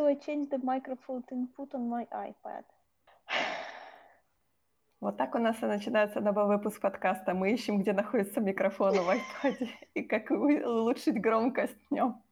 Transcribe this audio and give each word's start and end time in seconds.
do 0.00 0.06
I 0.06 0.14
change 0.14 0.48
the 0.48 0.58
microphone 0.72 1.22
input 1.30 1.74
on 1.74 1.88
my 1.88 2.06
iPad? 2.10 2.64
Вот 5.00 5.16
так 5.16 5.34
у 5.34 5.38
нас 5.38 5.62
и 5.62 5.66
начинается 5.66 6.20
новый 6.20 6.46
выпуск 6.46 6.80
подкаста. 6.80 7.34
Мы 7.34 7.52
ищем, 7.52 7.80
где 7.80 7.92
находится 7.92 8.40
микрофон 8.40 8.94
в 8.94 9.08
iPad 9.10 9.68
и 9.94 10.02
как 10.02 10.30
улучшить 10.30 11.20
громкость 11.20 11.76
в 11.88 11.94
нем. 11.94 12.22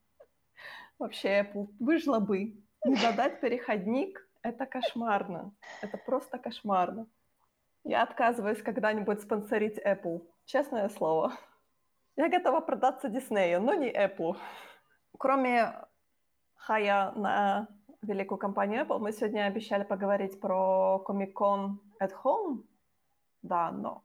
Вообще, 0.99 1.41
Apple, 1.41 1.68
выжила 1.79 2.21
бы. 2.21 2.57
Не 2.85 2.96
додать 3.03 3.41
переходник— 3.41 4.27
это 4.43 4.64
кошмарно. 4.64 5.53
Это 5.82 5.99
просто 5.99 6.39
кошмарно. 6.39 7.07
Я 7.85 8.03
отказываюсь 8.03 8.63
когда-нибудь 8.63 9.21
спонсорить 9.21 9.79
Apple. 9.79 10.27
Честное 10.46 10.89
слово. 10.89 11.32
Я 12.16 12.29
готова 12.29 12.61
продаться 12.61 13.08
Диснею, 13.08 13.61
но 13.61 13.75
не 13.75 13.91
Apple. 13.91 14.36
Кроме 15.19 15.75
хая 16.58 17.12
на 17.12 17.68
великую 18.03 18.39
компанию 18.39 18.85
Apple, 18.85 18.99
мы 18.99 19.12
сегодня 19.12 19.46
обещали 19.46 19.85
поговорить 19.85 20.40
про 20.40 21.03
Comic-Con 21.07 21.79
at 22.03 22.12
Home. 22.22 22.64
Да, 23.43 23.71
но 23.71 24.04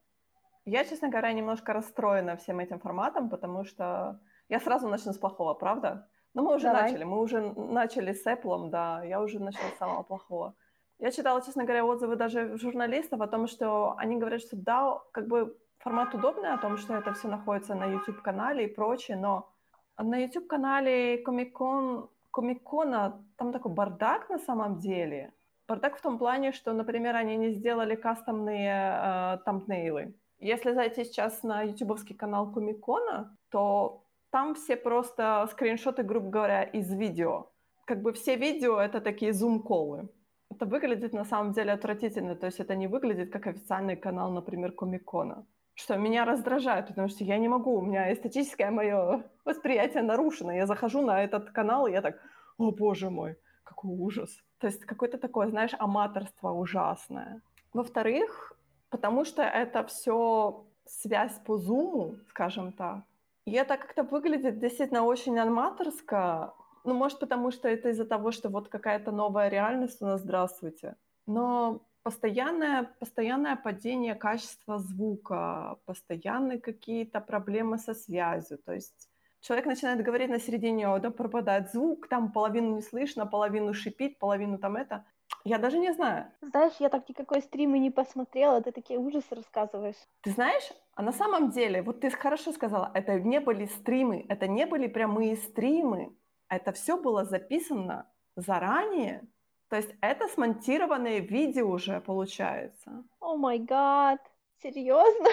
я, 0.65 0.85
честно 0.85 1.09
говоря, 1.09 1.33
немножко 1.33 1.73
расстроена 1.73 2.37
всем 2.37 2.59
этим 2.59 2.79
форматом, 2.79 3.29
потому 3.29 3.65
что 3.65 4.19
я 4.49 4.59
сразу 4.59 4.87
начну 4.87 5.11
с 5.11 5.17
плохого, 5.17 5.53
правда? 5.53 6.07
Но 6.33 6.41
мы 6.41 6.55
уже 6.55 6.67
Давай. 6.67 6.83
начали, 6.83 7.03
мы 7.03 7.19
уже 7.19 7.41
начали 7.55 8.13
с 8.13 8.25
Apple, 8.25 8.69
да, 8.69 9.03
я 9.03 9.21
уже 9.21 9.39
начала 9.39 9.69
с 9.69 9.77
самого 9.77 10.03
плохого. 10.03 10.55
Я 10.99 11.11
читала, 11.11 11.41
честно 11.41 11.63
говоря, 11.63 11.85
отзывы 11.85 12.15
даже 12.15 12.57
журналистов 12.57 13.21
о 13.21 13.27
том, 13.27 13.47
что 13.47 13.95
они 13.97 14.15
говорят, 14.15 14.41
что 14.41 14.55
да, 14.55 14.99
как 15.11 15.27
бы 15.27 15.57
формат 15.79 16.15
удобный, 16.15 16.53
о 16.53 16.57
том, 16.57 16.77
что 16.77 16.95
это 16.95 17.13
все 17.13 17.27
находится 17.27 17.75
на 17.75 17.85
YouTube-канале 17.85 18.65
и 18.65 18.73
прочее, 18.73 19.17
но 19.17 19.49
на 19.97 20.17
YouTube-канале 20.17 21.21
Comic-Con, 21.23 22.09
Comic-Con, 22.35 23.13
там 23.37 23.51
такой 23.51 23.71
бардак 23.71 24.29
на 24.29 24.39
самом 24.39 24.79
деле. 24.79 25.31
Бардак 25.67 25.97
в 25.97 26.01
том 26.01 26.17
плане, 26.17 26.51
что, 26.51 26.73
например, 26.73 27.15
они 27.15 27.37
не 27.37 27.51
сделали 27.51 27.95
кастомные 27.95 28.73
э, 28.73 29.37
тамбнейлы. 29.45 30.13
Если 30.39 30.73
зайти 30.73 31.05
сейчас 31.05 31.43
на 31.43 31.61
ютубовский 31.63 32.15
канал 32.15 32.51
Комикона, 32.51 33.37
то 33.49 34.03
там 34.29 34.55
все 34.55 34.75
просто 34.75 35.47
скриншоты, 35.51 36.03
грубо 36.03 36.29
говоря, 36.29 36.63
из 36.63 36.91
видео. 36.93 37.51
Как 37.85 38.01
бы 38.01 38.11
все 38.11 38.35
видео— 38.35 38.77
это 38.79 38.99
такие 38.99 39.31
зум-колы. 39.31 40.09
Это 40.49 40.65
выглядит 40.65 41.13
на 41.13 41.25
самом 41.25 41.53
деле 41.53 41.71
отвратительно, 41.71 42.35
то 42.35 42.45
есть 42.47 42.59
это 42.59 42.75
не 42.75 42.87
выглядит 42.87 43.31
как 43.31 43.47
официальный 43.47 43.95
канал, 43.95 44.31
например, 44.31 44.71
Комикона. 44.71 45.45
Что 45.75 45.97
меня 45.97 46.25
раздражает, 46.25 46.87
потому 46.87 47.07
что 47.07 47.23
я 47.23 47.37
не 47.37 47.47
могу, 47.47 47.77
у 47.77 47.81
меня 47.81 48.13
эстетическое 48.13 48.71
мое 48.71 49.23
восприятие 49.45 50.03
нарушено. 50.03 50.51
Я 50.51 50.67
захожу 50.67 51.01
на 51.01 51.23
этот 51.23 51.49
канал, 51.51 51.87
и 51.87 51.91
я 51.91 52.01
так, 52.01 52.19
о 52.57 52.71
боже 52.71 53.09
мой, 53.09 53.37
какой 53.63 53.91
ужас. 53.91 54.29
То 54.59 54.67
есть 54.67 54.85
какое-то 54.85 55.17
такое, 55.17 55.47
знаешь, 55.47 55.73
аматорство 55.79 56.51
ужасное. 56.51 57.41
Во-вторых, 57.73 58.53
потому 58.89 59.25
что 59.25 59.41
это 59.41 59.83
все 59.83 60.65
связь 60.85 61.39
по 61.45 61.57
зуму, 61.57 62.17
скажем 62.29 62.71
так. 62.71 63.03
И 63.45 63.51
это 63.51 63.77
как-то 63.77 64.03
выглядит 64.03 64.59
действительно 64.59 65.03
очень 65.03 65.37
аматорско. 65.39 66.53
Ну, 66.85 66.93
может, 66.93 67.19
потому 67.19 67.51
что 67.51 67.67
это 67.67 67.89
из-за 67.89 68.05
того, 68.05 68.31
что 68.31 68.49
вот 68.49 68.69
какая-то 68.69 69.11
новая 69.11 69.49
реальность 69.49 70.01
у 70.01 70.05
нас, 70.05 70.21
здравствуйте. 70.21 70.95
Но 71.25 71.81
постоянное, 72.03 72.83
постоянное 72.99 73.55
падение 73.55 74.15
качества 74.15 74.79
звука, 74.79 75.77
постоянные 75.85 76.59
какие-то 76.59 77.21
проблемы 77.21 77.77
со 77.77 77.93
связью. 77.93 78.57
То 78.57 78.73
есть 78.73 79.09
человек 79.41 79.65
начинает 79.65 80.03
говорить 80.03 80.29
на 80.29 80.39
середине, 80.39 80.99
да, 80.99 81.09
пропадает 81.09 81.71
звук, 81.71 82.07
там 82.07 82.31
половину 82.31 82.75
не 82.75 82.81
слышно, 82.81 83.25
половину 83.25 83.73
шипит, 83.73 84.19
половину 84.19 84.57
там 84.57 84.75
это. 84.75 85.05
Я 85.45 85.57
даже 85.57 85.77
не 85.77 85.93
знаю. 85.93 86.31
Знаешь, 86.41 86.73
я 86.79 86.89
так 86.89 87.09
никакой 87.09 87.41
стрим 87.41 87.75
и 87.75 87.79
не 87.79 87.91
посмотрела, 87.91 88.61
ты 88.61 88.71
такие 88.71 88.99
ужасы 88.99 89.35
рассказываешь. 89.35 89.97
Ты 90.21 90.31
знаешь, 90.31 90.71
а 90.95 91.01
на 91.01 91.11
самом 91.11 91.49
деле, 91.49 91.81
вот 91.81 92.01
ты 92.01 92.09
хорошо 92.09 92.51
сказала, 92.51 92.91
это 92.93 93.19
не 93.19 93.39
были 93.39 93.65
стримы, 93.65 94.25
это 94.29 94.47
не 94.47 94.65
были 94.65 94.87
прямые 94.87 95.35
стримы, 95.35 96.15
это 96.49 96.71
все 96.71 96.97
было 96.97 97.25
записано 97.25 98.05
заранее, 98.35 99.27
то 99.73 99.77
есть 99.77 99.95
это 100.01 100.27
смонтированное 100.27 101.17
видео 101.17 101.67
уже 101.67 101.99
получается. 101.99 103.03
О 103.19 103.35
май 103.35 103.57
гад, 103.57 104.19
серьезно? 104.61 105.29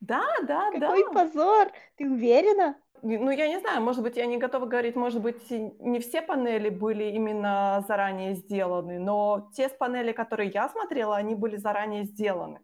Да, 0.00 0.22
да, 0.42 0.70
да. 0.72 0.88
Какой 0.88 1.10
позор! 1.14 1.68
Ты 1.96 2.06
уверена? 2.06 2.76
Ну, 3.00 3.30
я 3.30 3.48
не 3.48 3.58
знаю, 3.58 3.80
может 3.80 4.02
быть, 4.02 4.18
я 4.18 4.26
не 4.26 4.36
готова 4.36 4.66
говорить, 4.66 4.96
может 4.96 5.22
быть, 5.22 5.50
не 5.50 5.98
все 5.98 6.20
панели 6.20 6.68
были 6.68 7.04
именно 7.04 7.82
заранее 7.88 8.34
сделаны, 8.34 8.98
но 8.98 9.50
те 9.56 9.70
панели, 9.70 10.12
которые 10.12 10.50
я 10.50 10.68
смотрела, 10.68 11.16
они 11.16 11.34
были 11.34 11.56
заранее 11.56 12.04
сделаны. 12.04 12.60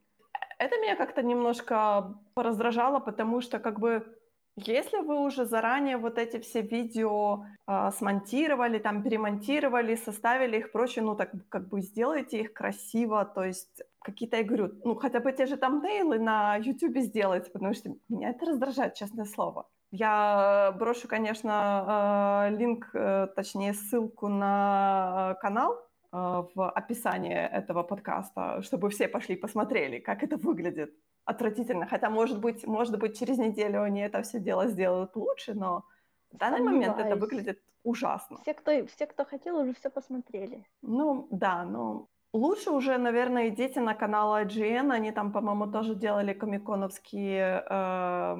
Это 0.59 0.76
меня 0.76 0.97
как-то 0.97 1.22
немножко 1.22 2.15
пораздражало, 2.34 2.99
потому 2.99 3.41
что 3.41 3.59
как 3.59 3.81
бы 3.81 4.16
если 4.56 4.99
вы 4.99 5.21
уже 5.21 5.44
заранее 5.44 5.99
вот 5.99 6.19
эти 6.19 6.39
все 6.41 6.62
видео 6.62 7.44
э, 7.67 7.91
смонтировали, 7.97 8.78
там 8.78 9.03
перемонтировали, 9.03 9.97
составили 9.97 10.59
их 10.59 10.72
прочее, 10.72 11.05
ну 11.05 11.15
так 11.15 11.31
как 11.50 11.69
бы 11.69 11.83
сделайте 11.83 12.41
их 12.41 12.55
красиво, 12.55 13.25
то 13.27 13.44
есть 13.44 13.83
какие-то, 14.03 14.39
я 14.39 14.44
говорю, 14.44 14.72
ну 14.84 14.94
хотя 14.94 15.21
бы 15.21 15.33
те 15.33 15.47
же 15.47 15.56
тамнейлы 15.56 16.19
на 16.19 16.56
YouTube 16.56 16.97
сделайте, 16.99 17.50
потому 17.50 17.75
что 17.75 17.91
меня 18.09 18.31
это 18.31 18.47
раздражает, 18.47 18.94
честное 18.94 19.27
слово. 19.27 19.69
Я 19.91 20.75
брошу, 20.78 21.06
конечно, 21.06 22.47
э, 22.49 22.56
линк, 22.56 22.91
э, 22.94 23.28
точнее 23.37 23.75
ссылку 23.75 24.28
на 24.28 25.37
канал 25.41 25.75
э, 26.12 26.44
в 26.55 26.71
описании 26.71 27.37
этого 27.37 27.83
подкаста, 27.83 28.62
чтобы 28.62 28.88
все 28.88 29.06
пошли 29.06 29.37
посмотрели, 29.37 29.99
как 29.99 30.23
это 30.23 30.37
выглядит 30.38 30.94
отвратительно. 31.26 31.87
Хотя, 31.87 32.09
может 32.09 32.41
быть, 32.41 32.66
может 32.66 32.98
быть, 32.98 33.19
через 33.19 33.38
неделю 33.38 33.82
они 33.82 34.00
это 34.00 34.22
все 34.22 34.41
дело 34.41 34.69
сделают 34.69 35.16
лучше, 35.16 35.54
но 35.54 35.84
в 36.32 36.37
данный 36.38 36.60
момент 36.60 36.98
это 36.98 37.16
выглядит 37.16 37.60
ужасно. 37.82 38.38
Все 38.42 38.54
кто, 38.54 38.87
все, 38.87 39.06
кто 39.06 39.25
хотел, 39.25 39.59
уже 39.59 39.72
все 39.75 39.91
посмотрели. 39.91 40.64
Ну, 40.82 41.28
да, 41.31 41.64
но 41.64 42.09
лучше 42.32 42.70
уже, 42.70 42.98
наверное, 42.98 43.48
идите 43.48 43.81
на 43.81 43.94
канал 43.94 44.37
IGN. 44.38 44.92
Они 44.92 45.12
там, 45.12 45.32
по-моему, 45.32 45.66
тоже 45.66 45.94
делали 45.94 46.32
комиконовские... 46.32 47.64
Э, 47.69 48.37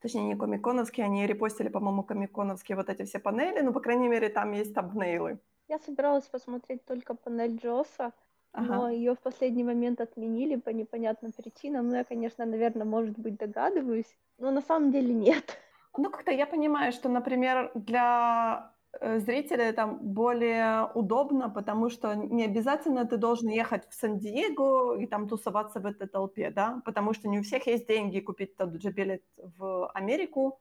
точнее, 0.00 0.24
не 0.24 0.36
комиконовские, 0.36 1.06
они 1.06 1.26
репостили, 1.26 1.68
по-моему, 1.68 2.02
комиконовские 2.02 2.76
вот 2.76 2.88
эти 2.88 3.04
все 3.04 3.18
панели. 3.18 3.60
Ну, 3.62 3.72
по 3.72 3.80
крайней 3.80 4.08
мере, 4.08 4.28
там 4.28 4.52
есть 4.52 4.74
табнейлы. 4.74 5.38
Я 5.68 5.78
собиралась 5.78 6.26
посмотреть 6.26 6.84
только 6.84 7.14
панель 7.14 7.56
Джоса, 7.56 8.12
Ага. 8.52 8.74
Но 8.76 8.90
ее 8.90 9.14
в 9.14 9.20
последний 9.20 9.64
момент 9.64 10.00
отменили 10.00 10.56
по 10.56 10.70
непонятным 10.70 11.32
причинам. 11.32 11.88
Ну, 11.88 11.96
я, 11.96 12.04
конечно, 12.04 12.44
наверное, 12.44 12.84
может 12.84 13.18
быть, 13.18 13.36
догадываюсь, 13.36 14.16
но 14.38 14.50
на 14.50 14.60
самом 14.60 14.92
деле 14.92 15.14
нет. 15.14 15.58
Ну, 15.96 16.10
как-то 16.10 16.30
я 16.30 16.46
понимаю, 16.46 16.92
что, 16.92 17.08
например, 17.08 17.70
для 17.74 18.72
э, 19.00 19.18
зрителя 19.20 19.72
там 19.72 19.98
более 20.00 20.90
удобно, 20.94 21.48
потому 21.50 21.90
что 21.90 22.14
не 22.14 22.44
обязательно 22.44 23.06
ты 23.06 23.16
должен 23.16 23.48
ехать 23.48 23.88
в 23.88 23.94
Сан-Диего 23.94 24.98
и 24.98 25.06
там 25.06 25.28
тусоваться 25.28 25.80
в 25.80 25.86
этой 25.86 26.06
толпе, 26.08 26.50
да, 26.50 26.82
потому 26.84 27.14
что 27.14 27.28
не 27.28 27.38
у 27.38 27.42
всех 27.42 27.66
есть 27.66 27.86
деньги 27.86 28.20
купить 28.20 28.56
тот 28.56 28.80
же 28.82 28.90
билет 28.90 29.22
в 29.36 29.88
Америку, 29.94 30.60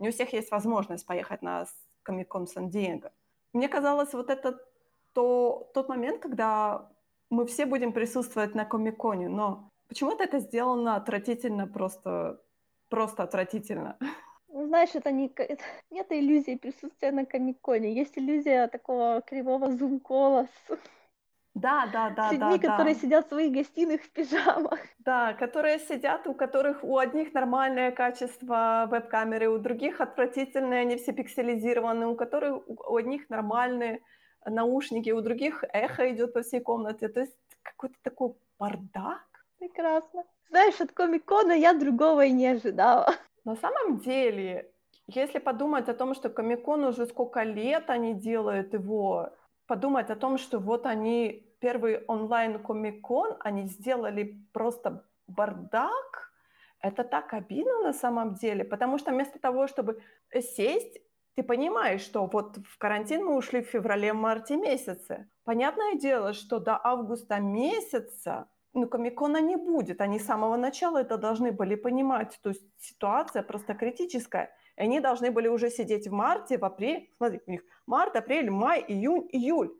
не 0.00 0.08
у 0.08 0.12
всех 0.12 0.32
есть 0.32 0.50
возможность 0.50 1.06
поехать 1.06 1.42
на 1.42 1.66
Комикон 2.02 2.46
Сан-Диего. 2.46 3.12
Мне 3.52 3.68
казалось, 3.68 4.12
вот 4.12 4.30
это 4.30 4.60
то, 5.12 5.70
тот 5.74 5.88
момент, 5.88 6.20
когда 6.20 6.88
мы 7.30 7.46
все 7.46 7.66
будем 7.66 7.92
присутствовать 7.92 8.54
на 8.54 8.64
Комиконе, 8.64 9.28
но 9.28 9.70
почему-то 9.88 10.24
это 10.24 10.38
сделано 10.38 10.96
отвратительно, 10.96 11.66
просто, 11.66 12.40
просто 12.88 13.22
отвратительно. 13.22 13.96
Ну, 14.48 14.66
знаешь, 14.66 14.94
это 14.94 15.10
не... 15.12 15.32
Нет 15.90 16.06
иллюзии 16.10 16.56
присутствия 16.56 17.12
на 17.12 17.26
Комиконе. 17.26 17.94
Есть 17.94 18.18
иллюзия 18.18 18.66
такого 18.68 19.20
кривого 19.20 19.70
зум-кола 19.70 20.46
с... 20.46 20.78
Да, 21.54 21.88
да, 21.92 22.10
да, 22.10 22.28
с 22.28 22.32
людьми, 22.32 22.58
да, 22.58 22.68
которые 22.68 22.94
да. 22.94 23.00
сидят 23.00 23.26
в 23.26 23.28
своих 23.28 23.52
гостиных 23.52 24.02
в 24.02 24.10
пижамах. 24.10 24.78
Да, 25.00 25.34
которые 25.34 25.80
сидят, 25.80 26.26
у 26.26 26.34
которых 26.34 26.84
у 26.84 26.98
одних 26.98 27.34
нормальное 27.34 27.90
качество 27.90 28.86
веб-камеры, 28.88 29.48
у 29.48 29.58
других 29.58 30.00
отвратительные, 30.00 30.82
они 30.82 30.96
все 30.96 31.12
пикселизированы, 31.12 32.06
у 32.06 32.14
которых 32.14 32.62
у 32.68 32.96
одних 32.96 33.28
нормальные 33.28 34.02
наушники, 34.44 35.10
у 35.10 35.20
других 35.20 35.64
эхо 35.72 36.10
идет 36.10 36.32
по 36.32 36.42
всей 36.42 36.60
комнате. 36.60 37.08
То 37.08 37.20
есть 37.20 37.36
какой-то 37.62 37.96
такой 38.02 38.34
бардак. 38.58 39.26
Прекрасно. 39.58 40.24
Знаешь, 40.50 40.80
от 40.80 40.92
Комикона 40.92 41.52
я 41.52 41.74
другого 41.74 42.24
и 42.24 42.32
не 42.32 42.46
ожидала. 42.46 43.14
На 43.44 43.56
самом 43.56 43.98
деле, 43.98 44.72
если 45.06 45.38
подумать 45.38 45.88
о 45.88 45.94
том, 45.94 46.14
что 46.14 46.28
Комикон 46.28 46.84
уже 46.84 47.06
сколько 47.06 47.42
лет 47.42 47.90
они 47.90 48.14
делают 48.14 48.74
его, 48.74 49.30
подумать 49.66 50.10
о 50.10 50.16
том, 50.16 50.38
что 50.38 50.58
вот 50.58 50.86
они 50.86 51.46
первый 51.60 52.04
онлайн 52.06 52.62
Комикон, 52.62 53.36
они 53.40 53.66
сделали 53.66 54.38
просто 54.52 55.04
бардак, 55.26 56.32
это 56.80 57.04
так 57.04 57.34
обидно 57.34 57.82
на 57.82 57.92
самом 57.92 58.34
деле, 58.34 58.64
потому 58.64 58.98
что 58.98 59.10
вместо 59.10 59.38
того, 59.38 59.66
чтобы 59.66 60.00
сесть 60.32 61.00
ты 61.38 61.44
понимаешь, 61.44 62.00
что 62.00 62.26
вот 62.26 62.56
в 62.56 62.78
карантин 62.78 63.24
мы 63.24 63.36
ушли 63.36 63.62
в 63.62 63.68
феврале-марте 63.68 64.56
месяце. 64.56 65.28
Понятное 65.44 65.94
дело, 65.94 66.32
что 66.32 66.58
до 66.58 66.80
августа 66.82 67.38
месяца 67.38 68.48
ну, 68.74 68.88
Комикона 68.88 69.40
не 69.40 69.54
будет. 69.54 70.00
Они 70.00 70.18
с 70.18 70.26
самого 70.26 70.56
начала 70.56 70.98
это 70.98 71.16
должны 71.16 71.52
были 71.52 71.76
понимать. 71.76 72.40
То 72.42 72.50
есть 72.50 72.64
ситуация 72.78 73.44
просто 73.44 73.74
критическая. 73.74 74.50
И 74.76 74.80
они 74.82 74.98
должны 74.98 75.30
были 75.30 75.46
уже 75.46 75.70
сидеть 75.70 76.08
в 76.08 76.12
марте, 76.12 76.58
в 76.58 76.64
апреле. 76.64 77.06
Смотри, 77.18 77.40
у 77.46 77.50
них 77.52 77.62
март, 77.86 78.16
апрель, 78.16 78.50
май, 78.50 78.84
июнь, 78.88 79.28
июль. 79.30 79.70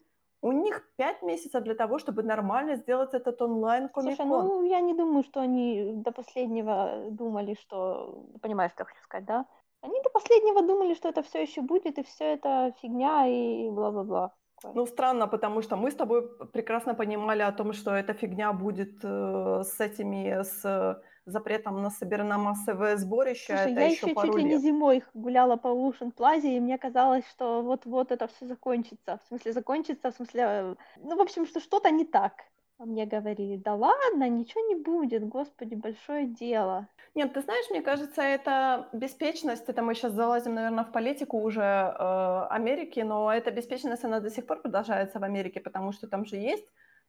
У 0.41 0.53
них 0.53 0.89
пять 0.97 1.23
месяцев 1.23 1.65
для 1.65 1.75
того, 1.75 1.99
чтобы 1.99 2.23
нормально 2.23 2.77
сделать 2.77 3.15
этот 3.15 3.43
онлайн 3.43 3.89
комикон. 3.89 4.17
Слушай, 4.17 4.29
ну 4.29 4.65
я 4.65 4.81
не 4.81 4.95
думаю, 4.95 5.25
что 5.25 5.41
они 5.41 5.93
до 6.05 6.13
последнего 6.13 7.07
думали, 7.11 7.55
что... 7.55 8.25
Понимаешь, 8.41 8.71
что 8.71 8.83
я 8.83 8.87
хочу 8.87 9.03
сказать, 9.03 9.25
да? 9.25 9.45
Они 9.81 10.01
до 10.03 10.11
последнего 10.11 10.63
думали, 10.63 10.95
что 10.95 11.09
это 11.09 11.23
все 11.23 11.43
еще 11.43 11.63
будет, 11.63 11.99
и 11.99 12.03
все 12.03 12.25
это 12.25 12.75
фигня, 12.81 13.27
и 13.27 13.71
бла-бла-бла. 13.71 14.33
Ну, 14.75 14.87
странно, 14.87 15.29
потому 15.29 15.63
что 15.63 15.77
мы 15.77 15.91
с 15.91 15.95
тобой 15.95 16.29
прекрасно 16.53 16.95
понимали 16.95 17.43
о 17.43 17.53
том, 17.53 17.73
что 17.73 17.93
эта 17.93 18.13
фигня 18.13 18.53
будет 18.53 18.99
э, 19.05 19.63
с 19.65 19.81
этими, 19.81 20.43
с 20.43 21.01
запретом 21.27 21.83
на 21.83 21.91
собирано 21.91 22.39
массовое 22.39 22.97
сборище. 22.97 23.57
Слушай, 23.57 23.73
это 23.73 23.81
я 23.81 23.87
еще, 23.87 24.07
еще 24.07 24.15
чуть 24.21 24.35
ли 24.35 24.45
не 24.45 24.59
зимой 24.59 25.05
гуляла 25.15 25.57
по 25.57 25.69
Ocean 25.69 26.13
Plaza, 26.13 26.49
и 26.49 26.61
мне 26.61 26.79
казалось, 26.79 27.25
что 27.31 27.63
вот-вот 27.63 28.11
это 28.11 28.27
все 28.27 28.47
закончится. 28.47 29.21
В 29.23 29.29
смысле, 29.29 29.53
закончится, 29.53 30.11
в 30.11 30.15
смысле, 30.15 30.43
э, 30.43 30.75
ну, 30.97 31.17
в 31.17 31.21
общем, 31.21 31.47
что 31.47 31.61
что-то 31.61 31.91
не 31.91 32.05
так. 32.05 32.33
А 32.79 32.85
мне 32.85 33.07
говорили, 33.07 33.57
да 33.57 33.75
ладно, 33.75 34.29
ничего 34.29 34.61
не 34.69 34.77
будет, 34.77 35.29
господи, 35.29 35.75
большое 35.75 36.27
дело. 36.27 36.89
Нет, 37.19 37.33
ты 37.33 37.41
знаешь, 37.41 37.69
мне 37.71 37.83
кажется, 37.83 38.23
это 38.23 38.89
беспечность, 38.93 39.69
это 39.69 39.83
мы 39.83 39.97
сейчас 39.97 40.13
залазим, 40.13 40.55
наверное, 40.55 40.85
в 40.85 40.93
политику 40.93 41.41
уже 41.41 41.63
э, 41.63 42.47
Америки, 42.49 43.01
но 43.01 43.33
эта 43.33 43.51
беспечность, 43.51 44.05
она 44.05 44.21
до 44.21 44.31
сих 44.31 44.47
пор 44.47 44.61
продолжается 44.63 45.19
в 45.19 45.25
Америке, 45.25 45.59
потому 45.59 45.91
что 45.91 46.07
там 46.07 46.25
же 46.25 46.37
есть 46.37 46.65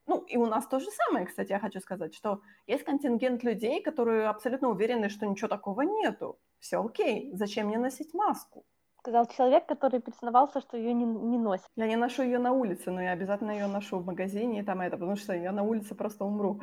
ну, 0.08 0.26
и 0.32 0.38
у 0.38 0.48
нас 0.48 0.66
то 0.66 0.80
же 0.80 0.88
самое, 0.90 1.28
кстати, 1.28 1.52
я 1.52 1.60
хочу 1.60 1.80
сказать, 1.80 2.16
что 2.16 2.42
есть 2.66 2.84
контингент 2.86 3.44
людей, 3.44 3.84
которые 3.84 4.30
абсолютно 4.30 4.70
уверены, 4.70 5.10
что 5.10 5.28
ничего 5.28 5.48
такого 5.48 5.82
нету. 5.82 6.40
Все 6.58 6.84
окей, 6.84 7.30
зачем 7.36 7.68
мне 7.68 7.78
носить 7.78 8.16
маску? 8.16 8.66
Сказал 9.02 9.28
человек, 9.28 9.68
который 9.68 10.00
признавался, 10.00 10.62
что 10.62 10.76
ее 10.76 10.94
не, 10.94 11.06
не 11.06 11.38
носит. 11.38 11.68
Я 11.76 11.88
не 11.88 11.98
ношу 11.98 12.24
ее 12.24 12.40
на 12.40 12.52
улице, 12.52 12.90
но 12.90 13.00
я 13.00 13.12
обязательно 13.12 13.52
ее 13.52 13.68
ношу 13.68 14.00
в 14.00 14.06
магазине 14.08 14.62
и 14.62 14.64
там 14.64 14.82
это, 14.82 14.98
потому 14.98 15.16
что 15.16 15.34
я 15.34 15.52
на 15.52 15.62
улице 15.62 15.94
просто 15.94 16.26
умру. 16.26 16.60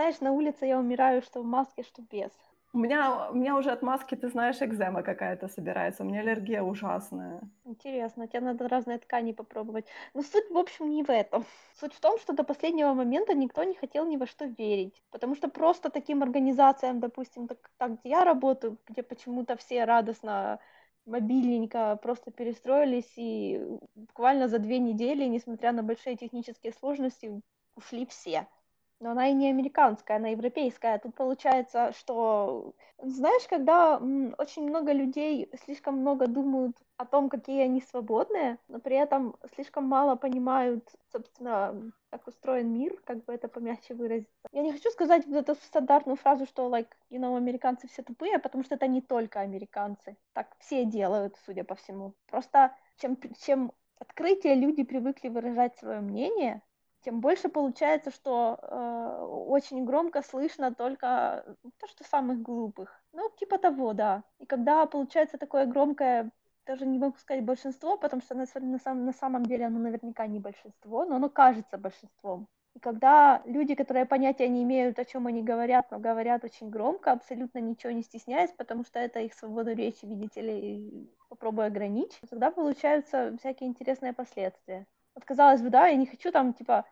Знаешь, 0.00 0.20
на 0.20 0.32
улице 0.32 0.64
я 0.64 0.78
умираю, 0.78 1.20
что 1.20 1.42
в 1.42 1.44
маске, 1.44 1.82
что 1.82 2.00
без. 2.00 2.30
У 2.72 2.78
меня, 2.78 3.28
у 3.30 3.34
меня 3.34 3.54
уже 3.54 3.70
от 3.70 3.82
маски, 3.82 4.14
ты 4.14 4.30
знаешь, 4.30 4.62
экзема 4.62 5.02
какая-то 5.02 5.46
собирается. 5.48 6.02
У 6.02 6.06
меня 6.06 6.20
аллергия 6.20 6.62
ужасная. 6.62 7.42
Интересно, 7.66 8.26
тебе 8.26 8.40
надо 8.40 8.66
разные 8.66 8.96
ткани 8.96 9.32
попробовать. 9.32 9.84
Но 10.14 10.22
суть, 10.22 10.50
в 10.50 10.56
общем, 10.56 10.88
не 10.88 11.02
в 11.02 11.10
этом. 11.10 11.44
Суть 11.78 11.92
в 11.92 12.00
том, 12.00 12.18
что 12.18 12.32
до 12.32 12.44
последнего 12.44 12.94
момента 12.94 13.34
никто 13.34 13.62
не 13.62 13.74
хотел 13.74 14.06
ни 14.06 14.16
во 14.16 14.26
что 14.26 14.46
верить. 14.46 15.02
Потому 15.10 15.34
что 15.34 15.48
просто 15.48 15.90
таким 15.90 16.22
организациям, 16.22 17.00
допустим, 17.00 17.46
так, 17.46 17.70
так 17.76 18.00
где 18.00 18.08
я 18.08 18.24
работаю, 18.24 18.78
где 18.88 19.02
почему-то 19.02 19.58
все 19.58 19.84
радостно 19.84 20.60
мобильненько 21.04 21.98
просто 22.02 22.30
перестроились 22.30 23.12
и 23.16 23.60
буквально 23.94 24.48
за 24.48 24.60
две 24.60 24.78
недели, 24.78 25.26
несмотря 25.26 25.72
на 25.72 25.82
большие 25.82 26.16
технические 26.16 26.72
сложности, 26.72 27.42
ушли 27.76 28.06
все 28.06 28.46
но 29.00 29.12
она 29.12 29.28
и 29.28 29.32
не 29.32 29.48
американская, 29.48 30.18
она 30.18 30.28
европейская. 30.28 30.98
Тут 30.98 31.14
получается, 31.14 31.92
что, 31.98 32.74
знаешь, 32.98 33.46
когда 33.48 33.96
очень 34.38 34.68
много 34.68 34.92
людей 34.92 35.50
слишком 35.64 35.96
много 35.98 36.26
думают 36.26 36.76
о 36.98 37.06
том, 37.06 37.30
какие 37.30 37.62
они 37.62 37.80
свободные, 37.80 38.58
но 38.68 38.78
при 38.78 38.96
этом 38.96 39.36
слишком 39.54 39.84
мало 39.84 40.16
понимают, 40.16 40.86
собственно, 41.10 41.92
как 42.10 42.26
устроен 42.26 42.72
мир, 42.72 43.00
как 43.04 43.24
бы 43.24 43.32
это 43.32 43.48
помягче 43.48 43.94
выразиться. 43.94 44.30
Я 44.52 44.62
не 44.62 44.72
хочу 44.72 44.90
сказать 44.90 45.26
вот 45.26 45.36
эту 45.36 45.54
стандартную 45.54 46.16
фразу, 46.16 46.44
что, 46.44 46.68
like, 46.68 46.88
you 47.10 47.18
know, 47.18 47.36
американцы 47.36 47.88
все 47.88 48.02
тупые, 48.02 48.38
потому 48.38 48.64
что 48.64 48.74
это 48.74 48.86
не 48.86 49.00
только 49.00 49.40
американцы. 49.40 50.16
Так 50.34 50.54
все 50.58 50.84
делают, 50.84 51.36
судя 51.46 51.64
по 51.64 51.74
всему. 51.74 52.14
Просто 52.26 52.74
чем, 52.98 53.16
чем 53.40 53.72
открытие 53.98 54.56
люди 54.56 54.82
привыкли 54.82 55.28
выражать 55.28 55.76
свое 55.78 56.00
мнение, 56.00 56.62
тем 57.02 57.20
больше 57.20 57.48
получается, 57.48 58.10
что 58.10 58.58
э, 58.60 59.24
очень 59.48 59.84
громко 59.84 60.22
слышно 60.22 60.74
только 60.74 61.56
то, 61.78 61.86
что 61.86 62.04
самых 62.04 62.42
глупых. 62.42 63.02
Ну, 63.12 63.30
типа 63.38 63.58
того, 63.58 63.92
да. 63.92 64.22
И 64.38 64.46
когда 64.46 64.86
получается 64.86 65.38
такое 65.38 65.66
громкое, 65.66 66.30
даже 66.66 66.86
не 66.86 66.98
могу 66.98 67.16
сказать 67.18 67.44
большинство, 67.44 67.96
потому 67.96 68.22
что 68.22 68.34
на, 68.34 68.46
на, 68.54 68.78
самом, 68.78 69.04
на 69.06 69.12
самом 69.12 69.46
деле 69.46 69.66
оно 69.66 69.78
наверняка 69.78 70.26
не 70.26 70.38
большинство, 70.38 71.04
но 71.04 71.16
оно 71.16 71.28
кажется 71.28 71.78
большинством. 71.78 72.46
И 72.74 72.78
когда 72.78 73.42
люди, 73.46 73.74
которые 73.74 74.06
понятия 74.06 74.48
не 74.48 74.62
имеют, 74.62 74.98
о 74.98 75.04
чем 75.04 75.26
они 75.26 75.42
говорят, 75.42 75.90
но 75.90 75.98
говорят 75.98 76.44
очень 76.44 76.70
громко, 76.70 77.12
абсолютно 77.12 77.58
ничего 77.58 77.92
не 77.92 78.02
стесняясь, 78.02 78.52
потому 78.52 78.84
что 78.84 79.00
это 79.00 79.20
их 79.20 79.34
свободу 79.34 79.72
речи, 79.74 80.04
видите 80.04 80.40
ли, 80.40 81.10
попробуй 81.28 81.66
ограничить, 81.66 82.30
тогда 82.30 82.50
получаются 82.50 83.36
всякие 83.38 83.68
интересные 83.68 84.12
последствия. 84.12 84.86
Вот 85.14 85.24
казалось 85.24 85.62
бы, 85.62 85.70
да, 85.70 85.88
я 85.88 85.96
не 85.96 86.06
хочу 86.06 86.30
там, 86.30 86.54
типа, 86.54 86.84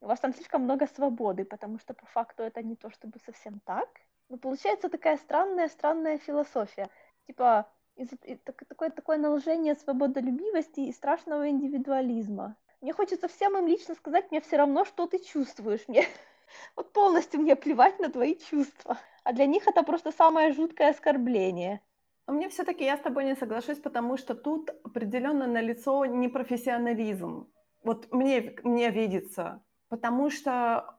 у 0.00 0.06
вас 0.06 0.20
там 0.20 0.32
слишком 0.34 0.62
много 0.62 0.86
свободы, 0.86 1.44
потому 1.44 1.78
что 1.78 1.94
по 1.94 2.06
факту 2.06 2.42
это 2.42 2.62
не 2.62 2.76
то 2.76 2.90
чтобы 2.90 3.18
совсем 3.20 3.60
так. 3.60 3.88
Но 4.28 4.36
получается 4.36 4.88
такая 4.88 5.16
странная, 5.16 5.68
странная 5.68 6.18
философия. 6.18 6.88
Типа, 7.26 7.70
из, 7.96 8.08
и, 8.24 8.36
так, 8.36 8.64
такое, 8.68 8.90
такое 8.90 9.18
наложение 9.18 9.74
свободолюбивости 9.74 10.80
и 10.80 10.92
страшного 10.92 11.48
индивидуализма. 11.48 12.56
Мне 12.80 12.92
хочется 12.92 13.28
всем 13.28 13.56
им 13.56 13.66
лично 13.66 13.94
сказать, 13.94 14.30
мне 14.30 14.40
все 14.40 14.56
равно, 14.56 14.84
что 14.84 15.06
ты 15.06 15.18
чувствуешь. 15.18 15.86
Мне 15.86 16.04
вот 16.76 16.92
полностью 16.92 17.40
мне 17.40 17.54
плевать 17.54 18.00
на 18.00 18.08
твои 18.10 18.34
чувства. 18.34 18.98
А 19.24 19.32
для 19.32 19.46
них 19.46 19.68
это 19.68 19.82
просто 19.82 20.10
самое 20.10 20.52
жуткое 20.52 20.90
оскорбление. 20.90 21.80
Но 22.26 22.34
мне 22.34 22.48
все-таки 22.48 22.84
я 22.84 22.96
с 22.96 23.00
тобой 23.00 23.24
не 23.24 23.36
соглашусь, 23.36 23.78
потому 23.78 24.16
что 24.16 24.34
тут 24.34 24.70
определенно 24.84 25.46
налицо 25.46 26.04
непрофессионализм. 26.06 27.48
Вот 27.82 28.12
мне, 28.12 28.54
мне 28.62 28.90
видится, 28.90 29.62
потому 29.88 30.30
что 30.30 30.98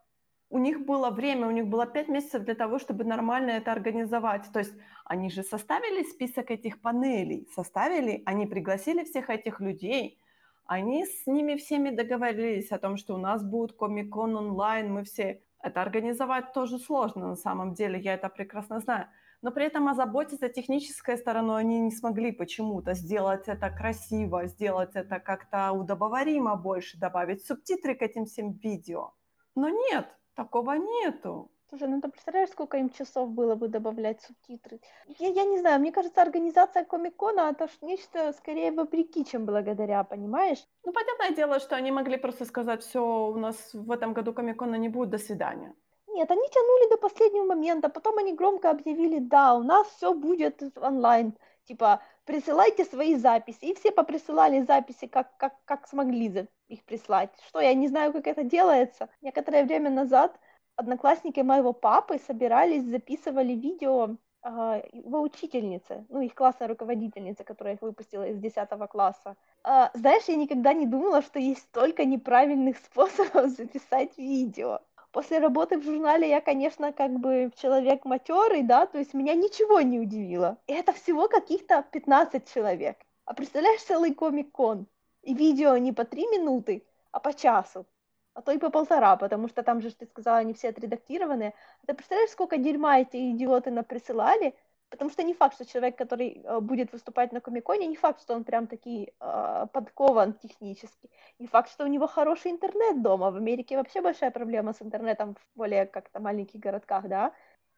у 0.50 0.60
них 0.60 0.86
было 0.86 1.10
время, 1.10 1.48
у 1.48 1.52
них 1.52 1.68
было 1.68 1.88
пять 1.88 2.10
месяцев 2.10 2.44
для 2.44 2.56
того, 2.56 2.78
чтобы 2.78 3.04
нормально 3.06 3.52
это 3.52 3.72
организовать. 3.72 4.52
То 4.54 4.60
есть 4.60 4.74
они 5.06 5.30
же 5.30 5.44
составили 5.44 6.04
список 6.04 6.52
этих 6.52 6.82
панелей, 6.82 7.48
составили, 7.56 8.22
они 8.26 8.46
пригласили 8.46 9.04
всех 9.04 9.30
этих 9.30 9.60
людей, 9.60 10.20
они 10.66 11.06
с 11.06 11.26
ними 11.26 11.56
всеми 11.56 11.90
договорились 11.90 12.72
о 12.72 12.78
том, 12.78 12.98
что 12.98 13.16
у 13.16 13.18
нас 13.18 13.44
будет 13.44 13.74
комикон 13.74 14.36
онлайн, 14.36 14.94
мы 14.94 15.04
все... 15.04 15.42
Это 15.60 15.82
организовать 15.82 16.52
тоже 16.54 16.78
сложно 16.78 17.30
на 17.30 17.36
самом 17.36 17.74
деле, 17.74 18.00
я 18.00 18.14
это 18.16 18.28
прекрасно 18.30 18.80
знаю 18.80 19.08
но 19.44 19.52
при 19.52 19.66
этом 19.66 19.90
озаботиться 19.90 20.50
технической 20.50 21.18
стороной 21.18 21.62
они 21.62 21.80
не 21.82 21.92
смогли 21.92 22.32
почему-то 22.32 22.94
сделать 22.94 23.48
это 23.48 23.70
красиво, 23.70 24.48
сделать 24.48 24.96
это 24.96 25.20
как-то 25.20 25.74
удобоваримо 25.74 26.56
больше, 26.56 26.98
добавить 26.98 27.46
субтитры 27.46 27.94
к 27.94 28.02
этим 28.02 28.26
всем 28.26 28.54
видео. 28.54 29.14
Но 29.56 29.70
нет, 29.70 30.08
такого 30.34 30.72
нету. 30.78 31.52
Слушай, 31.68 31.90
ну 31.90 32.02
ты 32.02 32.08
представляешь, 32.08 32.50
сколько 32.50 32.78
им 32.78 32.90
часов 32.90 33.32
было 33.32 33.56
бы 33.56 33.68
добавлять 33.68 34.22
субтитры? 34.22 34.80
Я, 35.20 35.28
я 35.28 35.44
не 35.44 35.60
знаю, 35.60 35.80
мне 35.82 35.92
кажется, 35.92 36.22
организация 36.22 36.86
Комикона 36.86 37.50
это 37.50 37.68
нечто 37.82 38.32
скорее 38.34 38.72
вопреки, 38.72 39.26
чем 39.26 39.46
благодаря, 39.46 40.04
понимаешь? 40.04 40.64
Ну, 40.86 40.94
понятное 40.94 41.36
дело, 41.36 41.60
что 41.60 41.76
они 41.76 41.92
могли 41.92 42.18
просто 42.18 42.46
сказать, 42.46 42.82
все, 42.84 43.02
у 43.02 43.38
нас 43.38 43.74
в 43.74 43.92
этом 43.92 44.14
году 44.14 44.34
Комикона 44.34 44.76
не 44.76 44.88
будет, 44.88 45.10
до 45.10 45.18
свидания. 45.18 45.74
Нет, 46.14 46.30
они 46.30 46.48
тянули 46.50 46.90
до 46.92 46.98
последнего 46.98 47.46
момента, 47.46 47.90
потом 47.90 48.18
они 48.20 48.34
громко 48.34 48.70
объявили, 48.70 49.20
да, 49.20 49.56
у 49.56 49.64
нас 49.64 49.88
все 49.88 50.14
будет 50.14 50.62
онлайн, 50.78 51.34
типа, 51.66 52.02
присылайте 52.26 52.86
свои 52.86 53.16
записи. 53.16 53.66
И 53.66 53.74
все 53.74 53.92
поприсылали 53.92 54.62
записи, 54.62 55.08
как, 55.08 55.36
как, 55.38 55.56
как 55.66 55.88
смогли 55.88 56.48
их 56.68 56.84
прислать. 56.86 57.32
Что, 57.48 57.62
я 57.62 57.74
не 57.74 57.88
знаю, 57.88 58.14
как 58.14 58.28
это 58.28 58.44
делается. 58.44 59.10
Некоторое 59.22 59.64
время 59.64 59.90
назад 59.90 60.40
одноклассники 60.76 61.40
моего 61.40 61.74
папы 61.74 62.20
собирались, 62.20 62.84
записывали 62.84 63.54
видео 63.54 64.18
э, 64.44 64.84
его 64.94 65.22
учительницы, 65.22 66.06
ну, 66.10 66.22
их 66.22 66.36
классная 66.36 66.68
руководительница, 66.68 67.44
которая 67.44 67.76
их 67.76 67.82
выпустила 67.82 68.28
из 68.28 68.38
10 68.38 68.70
класса. 68.90 69.36
Э, 69.64 69.88
знаешь, 69.96 70.26
я 70.28 70.36
никогда 70.36 70.74
не 70.74 70.86
думала, 70.86 71.22
что 71.24 71.40
есть 71.40 71.62
столько 71.64 72.06
неправильных 72.06 72.78
способов 72.86 73.50
записать 73.50 74.18
видео 74.18 74.80
после 75.14 75.40
работы 75.40 75.78
в 75.78 75.84
журнале 75.84 76.28
я, 76.28 76.42
конечно, 76.42 76.92
как 76.92 77.12
бы 77.12 77.52
человек 77.56 78.04
матерый, 78.04 78.64
да, 78.64 78.86
то 78.86 78.98
есть 78.98 79.14
меня 79.14 79.36
ничего 79.36 79.80
не 79.80 80.00
удивило. 80.00 80.58
И 80.68 80.74
это 80.74 80.92
всего 80.92 81.30
каких-то 81.30 81.86
15 81.92 82.52
человек. 82.54 82.98
А 83.26 83.34
представляешь 83.34 83.84
целый 83.84 84.14
комик-кон? 84.14 84.88
И 85.22 85.34
видео 85.34 85.78
не 85.78 85.94
по 85.94 86.04
три 86.04 86.28
минуты, 86.28 86.84
а 87.12 87.20
по 87.20 87.34
часу. 87.34 87.86
А 88.34 88.42
то 88.42 88.52
и 88.52 88.58
по 88.58 88.72
полтора, 88.72 89.16
потому 89.16 89.48
что 89.48 89.62
там 89.62 89.80
же, 89.82 89.92
ты 89.92 90.08
сказала, 90.08 90.40
они 90.40 90.54
все 90.56 90.70
отредактированные. 90.70 91.54
А 91.84 91.86
ты 91.86 91.94
представляешь, 91.94 92.32
сколько 92.32 92.58
дерьма 92.58 93.00
эти 93.00 93.32
идиоты 93.32 93.70
наприсылали, 93.70 94.56
Потому 94.94 95.10
что 95.10 95.24
не 95.24 95.34
факт, 95.34 95.56
что 95.56 95.66
человек, 95.66 95.98
который 95.98 96.40
э, 96.44 96.60
будет 96.60 96.94
выступать 96.94 97.32
на 97.32 97.42
Комиконе, 97.42 97.88
не 97.88 97.96
факт, 97.96 98.22
что 98.22 98.36
он 98.36 98.44
прям 98.44 98.68
таки 98.68 99.12
э, 99.20 99.66
подкован 99.74 100.34
технически. 100.34 101.10
Не 101.40 101.48
факт, 101.48 101.72
что 101.72 101.86
у 101.86 101.88
него 101.88 102.06
хороший 102.06 102.52
интернет 102.52 103.02
дома. 103.02 103.32
В 103.32 103.38
Америке 103.38 103.76
вообще 103.76 104.02
большая 104.02 104.30
проблема 104.30 104.72
с 104.72 104.84
интернетом 104.84 105.34
в 105.34 105.58
более 105.58 105.88
как-то 105.88 106.20
маленьких 106.20 106.60
городках, 106.60 107.08
да. 107.08 107.32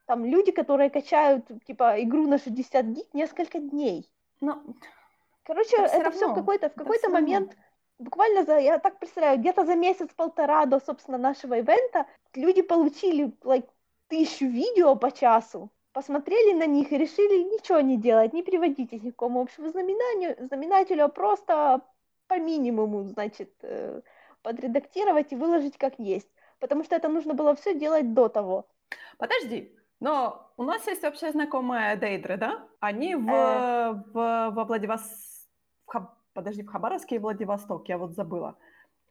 Там 0.07 0.25
люди, 0.25 0.51
которые 0.51 0.89
качают, 0.89 1.45
типа, 1.65 2.03
игру 2.03 2.27
на 2.27 2.38
60 2.38 2.86
гиг 2.86 3.13
несколько 3.13 3.60
дней. 3.60 4.12
Но... 4.41 4.62
Короче, 5.43 5.77
это 5.77 6.03
равно. 6.03 6.12
все 6.12 6.27
в 6.27 6.36
какой-то, 6.36 6.69
в 6.69 6.74
какой-то 6.74 7.10
момент... 7.10 7.51
Равно 7.51 7.63
буквально 7.98 8.43
за, 8.43 8.57
я 8.57 8.77
так 8.77 9.00
представляю, 9.00 9.39
где-то 9.39 9.63
за 9.65 9.75
месяц-полтора 9.75 10.65
до, 10.65 10.81
собственно, 10.81 11.17
нашего 11.17 11.53
ивента 11.53 12.07
люди 12.34 12.62
получили 12.62 13.31
like, 13.41 13.69
тысячу 14.10 14.48
видео 14.48 14.98
по 14.98 15.12
часу, 15.12 15.72
посмотрели 15.95 16.53
на 16.53 16.65
них 16.67 16.91
и 16.91 16.97
решили 16.97 17.43
ничего 17.43 17.79
не 17.79 17.97
делать, 17.97 18.33
не 18.33 18.43
приводить 18.43 18.91
их 18.91 19.03
ни 19.03 19.11
к 19.11 19.13
какому 19.13 19.41
общему 19.41 19.69
знаменанию, 19.69 20.35
знаменателю, 20.47 21.05
а 21.05 21.07
просто 21.07 21.81
по 22.27 22.37
минимуму, 22.37 23.05
значит, 23.05 23.49
э, 23.61 24.01
подредактировать 24.41 25.31
и 25.31 25.37
выложить 25.37 25.77
как 25.77 25.97
есть. 25.97 26.27
Потому 26.59 26.83
что 26.83 26.97
это 26.97 27.07
нужно 27.07 27.33
было 27.33 27.55
все 27.55 27.73
делать 27.73 28.13
до 28.13 28.27
того. 28.27 28.67
Подожди, 29.17 29.73
но 30.01 30.51
у 30.57 30.63
нас 30.63 30.85
есть 30.85 31.05
общая 31.05 31.31
знакомая 31.31 31.95
Дейдры, 31.95 32.35
да? 32.35 32.67
Они 32.81 33.15
в, 33.15 33.29
э... 33.29 33.93
в, 34.13 34.51
во 34.51 34.63
Владивостоке, 34.65 36.09
подожди, 36.33 36.63
в 36.63 36.67
Хабаровске 36.67 37.15
и 37.15 37.19
Владивосток, 37.19 37.87
я 37.87 37.97
вот 37.97 38.15
забыла. 38.15 38.57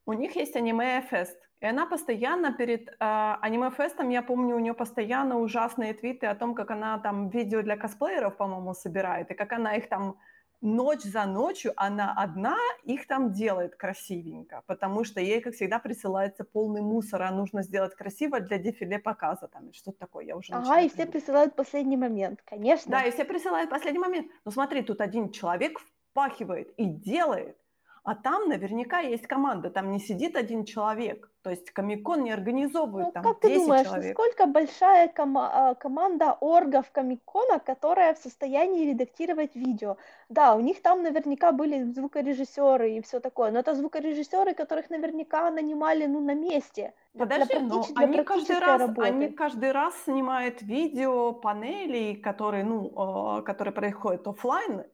У 0.07 0.13
них 0.13 0.37
есть 0.37 0.57
аниме-фест, 0.57 1.39
и 1.61 1.67
она 1.67 1.87
постоянно 1.87 2.53
перед 2.53 2.89
э, 2.89 2.95
аниме-фестом, 2.99 4.11
я 4.11 4.23
помню, 4.23 4.57
у 4.57 4.59
нее 4.59 4.75
постоянно 4.75 5.39
ужасные 5.39 5.95
твиты 5.95 6.27
о 6.27 6.35
том, 6.35 6.55
как 6.55 6.71
она 6.71 6.99
там 6.99 7.31
видео 7.31 7.63
для 7.63 7.77
косплееров, 7.77 8.37
по-моему, 8.37 8.75
собирает, 8.75 9.31
и 9.31 9.35
как 9.35 9.53
она 9.53 9.77
их 9.77 9.89
там 9.89 10.19
ночь 10.61 11.03
за 11.03 11.27
ночью, 11.27 11.73
она 11.77 12.13
одна 12.17 12.57
их 12.85 13.07
там 13.07 13.33
делает 13.33 13.77
красивенько, 13.77 14.63
потому 14.67 15.05
что 15.05 15.21
ей, 15.21 15.41
как 15.41 15.55
всегда, 15.55 15.79
присылается 15.79 16.45
полный 16.45 16.81
мусор, 16.81 17.23
а 17.23 17.31
нужно 17.31 17.63
сделать 17.63 17.95
красиво 17.95 18.41
для 18.41 18.59
дефиле 18.59 18.99
показа, 18.99 19.49
там, 19.49 19.73
что-то 19.73 19.99
такое, 19.99 20.25
я 20.25 20.37
уже 20.37 20.53
Ага, 20.55 20.81
и 20.81 20.89
все 20.89 21.07
присылают 21.07 21.55
последний 21.55 21.97
момент, 21.97 22.43
конечно. 22.45 22.91
Да, 22.91 23.05
и 23.05 23.11
все 23.11 23.25
присылают 23.25 23.71
последний 23.71 24.01
момент. 24.01 24.31
Но 24.45 24.51
смотри, 24.51 24.83
тут 24.83 25.01
один 25.01 25.31
человек 25.31 25.79
впахивает 26.11 26.73
и 26.79 26.87
делает, 26.87 27.57
а 28.05 28.15
там 28.15 28.49
наверняка 28.49 29.01
есть 29.01 29.27
команда, 29.27 29.71
там 29.71 29.91
не 29.91 29.99
сидит 29.99 30.37
один 30.37 30.67
человек. 30.67 31.31
То 31.43 31.51
есть 31.51 31.71
Комикон 31.71 32.25
не 32.25 32.33
организовывает 32.33 33.07
ну, 33.07 33.13
там 33.13 33.23
как 33.23 33.41
10 33.41 33.43
ты 33.43 33.59
думаешь, 33.61 33.87
человек. 33.87 34.13
Сколько 34.13 34.47
большая 34.47 35.09
кома- 35.09 35.51
а, 35.53 35.75
команда 35.75 36.37
оргов 36.41 36.91
Комикона, 36.91 37.59
которая 37.59 38.15
в 38.15 38.19
состоянии 38.19 38.91
редактировать 38.91 39.57
видео? 39.57 39.97
Да, 40.29 40.55
у 40.55 40.61
них 40.61 40.83
там 40.83 41.03
наверняка 41.03 41.53
были 41.53 41.83
звукорежиссеры 41.83 42.93
и 42.93 43.01
все 43.01 43.21
такое, 43.21 43.51
но 43.51 43.61
это 43.61 43.75
звукорежиссеры, 43.75 44.55
которых 44.55 44.91
наверняка 44.91 45.51
нанимали 45.51 46.05
ну, 46.05 46.21
на 46.21 46.35
месте. 46.35 46.93
Подожди, 47.17 47.59
но 47.59 47.85
они 47.95 48.23
каждый, 48.23 48.59
раз, 48.59 48.91
они 48.99 49.29
каждый 49.29 49.73
раз 49.73 49.95
снимают 50.05 50.63
видео 50.63 51.33
панелей, 51.33 52.17
которые, 52.17 52.65
ну, 52.65 52.93
а, 52.97 53.43
которые 53.43 53.73
происходят 53.73 54.27
офлайн, 54.27 54.85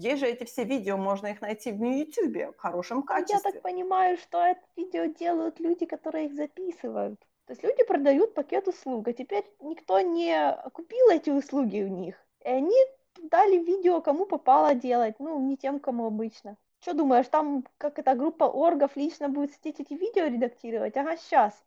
есть 0.00 0.20
же 0.20 0.26
эти 0.26 0.44
все 0.44 0.64
видео, 0.64 0.96
можно 0.96 1.28
их 1.28 1.40
найти 1.40 1.72
в 1.72 1.82
YouTube 1.82 2.56
в 2.56 2.58
хорошем 2.58 3.02
качестве. 3.02 3.40
Я 3.44 3.52
так 3.52 3.62
понимаю, 3.62 4.16
что 4.16 4.42
это 4.42 4.60
видео 4.76 5.04
делают 5.04 5.60
люди, 5.60 5.86
которые 5.86 6.26
их 6.26 6.34
записывают. 6.34 7.20
То 7.46 7.52
есть 7.52 7.62
люди 7.62 7.84
продают 7.84 8.34
пакет 8.34 8.68
услуг, 8.68 9.08
а 9.08 9.12
теперь 9.12 9.44
никто 9.60 10.00
не 10.00 10.56
купил 10.72 11.08
эти 11.10 11.30
услуги 11.30 11.82
у 11.82 11.88
них. 11.88 12.14
И 12.44 12.48
они 12.48 12.76
дали 13.22 13.56
видео, 13.58 14.00
кому 14.00 14.26
попало 14.26 14.74
делать, 14.74 15.16
ну, 15.18 15.38
не 15.40 15.56
тем, 15.56 15.80
кому 15.80 16.06
обычно. 16.06 16.56
Что 16.80 16.94
думаешь, 16.94 17.28
там 17.28 17.64
как 17.76 17.98
эта 17.98 18.14
группа 18.14 18.44
оргов 18.44 18.96
лично 18.96 19.28
будет 19.28 19.52
сидеть 19.52 19.80
эти 19.80 19.94
видео 19.94 20.26
редактировать? 20.26 20.96
Ага, 20.96 21.16
сейчас. 21.16 21.64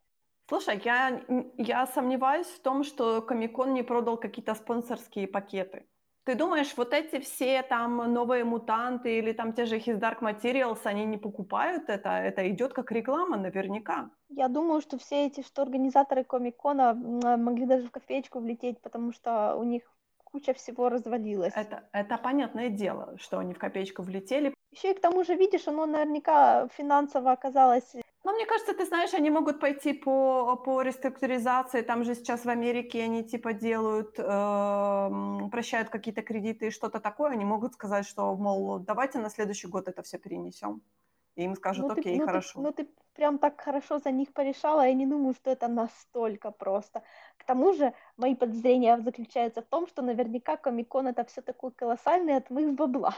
Слушай, 0.48 0.80
я, 0.84 1.22
я 1.56 1.86
сомневаюсь 1.86 2.48
в 2.48 2.60
том, 2.60 2.82
что 2.82 3.22
Комикон 3.22 3.74
не 3.74 3.82
продал 3.82 4.16
какие-то 4.16 4.54
спонсорские 4.54 5.28
пакеты. 5.28 5.86
Ты 6.24 6.36
думаешь, 6.36 6.74
вот 6.76 6.94
эти 6.94 7.20
все 7.20 7.62
там 7.62 7.96
новые 8.12 8.44
мутанты 8.44 9.18
или 9.18 9.32
там 9.32 9.52
те 9.52 9.66
же 9.66 9.76
His 9.76 10.00
Dark 10.00 10.20
Materials, 10.20 10.80
они 10.84 11.04
не 11.04 11.18
покупают 11.18 11.88
это? 11.88 12.08
Это 12.08 12.48
идет 12.50 12.72
как 12.72 12.90
реклама 12.92 13.36
наверняка. 13.36 14.10
Я 14.30 14.48
думаю, 14.48 14.80
что 14.80 14.96
все 14.98 15.26
эти, 15.26 15.42
что 15.42 15.62
организаторы 15.62 16.24
Комикона 16.24 16.94
могли 16.94 17.66
даже 17.66 17.86
в 17.86 17.90
кофеечку 17.90 18.40
влететь, 18.40 18.80
потому 18.80 19.12
что 19.12 19.56
у 19.56 19.64
них 19.64 19.82
куча 20.24 20.54
всего 20.54 20.88
развалилась. 20.88 21.52
Это, 21.54 21.88
это 21.92 22.18
понятное 22.18 22.70
дело, 22.70 23.16
что 23.18 23.38
они 23.38 23.52
в 23.52 23.58
копеечку 23.58 24.02
влетели. 24.02 24.54
Еще 24.74 24.90
и 24.90 24.94
к 24.94 25.00
тому 25.00 25.24
же, 25.24 25.36
видишь, 25.36 25.68
оно 25.68 25.86
наверняка 25.86 26.68
финансово 26.68 27.32
оказалось 27.32 27.94
но 28.24 28.32
мне 28.32 28.46
кажется, 28.46 28.72
ты 28.72 28.86
знаешь, 28.86 29.12
они 29.12 29.28
могут 29.28 29.60
пойти 29.60 29.92
по, 29.92 30.56
по 30.56 30.80
реструктуризации. 30.80 31.82
Там 31.82 32.04
же 32.04 32.14
сейчас 32.14 32.46
в 32.46 32.48
Америке 32.48 33.02
они 33.02 33.22
типа 33.22 33.52
делают, 33.52 34.18
э, 34.18 35.50
прощают 35.50 35.90
какие-то 35.90 36.22
кредиты 36.22 36.68
и 36.68 36.70
что-то 36.70 37.00
такое. 37.00 37.32
Они 37.32 37.44
могут 37.44 37.74
сказать, 37.74 38.06
что, 38.06 38.34
мол, 38.34 38.78
давайте 38.78 39.18
на 39.18 39.28
следующий 39.28 39.68
год 39.68 39.88
это 39.88 40.02
все 40.02 40.16
перенесем. 40.18 40.80
И 41.36 41.44
им 41.44 41.54
скажут, 41.54 41.86
ну, 41.86 41.92
окей, 41.92 42.14
ты, 42.14 42.20
ну, 42.20 42.26
хорошо. 42.26 42.52
Ты, 42.54 42.60
ну 42.60 42.72
ты 42.72 42.88
прям 43.12 43.38
так 43.38 43.60
хорошо 43.60 43.98
за 43.98 44.10
них 44.10 44.32
порешала, 44.32 44.86
я 44.86 44.94
не 44.94 45.06
думаю, 45.06 45.34
что 45.34 45.50
это 45.50 45.68
настолько 45.68 46.50
просто. 46.50 47.02
К 47.36 47.44
тому 47.44 47.74
же, 47.74 47.92
мои 48.16 48.34
подозрения 48.34 48.98
заключаются 49.00 49.60
в 49.60 49.66
том, 49.66 49.86
что 49.86 50.00
наверняка 50.00 50.56
Комикон 50.56 51.08
это 51.08 51.24
все 51.24 51.42
такой 51.42 51.72
колоссальный 51.72 52.36
отмыв 52.36 52.74
бабла. 52.74 53.14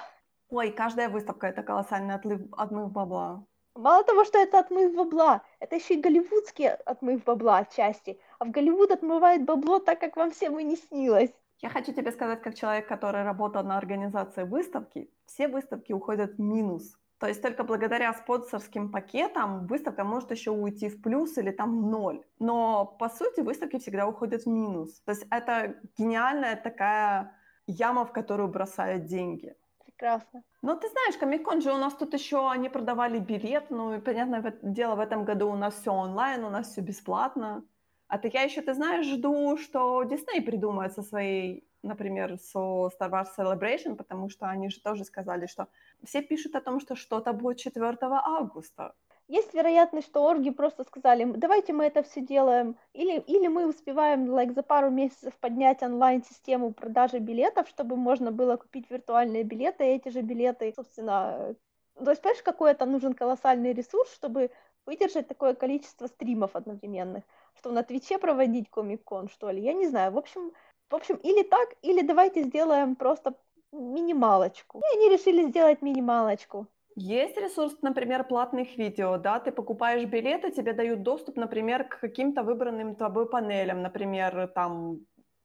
Ой, 0.48 0.70
каждая 0.70 1.08
выставка 1.08 1.48
это 1.48 1.62
колоссальный 1.62 2.14
отлив, 2.14 2.40
отмыв 2.52 2.92
бабла. 2.92 3.44
Мало 3.74 4.04
того, 4.04 4.24
что 4.24 4.38
это 4.38 4.60
отмыв 4.60 4.94
бабла, 4.94 5.42
это 5.58 5.74
еще 5.74 5.94
и 5.94 6.00
голливудский 6.00 6.68
отмыв 6.68 7.24
бабла 7.24 7.58
отчасти. 7.58 8.20
А 8.38 8.44
в 8.44 8.50
Голливуд 8.50 8.90
отмывает 8.90 9.44
бабло 9.44 9.80
так, 9.80 10.00
как 10.00 10.16
вам 10.16 10.30
всем 10.30 10.58
и 10.58 10.64
не 10.64 10.76
снилось. 10.76 11.34
Я 11.58 11.68
хочу 11.68 11.92
тебе 11.92 12.12
сказать, 12.12 12.42
как 12.42 12.54
человек, 12.54 12.86
который 12.86 13.24
работал 13.24 13.64
на 13.64 13.76
организации 13.76 14.44
выставки, 14.44 15.10
все 15.26 15.48
выставки 15.48 15.92
уходят 15.92 16.36
в 16.36 16.40
минус. 16.40 16.96
То 17.18 17.26
есть 17.26 17.42
только 17.42 17.64
благодаря 17.64 18.14
спонсорским 18.14 18.92
пакетам 18.92 19.66
выставка 19.66 20.04
может 20.04 20.30
еще 20.30 20.52
уйти 20.52 20.88
в 20.88 21.02
плюс 21.02 21.36
или 21.38 21.50
там 21.50 21.82
в 21.82 21.86
ноль. 21.86 22.22
Но 22.38 22.86
по 22.86 23.08
сути 23.08 23.40
выставки 23.40 23.78
всегда 23.78 24.06
уходят 24.06 24.42
в 24.42 24.46
минус. 24.46 25.00
То 25.00 25.12
есть 25.12 25.26
это 25.30 25.76
гениальная 25.98 26.56
такая 26.56 27.36
яма, 27.66 28.04
в 28.04 28.12
которую 28.12 28.48
бросают 28.48 29.06
деньги 29.06 29.56
прекрасно. 29.96 30.42
Ну, 30.62 30.76
ты 30.76 30.88
знаешь, 30.88 31.16
Комикон 31.16 31.60
же 31.60 31.72
у 31.72 31.78
нас 31.78 31.94
тут 31.94 32.14
еще, 32.14 32.50
они 32.50 32.68
продавали 32.68 33.18
билет, 33.18 33.70
ну, 33.70 33.94
и, 33.94 34.00
понятное 34.00 34.58
дело, 34.62 34.94
в 34.94 35.00
этом 35.00 35.24
году 35.24 35.50
у 35.50 35.56
нас 35.56 35.74
все 35.74 35.92
онлайн, 35.92 36.44
у 36.44 36.50
нас 36.50 36.70
все 36.70 36.80
бесплатно. 36.80 37.64
А 38.08 38.18
ты 38.18 38.30
я 38.32 38.42
еще, 38.42 38.62
ты 38.62 38.74
знаешь, 38.74 39.06
жду, 39.06 39.56
что 39.56 40.02
Disney 40.04 40.42
придумает 40.42 40.92
со 40.92 41.02
своей, 41.02 41.68
например, 41.82 42.38
со 42.38 42.58
Star 42.58 43.10
Wars 43.10 43.28
Celebration, 43.36 43.96
потому 43.96 44.28
что 44.28 44.46
они 44.46 44.68
же 44.70 44.80
тоже 44.80 45.04
сказали, 45.04 45.46
что 45.46 45.66
все 46.04 46.22
пишут 46.22 46.54
о 46.54 46.60
том, 46.60 46.80
что 46.80 46.94
что-то 46.94 47.32
будет 47.32 47.58
4 47.58 47.96
августа. 48.00 48.94
Есть 49.28 49.54
вероятность, 49.54 50.06
что 50.06 50.24
орги 50.24 50.50
просто 50.50 50.84
сказали, 50.84 51.24
давайте 51.24 51.72
мы 51.72 51.86
это 51.86 52.04
все 52.04 52.20
делаем, 52.20 52.76
или, 52.92 53.18
или 53.18 53.48
мы 53.48 53.66
успеваем 53.66 54.30
like, 54.30 54.54
за 54.54 54.62
пару 54.62 54.88
месяцев 54.90 55.34
поднять 55.40 55.82
онлайн-систему 55.82 56.72
продажи 56.72 57.18
билетов, 57.18 57.68
чтобы 57.68 57.96
можно 57.96 58.30
было 58.30 58.56
купить 58.56 58.88
виртуальные 58.88 59.42
билеты, 59.42 59.84
и 59.84 59.96
эти 59.96 60.10
же 60.10 60.22
билеты, 60.22 60.72
собственно, 60.76 61.56
то 61.96 62.10
есть, 62.10 62.22
понимаешь, 62.22 62.42
какой 62.42 62.70
это 62.70 62.86
нужен 62.86 63.14
колоссальный 63.14 63.72
ресурс, 63.72 64.12
чтобы 64.12 64.50
выдержать 64.84 65.26
такое 65.26 65.54
количество 65.54 66.06
стримов 66.06 66.54
одновременных, 66.54 67.24
что 67.54 67.72
на 67.72 67.82
Твиче 67.82 68.18
проводить 68.18 68.70
комик-кон, 68.70 69.28
что 69.28 69.50
ли, 69.50 69.60
я 69.60 69.72
не 69.72 69.88
знаю, 69.88 70.12
в 70.12 70.18
общем, 70.18 70.52
в 70.88 70.94
общем, 70.94 71.16
или 71.16 71.42
так, 71.42 71.68
или 71.82 72.02
давайте 72.02 72.44
сделаем 72.44 72.94
просто 72.94 73.34
минималочку. 73.72 74.78
И 74.78 74.96
они 74.96 75.08
решили 75.08 75.48
сделать 75.48 75.82
минималочку. 75.82 76.68
Есть 76.98 77.36
ресурс, 77.36 77.76
например, 77.82 78.24
платных 78.24 78.78
видео, 78.78 79.18
да, 79.18 79.38
ты 79.38 79.52
покупаешь 79.52 80.08
билеты, 80.08 80.50
тебе 80.50 80.72
дают 80.72 81.02
доступ, 81.02 81.36
например, 81.36 81.84
к 81.84 82.00
каким-то 82.00 82.42
выбранным 82.42 82.96
тобой 82.96 83.28
панелям, 83.28 83.82
например, 83.82 84.48
там, 84.54 85.00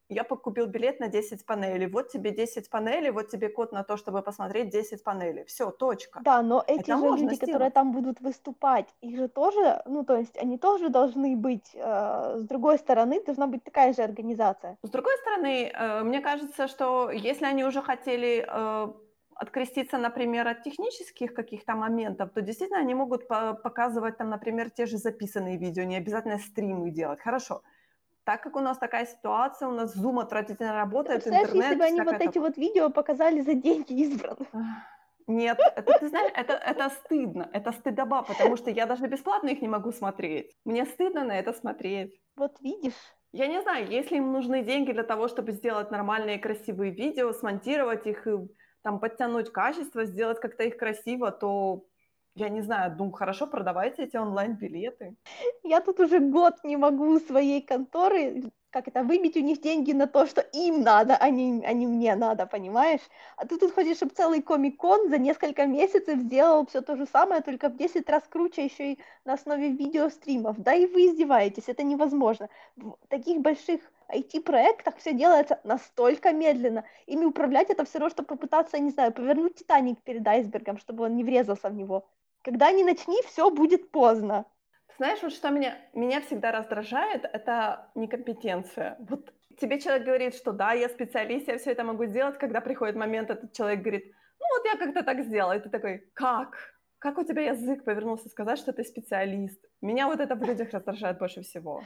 я 0.08 0.24
покупил 0.24 0.68
билет 0.68 1.02
на 1.02 1.10
10 1.10 1.46
панелей, 1.46 1.88
вот 1.88 2.08
тебе 2.08 2.32
10 2.32 2.70
панелей, 2.70 3.12
вот 3.12 3.28
тебе 3.28 3.50
код 3.50 3.74
на 3.74 3.84
то, 3.84 3.98
чтобы 3.98 4.22
посмотреть 4.22 4.70
10 4.70 5.04
панелей, 5.04 5.44
все, 5.44 5.72
точка. 5.72 6.22
Да, 6.24 6.42
но 6.42 6.64
эти 6.66 6.90
Это 6.90 6.98
же 6.98 7.04
люди, 7.04 7.20
сделать. 7.20 7.40
которые 7.42 7.72
там 7.72 7.92
будут 7.92 8.22
выступать, 8.22 8.88
их 9.02 9.18
же 9.18 9.28
тоже, 9.28 9.82
ну, 9.86 10.06
то 10.06 10.16
есть 10.16 10.38
они 10.38 10.58
тоже 10.58 10.88
должны 10.88 11.36
быть, 11.36 11.72
э, 11.74 12.38
с 12.38 12.44
другой 12.44 12.78
стороны, 12.78 13.22
должна 13.26 13.48
быть 13.48 13.66
такая 13.66 13.94
же 13.94 14.04
организация. 14.04 14.78
С 14.84 14.90
другой 14.90 15.18
стороны, 15.18 15.70
э, 15.74 16.04
мне 16.04 16.22
кажется, 16.22 16.70
что 16.70 17.12
если 17.12 17.44
они 17.44 17.66
уже 17.66 17.82
хотели... 17.82 18.46
Э, 18.48 18.94
откреститься, 19.42 19.98
например, 19.98 20.48
от 20.48 20.64
технических 20.64 21.34
каких-то 21.34 21.76
моментов, 21.76 22.30
то 22.34 22.42
действительно 22.42 22.80
они 22.80 22.94
могут 22.94 23.28
показывать 23.28 24.18
там, 24.18 24.30
например, 24.30 24.70
те 24.70 24.86
же 24.86 24.98
записанные 24.98 25.58
видео, 25.58 25.84
не 25.84 25.98
обязательно 25.98 26.38
стримы 26.38 26.92
делать. 26.92 27.20
Хорошо. 27.22 27.62
так 28.24 28.44
как 28.44 28.56
у 28.56 28.60
нас 28.60 28.78
такая 28.78 29.06
ситуация, 29.06 29.68
у 29.68 29.72
нас 29.72 29.96
Zoom 29.98 30.22
отвратительно 30.22 30.74
работает, 30.74 31.24
Представляешь, 31.24 31.50
интернет... 31.50 31.66
если 31.66 31.80
бы 31.80 31.86
они 31.86 32.00
вот 32.02 32.08
всякое 32.08 32.30
эти 32.30 32.38
вот 32.38 32.58
видео 32.58 32.90
показали 32.90 33.42
за 33.42 33.54
деньги 33.54 33.94
избранных. 33.94 34.48
Нет, 35.28 35.60
это, 35.76 36.00
ты 36.00 36.10
знаешь, 36.10 36.32
это, 36.36 36.54
это 36.54 36.90
стыдно, 36.90 37.50
это 37.54 37.72
стыдоба, 37.72 38.24
потому 38.24 38.58
что 38.58 38.70
я 38.70 38.86
даже 38.86 39.08
бесплатно 39.08 39.50
их 39.50 39.62
не 39.62 39.68
могу 39.68 39.92
смотреть. 39.92 40.56
Мне 40.66 40.86
стыдно 40.86 41.24
на 41.24 41.40
это 41.40 41.54
смотреть. 41.54 42.20
Вот 42.36 42.60
видишь? 42.62 42.94
Я 43.34 43.48
не 43.48 43.62
знаю, 43.62 43.88
если 43.88 44.18
им 44.18 44.32
нужны 44.34 44.64
деньги 44.64 44.92
для 44.92 45.04
того, 45.04 45.28
чтобы 45.28 45.54
сделать 45.54 45.92
нормальные 45.92 46.38
красивые 46.38 46.92
видео, 46.92 47.32
смонтировать 47.34 48.06
их, 48.08 48.28
и, 48.28 48.32
там, 48.82 49.00
подтянуть 49.00 49.52
качество, 49.52 50.06
сделать 50.06 50.40
как-то 50.40 50.64
их 50.64 50.78
красиво, 50.78 51.32
то 51.32 51.86
я 52.36 52.50
не 52.50 52.62
знаю, 52.62 52.96
ну 52.98 53.12
хорошо, 53.12 53.48
продавайте 53.48 54.04
эти 54.04 54.18
онлайн-билеты. 54.18 55.16
Я 55.64 55.82
тут 55.82 56.00
уже 56.00 56.20
год 56.20 56.64
не 56.64 56.78
могу 56.78 57.20
своей 57.20 57.62
конторы 57.62 58.52
как 58.72 58.88
это, 58.88 59.04
выбить 59.04 59.36
у 59.36 59.42
них 59.42 59.62
деньги 59.62 59.92
на 59.92 60.08
то, 60.08 60.26
что 60.26 60.42
им 60.42 60.82
надо, 60.82 61.18
а 61.18 61.30
не, 61.30 61.64
а 61.66 61.74
не 61.74 61.86
мне 61.86 62.16
надо, 62.16 62.46
понимаешь? 62.46 63.02
А 63.36 63.46
ты 63.46 63.58
тут 63.58 63.74
хочешь, 63.74 63.98
чтобы 63.98 64.14
целый 64.16 64.42
комик-кон 64.42 65.10
за 65.10 65.18
несколько 65.18 65.66
месяцев 65.66 66.20
сделал 66.20 66.66
все 66.66 66.82
то 66.82 66.96
же 66.96 67.06
самое, 67.06 67.42
только 67.42 67.70
в 67.70 67.76
10 67.76 68.10
раз 68.10 68.24
круче 68.30 68.66
еще 68.66 68.94
и 68.94 69.00
на 69.26 69.34
основе 69.34 69.70
видеостримов. 69.70 70.58
Да 70.58 70.74
и 70.74 70.86
вы 70.86 71.08
издеваетесь, 71.08 71.68
это 71.68 71.84
невозможно. 71.84 72.50
В 72.78 72.96
таких 73.10 73.42
больших 73.42 73.82
IT-проектах 74.14 74.98
все 74.98 75.14
делается 75.14 75.60
настолько 75.64 76.32
медленно. 76.32 76.84
Ими 77.08 77.26
управлять 77.26 77.70
это 77.70 77.86
все 77.86 78.00
равно, 78.00 78.10
что 78.10 78.24
попытаться, 78.24 78.80
не 78.80 78.92
знаю, 78.92 79.12
повернуть 79.12 79.56
Титаник 79.56 80.02
перед 80.04 80.28
айсбергом, 80.28 80.78
чтобы 80.78 81.06
он 81.06 81.16
не 81.16 81.24
врезался 81.24 81.70
в 81.70 81.74
него. 81.74 82.08
Когда 82.44 82.72
не 82.72 82.84
начни, 82.84 83.22
все 83.24 83.50
будет 83.50 83.92
поздно. 83.92 84.46
Знаешь, 84.98 85.22
вот 85.22 85.34
что 85.34 85.50
меня, 85.50 85.78
меня 85.94 86.22
всегда 86.22 86.52
раздражает, 86.52 87.26
это 87.26 87.90
некомпетенция. 87.96 88.98
Вот 89.00 89.34
тебе 89.60 89.80
человек 89.80 90.06
говорит, 90.06 90.36
что 90.36 90.52
да, 90.52 90.74
я 90.74 90.90
специалист, 90.90 91.48
я 91.48 91.58
все 91.58 91.72
это 91.72 91.84
могу 91.84 92.06
сделать, 92.06 92.38
когда 92.38 92.62
приходит 92.62 92.96
момент, 92.96 93.30
этот 93.30 93.54
человек 93.54 93.82
говорит, 93.82 94.06
ну 94.40 94.46
вот 94.56 94.66
я 94.66 94.78
как-то 94.78 95.04
так 95.04 95.24
сделал, 95.24 95.54
и 95.54 95.60
ты 95.60 95.70
такой, 95.70 96.10
как? 96.14 96.58
Как 97.00 97.18
у 97.18 97.24
тебя 97.24 97.52
язык 97.52 97.84
повернулся 97.84 98.30
сказать, 98.30 98.60
что 98.60 98.74
ты 98.74 98.84
специалист? 98.84 99.60
Меня 99.82 100.08
вот 100.08 100.20
это 100.20 100.36
в 100.36 100.44
людях 100.44 100.72
раздражает 100.72 101.18
больше 101.18 101.42
всего. 101.42 101.84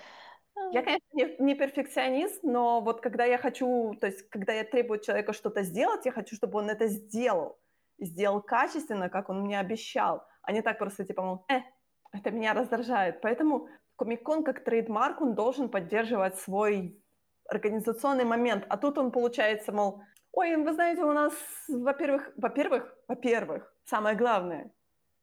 Я, 0.72 0.82
конечно, 0.82 1.06
не, 1.14 1.36
не 1.40 1.56
перфекционист, 1.56 2.44
но 2.44 2.82
вот 2.82 3.02
когда 3.02 3.26
я 3.26 3.38
хочу, 3.38 3.94
то 4.00 4.08
есть 4.08 4.30
когда 4.30 4.54
я 4.54 4.64
требую 4.64 5.00
человека 5.00 5.34
что-то 5.34 5.64
сделать, 5.64 6.06
я 6.06 6.12
хочу, 6.12 6.36
чтобы 6.36 6.60
он 6.60 6.70
это 6.70 6.88
сделал. 6.88 7.60
Сделал 8.00 8.42
качественно, 8.42 9.10
как 9.10 9.30
он 9.30 9.42
мне 9.42 9.60
обещал, 9.60 10.26
а 10.42 10.52
не 10.52 10.62
так 10.62 10.80
просто 10.80 11.06
типа, 11.06 11.22
мол, 11.22 11.46
э, 11.50 11.62
это 12.12 12.32
меня 12.32 12.54
раздражает. 12.54 13.22
Поэтому 13.22 13.70
Комикон 13.98 14.44
как 14.44 14.64
трейдмарк, 14.64 15.22
он 15.22 15.36
должен 15.36 15.70
поддерживать 15.70 16.38
свой 16.38 17.02
организационный 17.48 18.26
момент. 18.26 18.66
А 18.70 18.78
тут 18.78 18.98
он 18.98 19.12
получается, 19.12 19.72
мол, 19.72 20.02
ой, 20.32 20.56
вы 20.58 20.74
знаете, 20.74 21.04
у 21.04 21.14
нас, 21.14 21.34
во-первых, 21.70 22.32
во-первых, 22.36 22.94
во-первых, 23.08 23.74
самое 23.86 24.16
главное, 24.18 24.72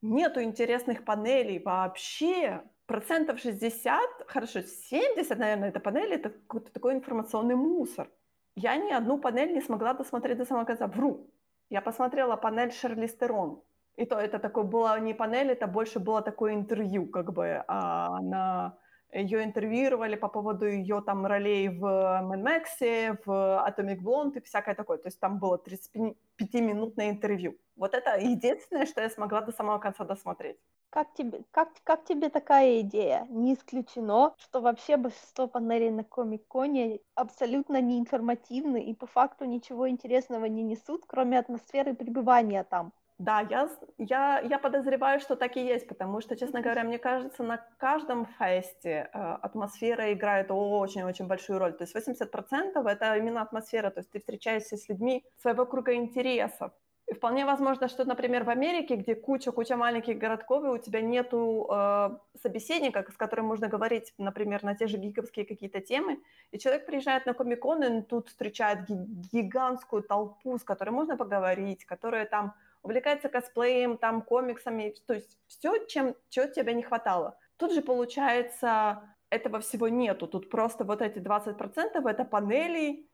нету 0.01 0.43
интересных 0.43 1.05
панелей 1.05 1.63
вообще. 1.63 2.63
Процентов 2.87 3.39
60, 3.39 4.01
хорошо, 4.27 4.61
70, 4.63 5.39
наверное, 5.39 5.69
это 5.69 5.81
панели, 5.81 6.17
это 6.17 6.31
какой-то 6.31 6.73
такой 6.73 6.95
информационный 6.95 7.55
мусор. 7.55 8.11
Я 8.57 8.77
ни 8.77 8.93
одну 8.93 9.19
панель 9.19 9.53
не 9.53 9.61
смогла 9.61 9.95
досмотреть 9.95 10.39
до 10.39 10.45
самого 10.45 10.65
конца. 10.65 10.87
Вру. 10.87 11.31
Я 11.71 11.81
посмотрела 11.81 12.37
панель 12.37 12.73
Шерли 12.73 13.07
Стерон. 13.07 13.63
И 13.97 14.05
то 14.05 14.19
это 14.19 14.39
такое 14.39 14.65
было 14.65 14.99
не 15.01 15.15
панель, 15.15 15.51
это 15.51 15.67
больше 15.67 16.01
было 16.01 16.23
такое 16.23 16.55
интервью, 16.55 17.07
как 17.07 17.33
бы, 17.33 17.63
а, 17.69 18.17
она 18.19 18.79
ее 19.13 19.45
интервьюировали 19.45 20.17
по 20.17 20.29
поводу 20.29 20.67
ее 20.67 21.03
там 21.03 21.27
ролей 21.27 21.69
в 21.69 21.85
Mad 21.85 22.43
Max, 22.43 23.19
в 23.25 23.31
Atomic 23.69 24.01
Blonde 24.01 24.39
и 24.39 24.41
всякое 24.41 24.75
такое. 24.75 24.99
То 24.99 25.09
есть 25.09 25.21
там 25.21 25.39
было 25.39 25.59
35-минутное 25.59 27.11
интервью. 27.11 27.57
Вот 27.77 27.95
это 27.95 28.19
единственное, 28.19 28.87
что 28.87 29.03
я 29.03 29.11
смогла 29.11 29.43
до 29.43 29.53
самого 29.53 29.79
конца 29.79 30.05
досмотреть. 30.05 30.59
Как 30.93 31.15
тебе, 31.15 31.43
как, 31.53 31.71
как 31.85 32.05
тебе 32.05 32.29
такая 32.29 32.81
идея? 32.83 33.27
Не 33.31 33.55
исключено, 33.55 34.35
что 34.37 34.61
вообще 34.61 34.99
большинство 34.99 35.47
панелей 35.47 35.91
на 35.91 36.05
Комик-Коне 36.05 37.01
абсолютно 37.15 37.81
неинформативны 37.81 38.85
и 38.85 38.95
по 38.95 39.07
факту 39.07 39.47
ничего 39.47 39.89
интересного 39.89 40.45
не 40.45 40.63
несут, 40.63 41.05
кроме 41.07 41.39
атмосферы 41.39 41.95
пребывания 41.95 42.63
там. 42.63 42.93
Да, 43.17 43.41
я, 43.41 43.71
я, 43.97 44.41
я 44.41 44.59
подозреваю, 44.59 45.21
что 45.21 45.35
так 45.35 45.57
и 45.57 45.65
есть, 45.65 45.89
потому 45.89 46.21
что, 46.21 46.37
честно 46.37 46.61
говоря, 46.61 46.85
мне 46.85 46.99
кажется, 46.99 47.43
на 47.43 47.57
каждом 47.79 48.27
фесте 48.27 49.09
э, 49.15 49.19
атмосфера 49.19 50.13
играет 50.13 50.49
очень-очень 50.51 51.27
большую 51.27 51.59
роль. 51.59 51.73
То 51.73 51.85
есть 51.85 51.95
80% 51.95 52.87
это 52.87 53.17
именно 53.17 53.41
атмосфера, 53.41 53.89
то 53.89 54.01
есть 54.01 54.11
ты 54.11 54.19
встречаешься 54.19 54.77
с 54.77 54.91
людьми 54.91 55.25
своего 55.41 55.65
круга 55.65 55.95
интересов. 55.95 56.73
Вполне 57.15 57.45
возможно, 57.45 57.89
что, 57.89 58.05
например, 58.05 58.45
в 58.45 58.51
Америке, 58.51 58.97
где 58.97 59.15
куча-куча 59.15 59.77
маленьких 59.77 60.19
городков, 60.19 60.65
и 60.65 60.69
у 60.69 60.79
тебя 60.79 61.01
нету 61.01 61.69
э, 61.71 62.11
собеседника, 62.43 63.05
с 63.13 63.17
которым 63.17 63.47
можно 63.47 63.69
говорить, 63.69 64.15
например, 64.19 64.63
на 64.63 64.75
те 64.75 64.87
же 64.87 64.99
гиковские 64.99 65.45
какие-то 65.45 65.81
темы, 65.81 66.21
и 66.51 66.59
человек 66.59 66.87
приезжает 66.87 67.27
на 67.27 67.35
Комик-кон, 67.35 67.83
и 67.83 68.03
тут 68.03 68.29
встречает 68.29 68.81
гигантскую 68.89 70.03
толпу, 70.03 70.59
с 70.59 70.65
которой 70.65 70.91
можно 70.91 71.17
поговорить, 71.17 71.85
которая 71.85 72.27
там 72.27 72.55
увлекается 72.83 73.29
косплеем, 73.29 73.97
там, 73.97 74.23
комиксами, 74.23 74.95
то 75.07 75.15
есть 75.15 75.39
все, 75.47 75.87
чем, 75.87 76.15
чего 76.29 76.47
тебе 76.47 76.75
не 76.75 76.83
хватало. 76.83 77.39
Тут 77.57 77.73
же, 77.73 77.83
получается, 77.83 79.03
этого 79.31 79.61
всего 79.61 79.89
нету. 79.89 80.27
Тут 80.27 80.51
просто 80.51 80.85
вот 80.85 81.01
эти 81.01 81.19
20% 81.19 82.09
это 82.09 82.25
панели, 82.25 83.07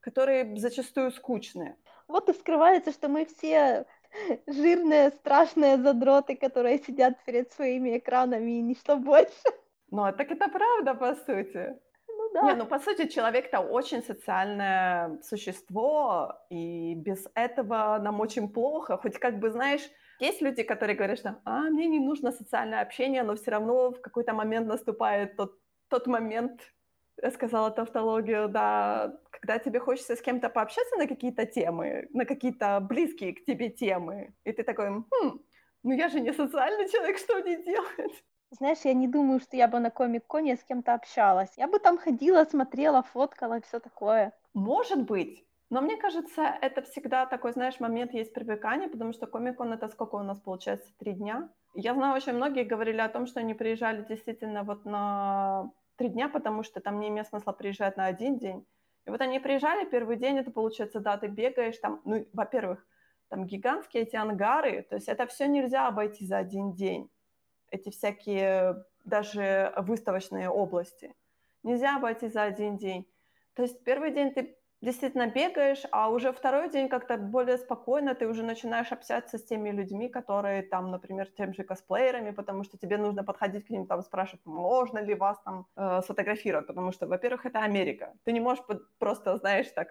которые 0.00 0.56
зачастую 0.56 1.10
скучные. 1.10 1.76
Вот 2.08 2.28
и 2.28 2.32
скрывается, 2.32 2.92
что 2.92 3.08
мы 3.08 3.26
все 3.26 3.86
жирные, 4.46 5.10
страшные 5.10 5.76
задроты, 5.78 6.36
которые 6.36 6.78
сидят 6.78 7.24
перед 7.24 7.52
своими 7.52 7.98
экранами 7.98 8.58
и 8.58 8.62
ничто 8.62 8.96
больше. 8.96 9.32
Ну, 9.90 10.02
так 10.12 10.30
это 10.30 10.48
правда, 10.48 10.94
по 10.94 11.14
сути 11.14 11.76
да. 12.36 12.42
Не, 12.42 12.54
ну 12.54 12.66
по 12.66 12.78
сути 12.78 13.06
человек-то 13.06 13.60
очень 13.60 14.02
социальное 14.02 15.18
существо, 15.22 16.34
и 16.50 16.94
без 16.94 17.26
этого 17.34 17.98
нам 18.02 18.20
очень 18.20 18.48
плохо. 18.48 18.98
Хоть 18.98 19.18
как 19.18 19.38
бы, 19.38 19.50
знаешь, 19.50 19.82
есть 20.20 20.42
люди, 20.42 20.62
которые 20.62 20.96
говорят, 20.96 21.18
что 21.18 21.40
«а, 21.44 21.70
мне 21.70 21.86
не 21.86 21.98
нужно 21.98 22.32
социальное 22.32 22.82
общение», 22.82 23.22
но 23.22 23.34
все 23.36 23.50
равно 23.50 23.90
в 23.90 24.00
какой-то 24.00 24.34
момент 24.34 24.66
наступает 24.66 25.36
тот, 25.36 25.52
тот 25.88 26.06
момент, 26.06 26.60
сказала 27.32 27.70
тавтологию, 27.70 28.48
да, 28.48 29.18
когда 29.30 29.58
тебе 29.58 29.80
хочется 29.80 30.16
с 30.16 30.22
кем-то 30.22 30.48
пообщаться 30.48 30.96
на 30.96 31.06
какие-то 31.06 31.46
темы, 31.46 32.08
на 32.12 32.24
какие-то 32.24 32.80
близкие 32.80 33.34
к 33.34 33.44
тебе 33.44 33.70
темы, 33.70 34.34
и 34.44 34.52
ты 34.52 34.62
такой, 34.62 34.88
хм, 34.88 35.40
ну 35.82 35.92
я 35.92 36.08
же 36.08 36.20
не 36.20 36.32
социальный 36.32 36.88
человек, 36.88 37.18
что 37.18 37.36
мне 37.36 37.62
делать? 37.62 38.24
Знаешь, 38.50 38.78
я 38.84 38.94
не 38.94 39.08
думаю, 39.08 39.40
что 39.40 39.56
я 39.56 39.68
бы 39.68 39.80
на 39.80 39.90
комик-коне 39.90 40.56
с 40.56 40.64
кем-то 40.64 40.94
общалась. 40.94 41.50
Я 41.56 41.66
бы 41.66 41.78
там 41.78 41.98
ходила, 41.98 42.44
смотрела, 42.44 43.02
фоткала 43.02 43.58
и 43.58 43.62
все 43.62 43.80
такое. 43.80 44.32
Может 44.54 45.02
быть. 45.02 45.44
Но 45.68 45.80
мне 45.80 45.96
кажется, 45.96 46.42
это 46.62 46.82
всегда 46.82 47.26
такой, 47.26 47.52
знаешь, 47.52 47.80
момент 47.80 48.14
есть 48.14 48.32
привыкания, 48.32 48.88
потому 48.88 49.12
что 49.12 49.26
комик-кон 49.26 49.72
это 49.72 49.88
сколько 49.88 50.14
у 50.14 50.22
нас 50.22 50.38
получается? 50.40 50.88
Три 50.98 51.14
дня? 51.14 51.48
Я 51.74 51.94
знаю, 51.94 52.14
очень 52.14 52.34
многие 52.34 52.64
говорили 52.64 53.00
о 53.00 53.08
том, 53.08 53.26
что 53.26 53.40
они 53.40 53.52
приезжали 53.52 54.04
действительно 54.08 54.62
вот 54.62 54.84
на 54.84 55.72
три 55.96 56.08
дня, 56.08 56.28
потому 56.28 56.62
что 56.62 56.80
там 56.80 57.00
не 57.00 57.08
имеет 57.08 57.26
смысла 57.26 57.52
приезжать 57.52 57.96
на 57.96 58.06
один 58.06 58.38
день. 58.38 58.66
И 59.06 59.10
вот 59.10 59.20
они 59.20 59.38
приезжали, 59.38 59.86
первый 59.86 60.16
день, 60.16 60.38
это 60.38 60.50
получается, 60.50 61.00
да, 61.00 61.16
ты 61.16 61.28
бегаешь 61.28 61.78
там, 61.78 62.00
ну, 62.04 62.26
во-первых, 62.32 62.84
там 63.28 63.46
гигантские 63.46 64.04
эти 64.04 64.16
ангары, 64.16 64.82
то 64.82 64.96
есть 64.96 65.08
это 65.08 65.26
все 65.26 65.46
нельзя 65.46 65.88
обойти 65.88 66.26
за 66.26 66.38
один 66.38 66.72
день 66.72 67.10
эти 67.70 67.90
всякие 67.90 68.84
даже 69.04 69.72
выставочные 69.76 70.48
области. 70.48 71.14
Нельзя 71.62 71.96
обойти 71.96 72.28
за 72.28 72.44
один 72.44 72.76
день. 72.76 73.08
То 73.54 73.62
есть 73.62 73.82
первый 73.82 74.12
день 74.12 74.32
ты 74.32 74.56
действительно 74.86 75.26
бегаешь, 75.26 75.84
а 75.90 76.10
уже 76.10 76.32
второй 76.32 76.70
день 76.70 76.88
как-то 76.88 77.16
более 77.16 77.58
спокойно 77.58 78.14
ты 78.14 78.28
уже 78.28 78.42
начинаешь 78.42 78.92
общаться 78.92 79.36
с 79.36 79.44
теми 79.44 79.70
людьми, 79.70 80.08
которые 80.08 80.62
там, 80.62 80.90
например, 80.90 81.26
тем 81.36 81.52
же 81.54 81.64
косплеерами, 81.64 82.30
потому 82.30 82.64
что 82.64 82.78
тебе 82.78 82.96
нужно 82.96 83.24
подходить 83.24 83.66
к 83.66 83.70
ним, 83.70 83.86
там 83.86 84.02
спрашивать, 84.02 84.46
можно 84.46 85.00
ли 85.00 85.14
вас 85.14 85.38
там 85.44 85.66
э, 85.76 86.02
сфотографировать, 86.02 86.66
потому 86.66 86.92
что, 86.92 87.06
во-первых, 87.06 87.46
это 87.46 87.58
Америка. 87.58 88.12
Ты 88.24 88.32
не 88.32 88.40
можешь 88.40 88.64
просто, 88.98 89.36
знаешь, 89.36 89.72
так 89.74 89.88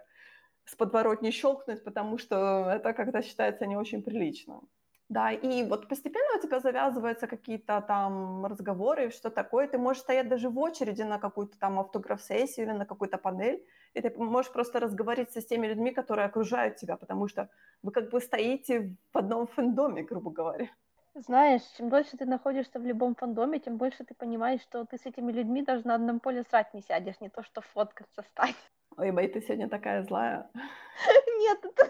с 0.65 0.75
подворотни 0.75 1.31
щелкнуть, 1.31 1.83
потому 1.83 2.17
что 2.17 2.71
это 2.71 2.93
как-то 2.93 3.21
считается 3.21 3.65
не 3.67 3.77
очень 3.77 4.01
прилично. 4.01 4.61
Да, 5.09 5.31
и 5.31 5.63
вот 5.63 5.87
постепенно 5.87 6.37
у 6.37 6.41
тебя 6.41 6.59
завязываются 6.59 7.27
какие-то 7.27 7.81
там 7.87 8.45
разговоры, 8.45 9.11
что 9.11 9.29
такое. 9.29 9.67
Ты 9.67 9.77
можешь 9.77 10.01
стоять 10.01 10.27
даже 10.27 10.49
в 10.49 10.57
очереди 10.57 11.03
на 11.03 11.19
какую-то 11.19 11.59
там 11.59 11.79
автограф-сессию 11.79 12.65
или 12.65 12.73
на 12.73 12.85
какую-то 12.85 13.19
панель, 13.19 13.63
и 13.93 14.01
ты 14.01 14.09
можешь 14.17 14.51
просто 14.51 14.79
разговориться 14.79 15.41
с 15.41 15.45
теми 15.45 15.67
людьми, 15.67 15.91
которые 15.91 16.25
окружают 16.25 16.77
тебя, 16.77 16.97
потому 16.97 17.27
что 17.27 17.49
вы 17.83 17.91
как 17.91 18.09
бы 18.09 18.19
стоите 18.19 18.95
в 19.13 19.17
одном 19.17 19.45
фэндоме, 19.45 20.01
грубо 20.01 20.31
говоря. 20.31 20.69
Знаешь, 21.13 21.61
чем 21.77 21.89
дольше 21.89 22.17
ты 22.17 22.25
находишься 22.25 22.77
в 22.77 22.85
любом 22.85 23.15
фандоме, 23.15 23.59
тем 23.59 23.77
больше 23.77 24.03
ты 24.03 24.13
понимаешь, 24.13 24.61
что 24.61 24.83
ты 24.85 24.97
с 24.97 25.05
этими 25.05 25.31
людьми 25.31 25.61
даже 25.61 25.87
на 25.87 25.95
одном 25.95 26.19
поле 26.19 26.43
срать 26.49 26.73
не 26.73 26.81
сядешь, 26.81 27.21
не 27.21 27.29
то 27.29 27.41
что 27.43 27.61
фоткаться 27.61 28.21
стать. 28.23 28.55
Ой, 28.97 29.11
Бэй, 29.11 29.29
ты 29.29 29.39
сегодня 29.39 29.69
такая 29.69 30.03
злая. 30.03 30.49
Нет, 31.39 31.59
это... 31.63 31.89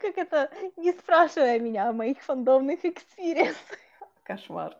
Как 0.00 0.18
это? 0.18 0.50
Не 0.76 0.92
спрашивая 0.92 1.58
меня 1.58 1.88
о 1.88 1.92
моих 1.92 2.20
фандомных 2.22 2.84
экспириенсах. 2.84 3.78
Кошмар. 4.24 4.76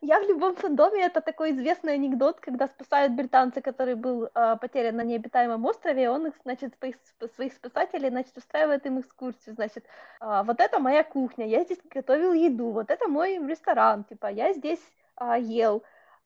Я 0.00 0.18
в 0.20 0.28
любом 0.28 0.56
фандоме, 0.56 1.04
это 1.04 1.20
такой 1.20 1.52
известный 1.52 1.94
анекдот, 1.94 2.40
когда 2.40 2.66
спасают 2.66 3.12
британца, 3.12 3.60
который 3.60 3.94
был 3.94 4.24
э, 4.24 4.56
потерян 4.60 4.96
на 4.96 5.04
необитаемом 5.04 5.64
острове, 5.64 6.10
он 6.10 6.26
их, 6.26 6.34
значит, 6.42 6.74
своих, 6.78 6.96
своих 7.36 7.52
спасателей, 7.52 8.10
значит, 8.10 8.36
устраивает 8.36 8.84
им 8.86 9.00
экскурсию, 9.00 9.54
значит, 9.54 9.84
э, 10.20 10.42
вот 10.44 10.60
это 10.60 10.80
моя 10.80 11.04
кухня, 11.04 11.46
я 11.46 11.62
здесь 11.62 11.78
готовил 11.88 12.32
еду, 12.32 12.70
вот 12.70 12.90
это 12.90 13.06
мой 13.06 13.38
ресторан, 13.38 14.02
типа, 14.04 14.26
я 14.26 14.52
здесь 14.52 14.82
э, 15.20 15.36
ел, 15.40 15.84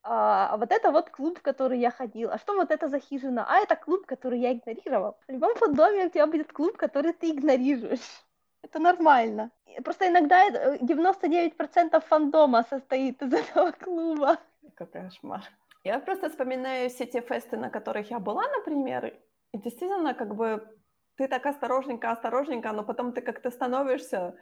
а 0.09 0.57
вот 0.57 0.71
это 0.71 0.92
вот 0.92 1.11
клуб, 1.11 1.38
в 1.38 1.42
который 1.42 1.81
я 1.81 1.90
ходил. 1.90 2.31
А 2.31 2.38
что 2.38 2.55
вот 2.55 2.71
это 2.71 2.88
за 2.88 3.01
хижина? 3.01 3.45
А 3.49 3.59
это 3.59 3.75
клуб, 3.75 4.07
который 4.07 4.38
я 4.38 4.53
игнорировал. 4.53 5.16
В 5.27 5.33
любом 5.33 5.55
фандоме 5.57 6.07
у 6.07 6.11
тебя 6.11 6.27
будет 6.27 6.53
клуб, 6.53 6.77
который 6.77 7.12
ты 7.12 7.31
игнорируешь. 7.31 8.25
Это 8.62 8.79
нормально. 8.79 9.51
Просто 9.85 10.07
иногда 10.07 10.49
99% 10.49 11.97
э, 11.97 12.01
фандома 12.01 12.64
состоит 12.71 13.23
из 13.23 13.33
этого 13.51 13.73
клуба. 13.73 14.38
Какой 14.75 15.03
кошмар. 15.03 15.42
Я 15.85 15.99
просто 15.99 16.29
вспоминаю 16.29 16.88
все 16.88 17.07
те 17.07 17.21
фесты, 17.21 17.57
на 17.57 17.71
которых 17.71 18.11
я 18.11 18.19
была, 18.19 18.42
например, 18.49 19.12
и 19.53 19.59
действительно, 19.59 20.14
как 20.14 20.35
бы, 20.35 20.69
ты 21.16 21.29
так 21.29 21.47
осторожненько, 21.47 22.11
осторожненько, 22.11 22.73
но 22.73 22.85
потом 22.85 23.12
ты 23.12 23.21
как-то 23.23 23.51
становишься, 23.51 24.35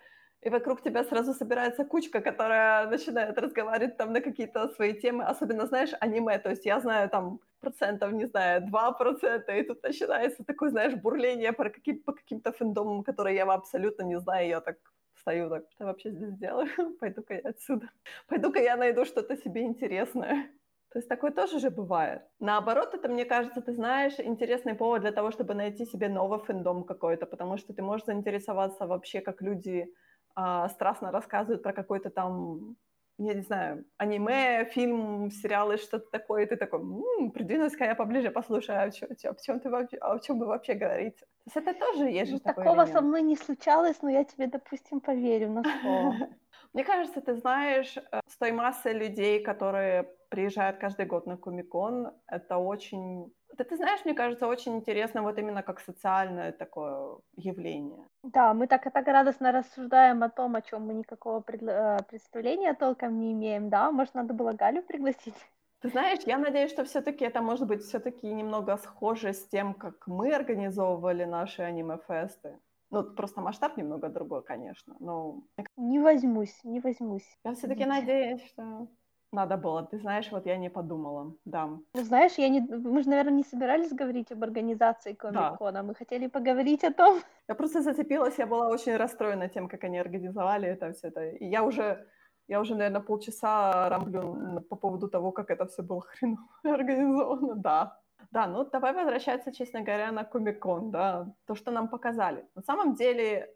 и 0.45 0.51
вокруг 0.51 0.83
тебя 0.83 1.05
сразу 1.05 1.33
собирается 1.35 1.85
кучка, 1.85 2.21
которая 2.21 2.87
начинает 2.89 3.39
разговаривать 3.39 3.97
там 3.97 4.13
на 4.13 4.21
какие-то 4.21 4.69
свои 4.69 4.93
темы, 4.93 5.25
особенно, 5.25 5.67
знаешь, 5.67 5.91
аниме, 6.01 6.39
то 6.39 6.51
есть 6.51 6.67
я 6.67 6.81
знаю 6.81 7.09
там 7.09 7.41
процентов, 7.61 8.13
не 8.13 8.27
знаю, 8.27 8.67
2%, 8.67 9.57
и 9.57 9.63
тут 9.63 9.83
начинается 9.83 10.45
такое, 10.45 10.71
знаешь, 10.71 10.95
бурление 10.95 11.53
по, 11.53 11.65
каким- 11.71 12.03
по 12.03 12.13
каким-то 12.13 12.53
фэндомам, 12.53 13.03
которые 13.05 13.37
я 13.37 13.45
абсолютно 13.45 14.03
не 14.03 14.21
знаю, 14.21 14.49
я 14.49 14.61
так 14.61 14.77
стою, 15.15 15.49
так, 15.49 15.65
что 15.71 15.85
вообще 15.87 16.11
здесь 16.13 16.35
делаю? 16.37 16.69
Пойду-ка 17.01 17.35
я 17.35 17.41
отсюда. 17.51 17.91
Пойду-ка 18.29 18.59
я 18.61 18.77
найду 18.77 19.05
что-то 19.07 19.37
себе 19.37 19.63
интересное. 19.63 20.51
То 20.91 20.99
есть 20.99 21.09
такое 21.09 21.33
тоже 21.33 21.59
же 21.59 21.71
бывает. 21.71 22.23
Наоборот, 22.39 22.95
это, 22.95 23.09
мне 23.09 23.25
кажется, 23.25 23.61
ты 23.63 23.73
знаешь, 23.73 24.15
интересный 24.19 24.75
повод 24.75 25.01
для 25.01 25.11
того, 25.13 25.31
чтобы 25.31 25.55
найти 25.55 25.87
себе 25.87 26.09
новый 26.09 26.39
фэндом 26.39 26.85
какой-то, 26.85 27.27
потому 27.27 27.57
что 27.59 27.73
ты 27.73 27.83
можешь 27.83 28.07
заинтересоваться 28.07 28.87
вообще, 28.87 29.21
как 29.21 29.43
люди 29.43 29.93
а, 30.35 30.69
страстно 30.69 31.11
рассказывают 31.13 31.63
про 31.63 31.73
какой-то 31.73 32.11
там 32.11 32.77
я 33.19 33.35
не 33.35 33.43
знаю, 33.43 33.85
аниме, 33.97 34.65
фильм, 34.67 35.31
сериалы, 35.31 35.77
что-то 35.79 36.11
такое, 36.11 36.43
и 36.45 36.47
ты 36.47 36.57
такой, 36.57 36.81
м-м, 36.81 37.31
придвинусь-ка 37.31 37.85
я 37.85 37.95
поближе, 37.95 38.31
послушаю, 38.33 38.81
а, 38.83 38.91
чё, 38.91 39.07
чё, 39.17 39.31
о, 39.31 39.35
чем 39.37 39.61
ты 39.61 39.71
вообще, 39.71 39.97
о 39.99 40.19
чем 40.19 40.41
вы 40.41 40.47
вообще 40.47 40.75
говорите. 40.75 41.21
То 41.21 41.27
есть 41.47 41.57
это 41.69 41.75
тоже 41.79 42.11
есть 42.11 42.33
же 42.33 42.41
такое 42.41 42.71
Такого 42.73 42.85
со 42.87 43.01
мной 43.01 43.23
не 43.23 43.37
случалось, 43.37 44.03
но 44.03 44.11
я 44.11 44.25
тебе, 44.25 44.47
допустим, 44.47 45.01
поверю 45.01 45.51
на 45.51 45.65
слово. 45.65 46.21
Мне 46.73 46.85
кажется, 46.85 47.21
ты 47.21 47.35
знаешь, 47.37 47.97
э, 47.97 48.21
с 48.29 48.37
той 48.39 48.53
массой 48.53 48.93
людей, 48.95 49.43
которые 49.43 50.05
приезжают 50.31 50.79
каждый 50.79 51.07
год 51.07 51.27
на 51.27 51.37
Комикон, 51.37 52.13
это 52.27 52.57
очень 52.59 53.33
да 53.57 53.65
ты 53.65 53.77
знаешь, 53.77 54.05
мне 54.05 54.15
кажется, 54.15 54.47
очень 54.47 54.77
интересно 54.77 55.23
вот 55.23 55.39
именно 55.39 55.63
как 55.63 55.81
социальное 55.81 56.53
такое 56.53 57.19
явление. 57.37 58.07
Да, 58.23 58.55
мы 58.55 58.67
так, 58.67 58.93
так 58.93 59.07
радостно 59.07 59.53
рассуждаем 59.53 60.23
о 60.23 60.29
том, 60.29 60.57
о 60.57 60.63
чем 60.63 60.87
мы 60.87 60.95
никакого 60.95 61.45
э, 61.49 61.99
представления 62.09 62.75
толком 62.75 63.21
не 63.21 63.33
имеем, 63.33 63.71
да? 63.71 63.91
Может, 63.91 64.15
надо 64.15 64.35
было 64.35 64.53
Галю 64.53 64.83
пригласить? 64.83 65.35
Ты 65.81 65.91
знаешь, 65.91 66.21
я 66.27 66.39
надеюсь, 66.39 66.71
что 66.71 66.85
все-таки 66.85 67.25
это 67.25 67.43
может 67.43 67.69
быть 67.69 67.83
все-таки 67.83 68.27
немного 68.27 68.77
схоже 68.79 69.35
с 69.35 69.47
тем, 69.49 69.75
как 69.75 70.07
мы 70.07 70.35
организовывали 70.35 71.25
наши 71.25 71.63
аниме-фесты. 71.63 72.59
Ну, 72.91 73.03
просто 73.03 73.41
масштаб 73.41 73.77
немного 73.77 74.09
другой, 74.09 74.43
конечно, 74.43 74.97
но... 75.01 75.43
Не 75.77 75.99
возьмусь, 75.99 76.59
не 76.65 76.81
возьмусь. 76.81 77.39
Я 77.45 77.55
все-таки 77.55 77.85
надеюсь, 77.85 78.43
что 78.47 78.89
надо 79.35 79.57
было, 79.57 79.83
ты 79.83 79.99
знаешь, 79.99 80.33
вот 80.33 80.47
я 80.47 80.57
не 80.57 80.71
подумала, 80.71 81.35
да. 81.45 81.67
Ну, 81.67 82.05
знаешь, 82.05 82.39
я 82.39 82.49
не, 82.49 82.61
мы 82.61 83.03
же, 83.03 83.09
наверное, 83.09 83.35
не 83.35 83.45
собирались 83.45 83.93
говорить 83.93 84.33
об 84.33 84.43
организации 84.43 85.13
Комик-кона, 85.13 85.73
да. 85.73 85.83
мы 85.83 85.95
хотели 85.95 86.29
поговорить 86.29 86.85
о 86.85 86.93
том. 86.93 87.21
Я 87.49 87.55
просто 87.55 87.83
зацепилась, 87.83 88.39
я 88.39 88.47
была 88.47 88.69
очень 88.69 88.97
расстроена 88.97 89.49
тем, 89.49 89.69
как 89.69 89.85
они 89.85 89.99
организовали 89.99 90.69
это 90.69 90.93
все 90.93 91.09
это. 91.09 91.31
И 91.31 91.47
я 91.47 91.63
уже, 91.63 92.07
я 92.49 92.61
уже, 92.61 92.75
наверное, 92.75 93.01
полчаса 93.01 93.89
рамблю 93.89 94.63
по 94.71 94.77
поводу 94.77 95.09
того, 95.09 95.33
как 95.33 95.51
это 95.51 95.67
все 95.67 95.83
было 95.83 96.01
хреново 96.07 96.49
организовано, 96.63 97.55
да. 97.55 98.01
Да, 98.31 98.47
ну 98.47 98.65
давай 98.65 98.93
возвращаться, 98.95 99.53
честно 99.53 99.81
говоря, 99.81 100.13
на 100.13 100.25
Комик-кон, 100.25 100.91
да, 100.91 101.27
то, 101.47 101.55
что 101.55 101.71
нам 101.71 101.89
показали. 101.89 102.47
На 102.55 102.63
самом 102.63 102.95
деле 102.95 103.55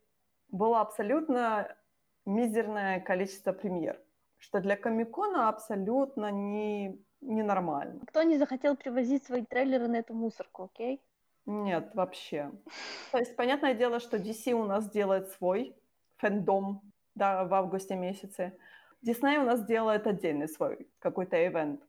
было 0.51 0.81
абсолютно 0.81 1.77
мизерное 2.27 3.01
количество 3.01 3.53
премьер 3.53 3.99
что 4.39 4.61
для 4.61 4.77
Комикона 4.77 5.49
абсолютно 5.49 6.31
не 6.31 6.99
ненормально. 7.21 8.01
Кто 8.07 8.23
не 8.23 8.39
захотел 8.39 8.77
привозить 8.77 9.25
свои 9.25 9.45
трейлеры 9.45 9.89
на 9.89 9.97
эту 9.97 10.15
мусорку, 10.15 10.65
окей? 10.65 11.03
Нет, 11.47 11.95
вообще. 11.95 12.53
То 13.11 13.19
есть, 13.19 13.35
понятное 13.37 13.75
дело, 13.75 14.01
что 14.01 14.19
DC 14.19 14.53
у 14.53 14.65
нас 14.65 14.91
делает 14.91 15.31
свой 15.31 15.75
фэндом, 16.17 16.83
да, 17.15 17.45
в 17.45 17.55
августе 17.55 17.97
месяце. 17.97 18.57
Disney 19.05 19.39
у 19.39 19.45
нас 19.45 19.65
делает 19.65 20.07
отдельный 20.07 20.49
свой 20.49 20.89
какой-то 20.99 21.37
ивент 21.37 21.83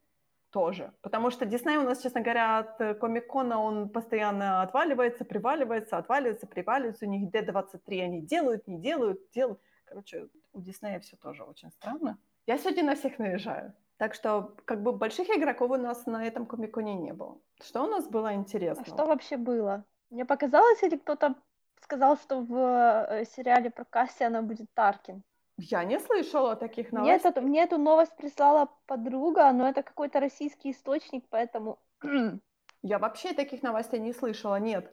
тоже. 0.50 0.92
Потому 1.02 1.30
что 1.30 1.44
Disney 1.44 1.76
у 1.76 1.82
нас, 1.82 2.02
честно 2.02 2.20
говоря, 2.20 2.58
от 2.58 2.98
Комикона 2.98 3.60
он 3.60 3.88
постоянно 3.88 4.62
отваливается, 4.62 5.24
приваливается, 5.24 5.96
отваливается, 5.98 6.46
приваливается. 6.46 7.06
У 7.06 7.08
них 7.08 7.30
D23 7.32 8.02
они 8.02 8.22
делают, 8.22 8.66
не 8.66 8.80
делают, 8.80 9.20
делают. 9.30 9.60
Короче, 9.84 10.28
у 10.52 10.60
Диснея 10.60 11.00
все 11.00 11.16
тоже 11.16 11.44
очень 11.44 11.70
странно. 11.70 12.18
Я 12.50 12.58
сегодня 12.58 12.82
на 12.82 12.94
всех 12.96 13.20
наезжаю. 13.20 13.72
Так 13.96 14.14
что, 14.14 14.56
как 14.64 14.82
бы, 14.82 14.92
больших 14.92 15.28
игроков 15.30 15.70
у 15.70 15.76
нас 15.76 16.06
на 16.06 16.26
этом 16.26 16.46
комиконе 16.46 16.94
не 16.94 17.12
было. 17.12 17.38
Что 17.62 17.84
у 17.84 17.86
нас 17.86 18.08
было 18.08 18.34
интересно? 18.34 18.82
А 18.84 18.90
что 18.90 19.06
вообще 19.06 19.36
было? 19.36 19.84
Мне 20.10 20.24
показалось, 20.24 20.82
или 20.82 20.96
кто-то 20.96 21.36
сказал, 21.80 22.16
что 22.16 22.40
в 22.40 22.56
э, 22.56 23.24
сериале 23.36 23.70
про 23.70 23.84
Кассиана 23.84 24.42
будет 24.42 24.66
Таркин? 24.74 25.22
Я 25.58 25.84
не 25.84 26.00
слышала 26.00 26.56
таких 26.56 26.90
новостей. 26.90 27.20
Мне, 27.20 27.30
это, 27.30 27.40
мне 27.40 27.62
эту 27.62 27.78
новость 27.78 28.16
прислала 28.16 28.68
подруга, 28.86 29.52
но 29.52 29.68
это 29.68 29.84
какой-то 29.84 30.18
российский 30.18 30.72
источник, 30.72 31.24
поэтому... 31.30 31.78
Я 32.82 32.98
вообще 32.98 33.32
таких 33.32 33.62
новостей 33.62 34.00
не 34.00 34.12
слышала, 34.12 34.58
нет. 34.58 34.90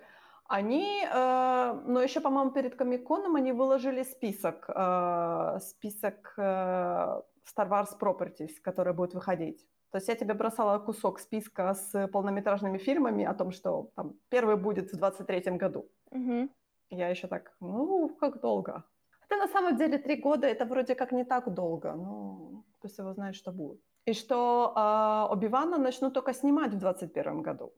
Они, 0.47 1.03
э, 1.11 1.81
но 1.87 2.01
еще, 2.03 2.19
по-моему, 2.19 2.51
перед 2.51 2.75
Комиконом 2.75 3.35
они 3.35 3.51
выложили 3.51 4.03
список, 4.03 4.69
э, 4.69 5.59
список 5.59 6.35
э, 6.37 7.21
Star 7.47 7.69
Wars 7.69 7.97
Properties, 7.99 8.61
которые 8.61 8.93
будут 8.93 9.13
выходить. 9.13 9.65
То 9.91 9.97
есть 9.97 10.09
я 10.09 10.15
тебе 10.15 10.33
бросала 10.33 10.79
кусок 10.79 11.19
списка 11.19 11.73
с 11.73 12.07
полнометражными 12.07 12.77
фильмами 12.77 13.23
о 13.23 13.33
том, 13.33 13.51
что 13.51 13.89
там 13.95 14.13
первый 14.29 14.57
будет 14.57 14.91
в 14.91 15.01
23-м 15.01 15.57
году. 15.57 15.89
Угу. 16.11 16.49
Я 16.89 17.09
еще 17.09 17.27
так, 17.27 17.55
ну, 17.59 18.09
как 18.19 18.41
долго? 18.41 18.83
Это 19.29 19.37
на 19.37 19.47
самом 19.47 19.77
деле 19.77 19.97
три 19.97 20.15
года, 20.15 20.47
это 20.47 20.65
вроде 20.65 20.95
как 20.95 21.11
не 21.11 21.25
так 21.25 21.53
долго, 21.53 21.93
то 21.93 22.87
есть 22.87 22.97
его 22.99 23.13
знает, 23.13 23.35
что 23.35 23.51
будет. 23.51 23.81
И 24.05 24.13
что 24.13 24.73
э, 24.75 25.33
Оби-Вана 25.33 25.77
начнут 25.77 26.13
только 26.13 26.33
снимать 26.33 26.73
в 26.73 26.77
21 26.77 27.41
году. 27.41 27.73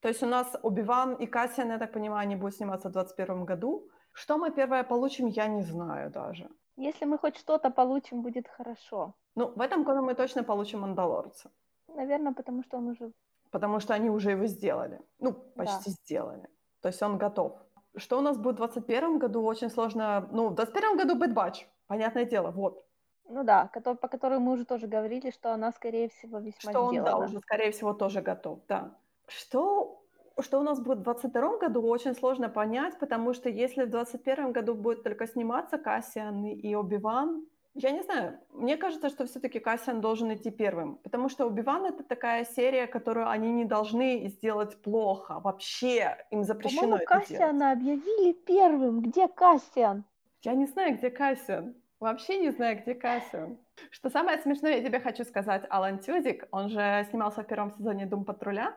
То 0.00 0.08
есть 0.08 0.22
у 0.22 0.26
нас 0.26 0.56
Оби-Ван 0.62 1.14
и 1.14 1.26
Кассиан, 1.26 1.70
я 1.70 1.78
так 1.78 1.92
понимаю, 1.92 2.22
они 2.22 2.36
будут 2.36 2.56
сниматься 2.56 2.88
в 2.88 2.92
21 2.92 3.44
году. 3.46 3.88
Что 4.12 4.36
мы 4.36 4.50
первое 4.50 4.84
получим, 4.84 5.26
я 5.28 5.46
не 5.48 5.62
знаю 5.62 6.10
даже. 6.10 6.48
Если 6.78 7.06
мы 7.06 7.18
хоть 7.18 7.36
что-то 7.36 7.70
получим, 7.70 8.22
будет 8.22 8.48
хорошо. 8.48 9.14
Ну, 9.34 9.52
в 9.56 9.60
этом 9.60 9.82
году 9.82 10.02
мы 10.02 10.14
точно 10.14 10.44
получим 10.44 10.80
Мандалорца. 10.80 11.50
Наверное, 11.88 12.32
потому 12.32 12.62
что 12.62 12.76
он 12.76 12.88
уже... 12.88 13.12
Потому 13.50 13.80
что 13.80 13.94
они 13.94 14.10
уже 14.10 14.30
его 14.30 14.46
сделали. 14.46 15.00
Ну, 15.18 15.32
почти 15.32 15.90
да. 15.90 15.90
сделали. 15.90 16.48
То 16.80 16.88
есть 16.88 17.02
он 17.02 17.18
готов. 17.18 17.52
Что 17.96 18.18
у 18.18 18.20
нас 18.20 18.36
будет 18.36 18.54
в 18.54 18.58
2021 18.58 19.18
году, 19.18 19.42
очень 19.42 19.70
сложно... 19.70 20.28
Ну, 20.30 20.48
в 20.48 20.54
2021 20.54 20.96
году 20.96 21.14
Bad 21.16 21.34
Batch, 21.34 21.66
понятное 21.88 22.24
дело, 22.24 22.50
вот. 22.50 22.84
Ну 23.28 23.44
да, 23.44 23.70
по 24.00 24.08
которой 24.08 24.38
мы 24.38 24.52
уже 24.52 24.64
тоже 24.64 24.86
говорили, 24.86 25.30
что 25.30 25.52
она, 25.52 25.72
скорее 25.72 26.08
всего, 26.08 26.38
весьма 26.38 26.70
Что 26.70 26.84
он, 26.84 26.90
сделана. 26.90 27.10
да, 27.10 27.18
уже, 27.18 27.40
скорее 27.40 27.72
всего, 27.72 27.92
тоже 27.92 28.22
готов, 28.22 28.60
да. 28.68 28.96
Что 29.26 29.97
что 30.40 30.60
у 30.60 30.62
нас 30.62 30.80
будет 30.80 30.98
в 30.98 31.02
2022 31.02 31.58
году, 31.58 31.82
очень 31.82 32.14
сложно 32.14 32.48
понять, 32.48 32.98
потому 32.98 33.34
что 33.34 33.48
если 33.48 33.84
в 33.84 33.90
2021 33.90 34.52
году 34.52 34.74
будет 34.74 35.02
только 35.02 35.26
сниматься 35.26 35.78
Кассиан 35.78 36.44
и 36.44 36.74
Оби-Ван, 36.74 37.46
я 37.74 37.92
не 37.92 38.02
знаю, 38.02 38.38
мне 38.52 38.76
кажется, 38.76 39.08
что 39.08 39.26
все-таки 39.26 39.60
Кассиан 39.60 40.00
должен 40.00 40.34
идти 40.34 40.50
первым, 40.50 40.96
потому 40.96 41.28
что 41.28 41.46
Оби-Ван 41.46 41.86
это 41.86 42.02
такая 42.02 42.44
серия, 42.44 42.86
которую 42.86 43.28
они 43.28 43.52
не 43.52 43.64
должны 43.64 44.26
сделать 44.28 44.82
плохо, 44.82 45.38
вообще 45.40 46.16
им 46.30 46.42
запрещено 46.42 46.82
По-моему, 46.82 46.96
это 46.96 47.06
Кассиана 47.06 47.76
делать. 47.76 48.02
объявили 48.02 48.32
первым, 48.32 49.00
где 49.02 49.28
Кассиан? 49.28 50.04
Я 50.42 50.54
не 50.54 50.66
знаю, 50.66 50.96
где 50.96 51.10
Кассиан. 51.10 51.74
Вообще 52.00 52.38
не 52.38 52.50
знаю, 52.50 52.80
где 52.80 52.94
Кассиан. 52.94 53.58
Что 53.90 54.10
самое 54.10 54.38
смешное, 54.38 54.76
я 54.76 54.84
тебе 54.84 55.00
хочу 55.00 55.24
сказать, 55.24 55.64
Алан 55.68 55.98
Тюдик, 55.98 56.46
он 56.50 56.68
же 56.68 57.06
снимался 57.10 57.42
в 57.42 57.46
первом 57.46 57.70
сезоне 57.70 58.06
«Дум 58.06 58.24
патруля», 58.24 58.76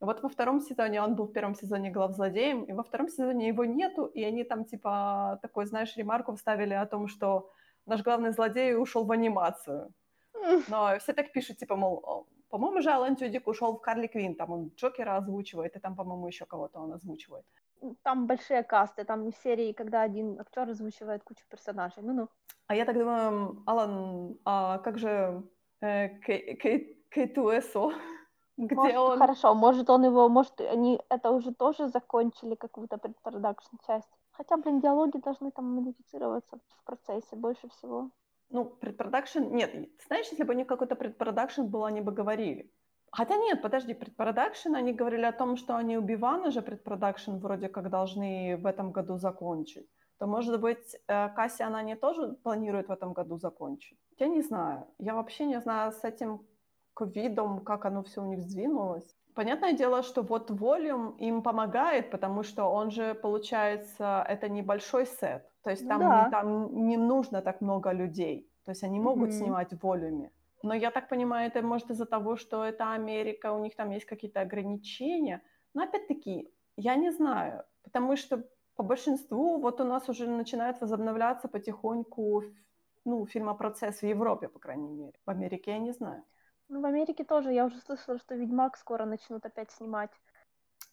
вот 0.00 0.22
во 0.22 0.28
втором 0.28 0.60
сезоне 0.60 1.02
он 1.02 1.14
был 1.14 1.26
в 1.26 1.32
первом 1.32 1.54
сезоне 1.54 1.90
главзлодеем, 1.90 2.64
и 2.64 2.72
во 2.72 2.82
втором 2.82 3.08
сезоне 3.08 3.48
его 3.48 3.64
нету, 3.64 4.04
и 4.06 4.22
они 4.22 4.44
там 4.44 4.64
типа 4.64 5.38
такой, 5.42 5.66
знаешь, 5.66 5.96
ремарку 5.96 6.34
вставили 6.34 6.74
о 6.74 6.86
том, 6.86 7.08
что 7.08 7.50
наш 7.86 8.02
главный 8.02 8.30
злодей 8.30 8.76
ушел 8.76 9.04
в 9.04 9.10
анимацию. 9.10 9.92
Но 10.68 10.98
все 10.98 11.12
так 11.12 11.32
пишут, 11.32 11.58
типа, 11.58 11.76
мол, 11.76 12.26
по-моему, 12.48 12.80
же 12.80 12.90
Алан 12.90 13.16
Тюдик 13.16 13.48
ушел 13.48 13.72
в 13.72 13.80
Карли 13.80 14.06
Квин, 14.06 14.34
там 14.34 14.50
он 14.52 14.70
Джокера 14.76 15.16
озвучивает, 15.16 15.76
и 15.76 15.80
там, 15.80 15.96
по-моему, 15.96 16.28
еще 16.28 16.46
кого-то 16.46 16.80
он 16.80 16.92
озвучивает. 16.92 17.44
Там 18.02 18.26
большие 18.26 18.62
касты, 18.62 19.04
там 19.04 19.32
серии, 19.32 19.72
когда 19.72 20.02
один 20.02 20.40
актер 20.40 20.68
озвучивает 20.68 21.22
кучу 21.24 21.44
персонажей. 21.48 22.02
Ну-ну. 22.02 22.28
А 22.66 22.74
я 22.74 22.84
так 22.84 22.96
думаю, 22.96 23.62
Алан, 23.66 24.36
а 24.44 24.78
как 24.78 24.98
же 24.98 25.42
э, 25.80 26.08
К2СО? 27.14 27.92
Где 28.58 28.74
может, 28.74 28.96
он? 28.96 29.18
Хорошо, 29.18 29.54
может 29.54 29.88
он 29.88 30.04
его, 30.04 30.28
может 30.28 30.60
они 30.60 31.00
это 31.08 31.30
уже 31.30 31.54
тоже 31.54 31.88
закончили 31.88 32.56
какую-то 32.56 32.98
предпродакшн 32.98 33.76
часть. 33.86 34.10
Хотя, 34.32 34.56
блин, 34.56 34.80
диалоги 34.80 35.18
должны 35.18 35.50
там 35.52 35.76
модифицироваться 35.76 36.56
в 36.56 36.84
процессе 36.84 37.36
больше 37.36 37.68
всего. 37.68 38.10
Ну, 38.50 38.64
предпродакшн, 38.64 39.42
нет, 39.42 39.88
знаешь, 40.06 40.26
если 40.30 40.44
бы 40.44 40.52
они 40.52 40.64
какой-то 40.64 40.96
предпродакшн 40.96 41.62
был, 41.62 41.84
они 41.84 42.00
бы 42.00 42.12
говорили. 42.12 42.72
Хотя 43.12 43.36
нет, 43.36 43.62
подожди, 43.62 43.94
предпродакшн, 43.94 44.74
они 44.74 44.92
говорили 44.92 45.24
о 45.24 45.32
том, 45.32 45.56
что 45.56 45.76
они 45.76 45.96
у 45.96 46.00
Бивана 46.00 46.50
же 46.50 46.60
предпродакшн 46.60 47.36
вроде 47.36 47.68
как 47.68 47.90
должны 47.90 48.56
в 48.56 48.66
этом 48.66 48.90
году 48.90 49.18
закончить. 49.18 49.88
То, 50.18 50.26
может 50.26 50.60
быть, 50.60 50.96
э, 51.06 51.28
Касси 51.28 51.62
она 51.62 51.82
не 51.82 51.94
тоже 51.94 52.32
планирует 52.42 52.88
в 52.88 52.92
этом 52.92 53.12
году 53.12 53.38
закончить? 53.38 53.98
Я 54.18 54.26
не 54.26 54.42
знаю. 54.42 54.86
Я 54.98 55.14
вообще 55.14 55.46
не 55.46 55.60
знаю 55.60 55.92
с 55.92 56.02
этим 56.04 56.40
ковидом, 56.98 57.60
как 57.60 57.84
оно 57.84 58.02
все 58.02 58.22
у 58.22 58.26
них 58.26 58.40
сдвинулось. 58.40 59.16
Понятное 59.34 59.72
дело, 59.72 60.02
что 60.02 60.22
вот 60.22 60.50
Volume 60.50 61.16
им 61.18 61.42
помогает, 61.42 62.10
потому 62.10 62.42
что 62.42 62.64
он 62.64 62.90
же, 62.90 63.14
получается, 63.14 64.24
это 64.28 64.48
небольшой 64.48 65.06
сет. 65.06 65.48
То 65.62 65.70
есть 65.70 65.86
там, 65.88 66.00
да. 66.00 66.24
не, 66.24 66.30
там 66.30 66.86
не 66.88 66.96
нужно 66.96 67.40
так 67.40 67.60
много 67.60 67.92
людей. 67.92 68.50
То 68.64 68.72
есть 68.72 68.84
они 68.84 69.00
могут 69.00 69.30
mm-hmm. 69.30 69.38
снимать 69.38 69.72
в 69.72 69.86
волюме. 69.86 70.30
Но 70.62 70.74
я 70.74 70.90
так 70.90 71.08
понимаю, 71.08 71.46
это 71.46 71.62
может 71.62 71.90
из-за 71.90 72.04
того, 72.04 72.36
что 72.36 72.64
это 72.64 72.92
Америка, 72.92 73.52
у 73.52 73.62
них 73.62 73.76
там 73.76 73.90
есть 73.90 74.06
какие-то 74.06 74.40
ограничения. 74.40 75.40
Но 75.74 75.82
опять-таки, 75.82 76.48
я 76.76 76.96
не 76.96 77.12
знаю, 77.12 77.62
потому 77.84 78.16
что 78.16 78.42
по 78.74 78.82
большинству 78.82 79.60
вот 79.60 79.80
у 79.80 79.84
нас 79.84 80.08
уже 80.08 80.26
начинает 80.26 80.80
возобновляться 80.80 81.48
потихоньку 81.48 82.42
ну, 83.04 83.26
фильмопроцесс 83.26 84.02
в 84.02 84.06
Европе, 84.06 84.48
по 84.48 84.58
крайней 84.58 84.90
мере. 84.90 85.12
В 85.26 85.30
Америке 85.30 85.70
я 85.70 85.78
не 85.78 85.92
знаю. 85.92 86.22
Ну, 86.68 86.80
в 86.80 86.86
Америке 86.86 87.24
тоже. 87.24 87.52
Я 87.52 87.64
уже 87.64 87.78
слышала, 87.80 88.18
что 88.18 88.34
Ведьмак 88.34 88.76
скоро 88.76 89.04
начнут 89.04 89.44
опять 89.44 89.70
снимать. 89.70 90.10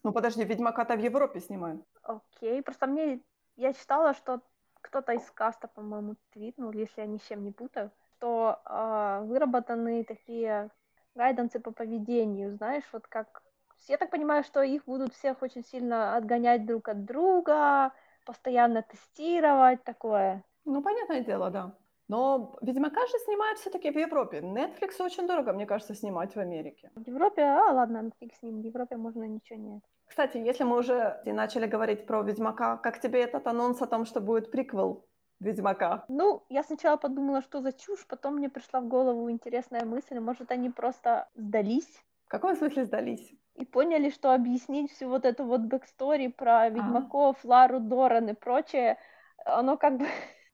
Ну, 0.03 0.13
подожди, 0.13 0.43
Ведьмака-то 0.43 0.95
в 0.95 0.99
Европе 0.99 1.39
снимают. 1.39 1.81
Окей, 2.03 2.61
просто 2.61 2.87
мне... 2.87 3.21
Я 3.57 3.73
читала, 3.73 4.13
что 4.13 4.41
кто-то 4.81 5.13
из 5.13 5.29
каста, 5.31 5.67
по-моему, 5.67 6.15
твитнул, 6.31 6.71
если 6.71 7.01
я 7.01 7.07
ни 7.07 7.17
с 7.17 7.23
чем 7.23 7.43
не 7.43 7.51
путаю, 7.51 7.91
что 8.11 8.59
э, 8.65 9.21
выработаны 9.25 10.03
такие 10.03 10.69
гайдансы 11.15 11.59
по 11.59 11.71
поведению, 11.71 12.55
знаешь, 12.55 12.83
вот 12.91 13.07
как... 13.07 13.41
Я 13.87 13.97
так 13.97 14.11
понимаю, 14.11 14.43
что 14.43 14.61
их 14.61 14.85
будут 14.85 15.13
всех 15.13 15.41
очень 15.41 15.63
сильно 15.63 16.15
отгонять 16.15 16.65
друг 16.65 16.87
от 16.87 17.05
друга, 17.05 17.91
постоянно 18.25 18.81
тестировать, 18.81 19.83
такое. 19.83 20.43
Ну, 20.65 20.81
понятное 20.81 21.21
дело, 21.21 21.49
да. 21.49 21.75
Но 22.07 22.57
Ведьмака 22.61 23.01
же 23.07 23.17
снимают 23.25 23.59
все-таки 23.59 23.89
в 23.91 23.97
Европе. 23.97 24.39
Netflix 24.39 25.01
очень 25.01 25.27
дорого, 25.27 25.53
мне 25.53 25.65
кажется, 25.65 25.95
снимать 25.95 26.35
в 26.35 26.39
Америке. 26.39 26.91
В 26.95 27.07
Европе, 27.07 27.41
а 27.41 27.71
ладно, 27.71 28.09
Netflix 28.09 28.35
с 28.39 28.43
ним, 28.43 28.61
в 28.61 28.65
Европе 28.65 28.97
можно 28.97 29.23
ничего 29.23 29.59
нет. 29.59 29.83
Кстати, 30.07 30.37
если 30.37 30.63
мы 30.63 30.77
уже 30.77 31.19
начали 31.25 31.65
говорить 31.65 32.05
про 32.05 32.21
Ведьмака, 32.21 32.77
как 32.77 32.99
тебе 32.99 33.23
этот 33.23 33.47
анонс 33.47 33.81
о 33.81 33.87
том, 33.87 34.05
что 34.05 34.21
будет 34.21 34.51
приквел 34.51 35.07
Ведьмака? 35.39 36.05
Ну, 36.07 36.43
я 36.49 36.63
сначала 36.63 36.97
подумала, 36.97 37.41
что 37.41 37.61
за 37.61 37.73
чушь, 37.73 38.05
потом 38.07 38.35
мне 38.35 38.49
пришла 38.49 38.81
в 38.81 38.87
голову 38.87 39.31
интересная 39.31 39.83
мысль, 39.83 40.19
может, 40.19 40.51
они 40.51 40.69
просто 40.69 41.27
сдались. 41.33 42.03
В 42.27 42.29
каком 42.29 42.55
смысле 42.55 42.85
сдались? 42.85 43.33
И 43.55 43.65
поняли, 43.65 44.09
что 44.09 44.33
объяснить 44.33 44.91
всю 44.91 45.09
вот 45.09 45.25
эту 45.25 45.43
вот 45.45 45.61
backstory 45.61 46.27
про 46.27 46.61
а. 46.61 46.69
Ведьмаков, 46.69 47.37
а. 47.43 47.47
Лару 47.47 47.79
Доран 47.79 48.29
и 48.29 48.33
прочее, 48.33 48.97
оно 49.43 49.77
как 49.77 49.97
бы 49.97 50.05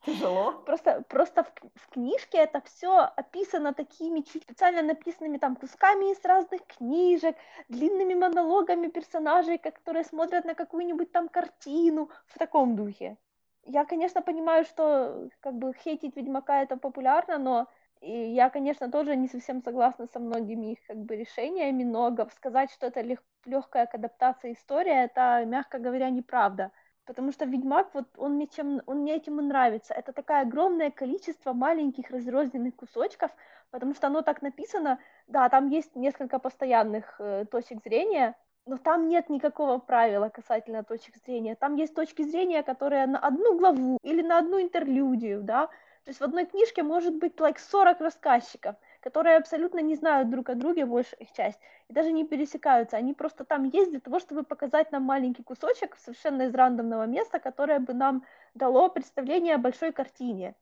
Тяжело. 0.06 0.54
Просто, 0.66 1.04
просто 1.10 1.44
в, 1.44 1.52
в 1.76 1.90
книжке 1.90 2.40
это 2.40 2.62
все 2.62 3.10
описано 3.16 3.74
такими 3.74 4.22
чуть 4.22 4.44
специально 4.44 4.82
написанными 4.82 5.38
там 5.38 5.56
кусками 5.56 6.12
из 6.12 6.26
разных 6.26 6.66
книжек, 6.66 7.36
длинными 7.70 8.16
монологами 8.16 8.88
персонажей, 8.88 9.58
которые 9.58 10.04
смотрят 10.04 10.46
на 10.46 10.56
какую-нибудь 10.56 11.12
там 11.12 11.30
картину 11.30 12.10
в 12.28 12.40
таком 12.40 12.76
духе. 12.76 13.18
Я, 13.64 13.86
конечно, 13.86 14.22
понимаю, 14.22 14.66
что 14.66 15.30
как 15.40 15.54
бы 15.54 15.74
хейтить 15.74 16.16
Ведьмака 16.16 16.64
это 16.64 16.78
популярно, 16.78 17.38
но 17.38 17.68
и 18.02 18.12
я, 18.12 18.50
конечно, 18.50 18.90
тоже 18.90 19.16
не 19.16 19.28
совсем 19.28 19.62
согласна 19.62 20.08
со 20.08 20.20
многими 20.20 20.72
их 20.72 20.80
как 20.88 20.98
бы 20.98 21.16
решениями, 21.16 21.84
но 21.84 22.16
сказать, 22.36 22.72
что 22.72 22.88
это 22.88 23.02
лег- 23.02 23.24
легкая 23.46 23.86
к 23.86 23.94
адаптации 23.94 24.54
история, 24.54 25.04
это, 25.04 25.44
мягко 25.46 25.78
говоря, 25.78 26.10
неправда 26.10 26.72
потому 27.12 27.34
что 27.34 27.44
Ведьмак, 27.44 27.94
вот 27.94 28.06
он 28.18 28.36
мне, 28.36 28.48
чем, 28.48 28.82
он 28.86 29.00
мне 29.00 29.18
этим 29.18 29.42
и 29.42 29.44
нравится. 29.44 29.94
Это 29.94 30.14
такое 30.14 30.44
огромное 30.44 30.92
количество 30.92 31.52
маленьких 31.52 32.10
разрозненных 32.10 32.74
кусочков, 32.78 33.32
потому 33.70 33.94
что 33.94 34.08
оно 34.08 34.22
так 34.22 34.42
написано, 34.42 34.98
да, 35.28 35.50
там 35.50 35.68
есть 35.68 35.94
несколько 35.98 36.40
постоянных 36.40 37.20
э, 37.20 37.44
точек 37.52 37.84
зрения, 37.84 38.38
но 38.66 38.78
там 38.78 39.10
нет 39.10 39.30
никакого 39.30 39.78
правила 39.78 40.30
касательно 40.30 40.84
точек 40.86 41.18
зрения. 41.26 41.56
Там 41.56 41.76
есть 41.76 41.94
точки 41.94 42.22
зрения, 42.22 42.64
которые 42.64 43.08
на 43.08 43.20
одну 43.20 43.58
главу 43.58 43.98
или 44.04 44.22
на 44.22 44.38
одну 44.38 44.62
интерлюдию, 44.62 45.44
да, 45.44 45.68
то 45.68 46.12
есть 46.12 46.22
в 46.22 46.24
одной 46.24 46.46
книжке 46.46 46.82
может 46.82 47.14
быть 47.16 47.36
like 47.36 47.60
40 47.60 48.00
рассказчиков– 48.00 48.78
которые 49.02 49.38
абсолютно 49.38 49.80
не 49.80 49.96
знают 49.96 50.30
друг 50.30 50.50
о 50.50 50.56
друге, 50.56 50.86
большая 50.86 51.20
их 51.20 51.32
часть, 51.34 51.60
и 51.92 51.94
даже 51.94 52.14
не 52.14 52.24
пересекаются. 52.24 52.96
Они 52.96 53.14
просто 53.14 53.44
там 53.44 53.66
есть 53.66 53.92
для 53.92 54.00
того, 54.00 54.20
чтобы 54.20 54.44
показать 54.44 54.94
нам 54.94 55.04
маленький 55.04 55.44
кусочек 55.44 55.98
совершенно 55.98 56.44
из 56.44 56.56
рандомного 56.56 57.06
места, 57.06 57.40
которое 57.40 57.80
бы 57.80 57.94
нам 57.94 58.24
дало 58.54 58.88
представление 58.88 59.56
о 59.56 59.58
большой 59.58 59.92
картине. 59.92 60.56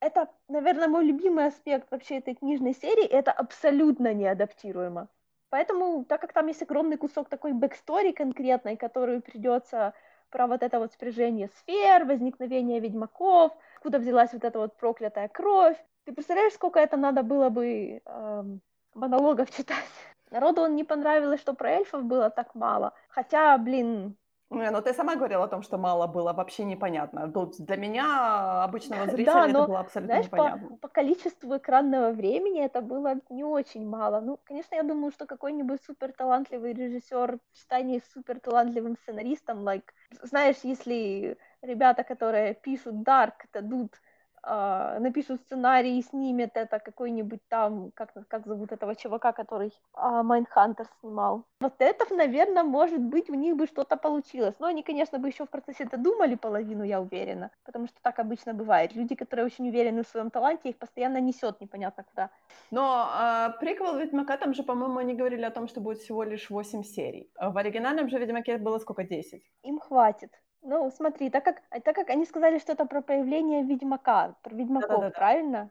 Это, 0.00 0.28
наверное, 0.48 0.86
мой 0.86 1.04
любимый 1.04 1.46
аспект 1.46 1.90
вообще 1.90 2.18
этой 2.18 2.36
книжной 2.36 2.74
серии, 2.74 3.04
это 3.04 3.32
абсолютно 3.32 4.14
неадаптируемо. 4.14 5.08
Поэтому, 5.50 6.04
так 6.04 6.20
как 6.20 6.32
там 6.32 6.46
есть 6.46 6.62
огромный 6.62 6.96
кусок 6.96 7.28
такой 7.28 7.52
backstory 7.54 8.12
конкретной, 8.12 8.76
которую 8.76 9.20
придется 9.20 9.94
про 10.30 10.46
вот 10.46 10.62
это 10.62 10.78
вот 10.78 10.92
спряжение 10.92 11.48
сфер, 11.58 12.04
возникновение 12.04 12.78
ведьмаков, 12.78 13.50
откуда 13.74 13.98
взялась 13.98 14.32
вот 14.32 14.44
эта 14.44 14.60
вот 14.60 14.76
проклятая 14.76 15.26
кровь, 15.26 15.76
ты 16.04 16.12
представляешь, 16.12 16.52
сколько 16.52 16.78
это 16.78 16.96
надо 16.96 17.24
было 17.24 17.48
бы 17.48 18.00
эм, 18.04 18.60
монологов 18.94 19.50
читать? 19.56 19.84
Народу 20.30 20.62
он 20.62 20.76
не 20.76 20.84
понравилось, 20.84 21.40
что 21.40 21.54
про 21.54 21.70
эльфов 21.70 22.04
было 22.04 22.30
так 22.30 22.54
мало. 22.54 22.92
Хотя, 23.08 23.58
блин... 23.58 24.16
Не, 24.50 24.70
ну 24.70 24.80
ты 24.80 24.94
сама 24.94 25.14
говорила 25.14 25.44
о 25.44 25.48
том, 25.48 25.62
что 25.62 25.76
мало 25.76 26.06
было, 26.06 26.32
вообще 26.32 26.64
непонятно. 26.64 27.30
Тут 27.30 27.56
для 27.58 27.76
меня, 27.76 28.64
обычного 28.64 29.04
зрителя, 29.06 29.34
да, 29.34 29.46
но, 29.46 29.48
это 29.48 29.66
было 29.66 29.80
абсолютно 29.80 30.14
знаешь, 30.14 30.26
непонятно. 30.26 30.68
По, 30.68 30.76
по 30.76 30.88
количеству 30.88 31.56
экранного 31.56 32.12
времени 32.12 32.64
это 32.64 32.80
было 32.80 33.16
не 33.28 33.44
очень 33.44 33.86
мало. 33.86 34.20
Ну, 34.20 34.38
конечно, 34.44 34.74
я 34.74 34.82
думаю, 34.82 35.12
что 35.12 35.26
какой-нибудь 35.26 35.82
супер 35.84 36.12
талантливый 36.12 36.72
режиссер 36.72 37.36
в 37.36 37.56
сочетании 37.56 37.98
с 37.98 38.12
супер 38.14 38.40
талантливым 38.40 38.96
сценаристом, 38.96 39.68
like, 39.68 39.90
знаешь, 40.22 40.56
если 40.62 41.36
ребята, 41.60 42.02
которые 42.02 42.54
пишут 42.54 42.94
Dark, 42.94 43.34
дадут 43.52 44.00
э, 44.42 44.98
напишут 45.00 45.40
сценарий 45.42 45.98
и 45.98 46.02
снимет 46.02 46.56
это 46.56 46.78
какой-нибудь 46.78 47.40
там, 47.48 47.90
как, 47.94 48.12
как 48.28 48.46
зовут 48.46 48.72
этого 48.72 48.94
чувака, 48.94 49.32
который 49.32 49.72
Mindhunter 49.94 50.86
э, 50.86 50.88
снимал. 51.00 51.44
Вот 51.60 51.74
это, 51.78 52.14
наверное, 52.14 52.62
может 52.62 53.00
быть, 53.00 53.30
у 53.30 53.34
них 53.34 53.56
бы 53.56 53.66
что-то 53.66 53.96
получилось. 53.96 54.54
Но 54.58 54.66
они, 54.66 54.82
конечно, 54.82 55.18
бы 55.18 55.28
еще 55.28 55.44
в 55.44 55.50
процессе 55.50 55.84
это 55.84 55.96
думали 55.96 56.36
половину, 56.36 56.84
я 56.84 57.00
уверена, 57.00 57.50
потому 57.64 57.86
что 57.86 57.96
так 58.02 58.18
обычно 58.18 58.54
бывает. 58.54 58.96
Люди, 58.96 59.14
которые 59.14 59.46
очень 59.46 59.68
уверены 59.68 60.02
в 60.02 60.08
своем 60.08 60.30
таланте, 60.30 60.68
их 60.68 60.78
постоянно 60.78 61.20
несет 61.20 61.60
непонятно 61.60 62.04
куда. 62.04 62.30
Но 62.70 63.08
э, 63.20 63.58
приквел 63.60 63.98
Ведьмака, 63.98 64.36
там 64.36 64.54
же, 64.54 64.62
по-моему, 64.62 64.98
они 64.98 65.14
говорили 65.14 65.44
о 65.44 65.50
том, 65.50 65.68
что 65.68 65.80
будет 65.80 65.98
всего 65.98 66.24
лишь 66.24 66.50
8 66.50 66.82
серий. 66.82 67.30
В 67.40 67.56
оригинальном 67.58 68.08
же 68.08 68.18
Ведьмаке 68.18 68.58
было 68.58 68.78
сколько, 68.78 69.04
10? 69.04 69.42
Им 69.62 69.78
хватит. 69.78 70.30
Ну, 70.68 70.90
смотри, 70.90 71.30
так 71.30 71.44
как, 71.44 71.62
так 71.82 71.94
как 71.94 72.10
они 72.10 72.26
сказали, 72.26 72.58
что 72.58 72.72
это 72.72 72.84
про 72.84 73.00
появление 73.00 73.62
Ведьмака, 73.62 74.34
про 74.42 74.54
Ведьмаков, 74.54 74.90
Да-да-да. 74.90 75.18
правильно? 75.18 75.70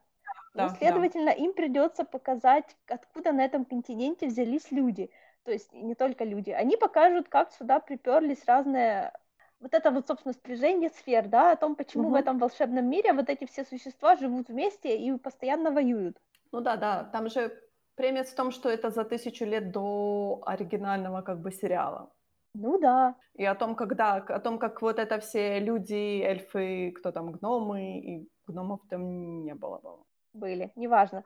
Да, 0.55 0.69
ну, 0.69 0.75
следовательно, 0.75 1.27
да. 1.27 1.33
им 1.33 1.53
придется 1.53 2.03
показать, 2.03 2.75
откуда 2.87 3.31
на 3.31 3.45
этом 3.45 3.63
континенте 3.63 4.25
взялись 4.25 4.71
люди. 4.71 5.11
То 5.43 5.51
есть 5.51 5.71
не 5.71 5.93
только 5.93 6.23
люди. 6.23 6.49
Они 6.49 6.77
покажут, 6.77 7.29
как 7.29 7.51
сюда 7.51 7.79
приперлись 7.79 8.43
разные 8.45 9.13
вот 9.59 9.75
это 9.75 9.91
вот, 9.91 10.07
собственно, 10.07 10.33
сближение 10.33 10.89
сфер, 10.89 11.27
да, 11.27 11.51
о 11.51 11.55
том, 11.55 11.75
почему 11.75 12.05
Мгм. 12.05 12.11
в 12.13 12.15
этом 12.15 12.37
волшебном 12.39 12.89
мире 12.89 13.13
вот 13.13 13.29
эти 13.29 13.45
все 13.45 13.65
существа 13.65 14.15
живут 14.15 14.49
вместе 14.49 14.97
и 14.97 15.15
постоянно 15.17 15.69
воюют. 15.71 16.17
Ну 16.51 16.61
да, 16.61 16.75
да, 16.75 17.03
там 17.03 17.29
же 17.29 17.51
премис 17.95 18.29
в 18.29 18.35
том, 18.35 18.51
что 18.51 18.69
это 18.69 18.89
за 18.89 19.03
тысячу 19.03 19.45
лет 19.45 19.71
до 19.71 20.41
оригинального 20.45 21.21
как 21.21 21.39
бы 21.39 21.51
сериала. 21.51 22.11
Ну 22.59 22.79
да. 22.79 23.15
И 23.35 23.45
о 23.45 23.55
том, 23.55 23.75
когда, 23.75 24.15
о 24.15 24.39
том, 24.39 24.57
как 24.57 24.81
вот 24.81 24.99
это 24.99 25.19
все 25.19 25.59
люди, 25.59 26.21
эльфы, 26.23 26.91
кто 26.91 27.11
там, 27.11 27.31
гномы, 27.31 27.99
и 27.99 28.29
гномов 28.47 28.81
там 28.89 29.43
не 29.43 29.53
было, 29.53 29.77
по-моему. 29.77 30.05
Были, 30.33 30.71
неважно. 30.75 31.23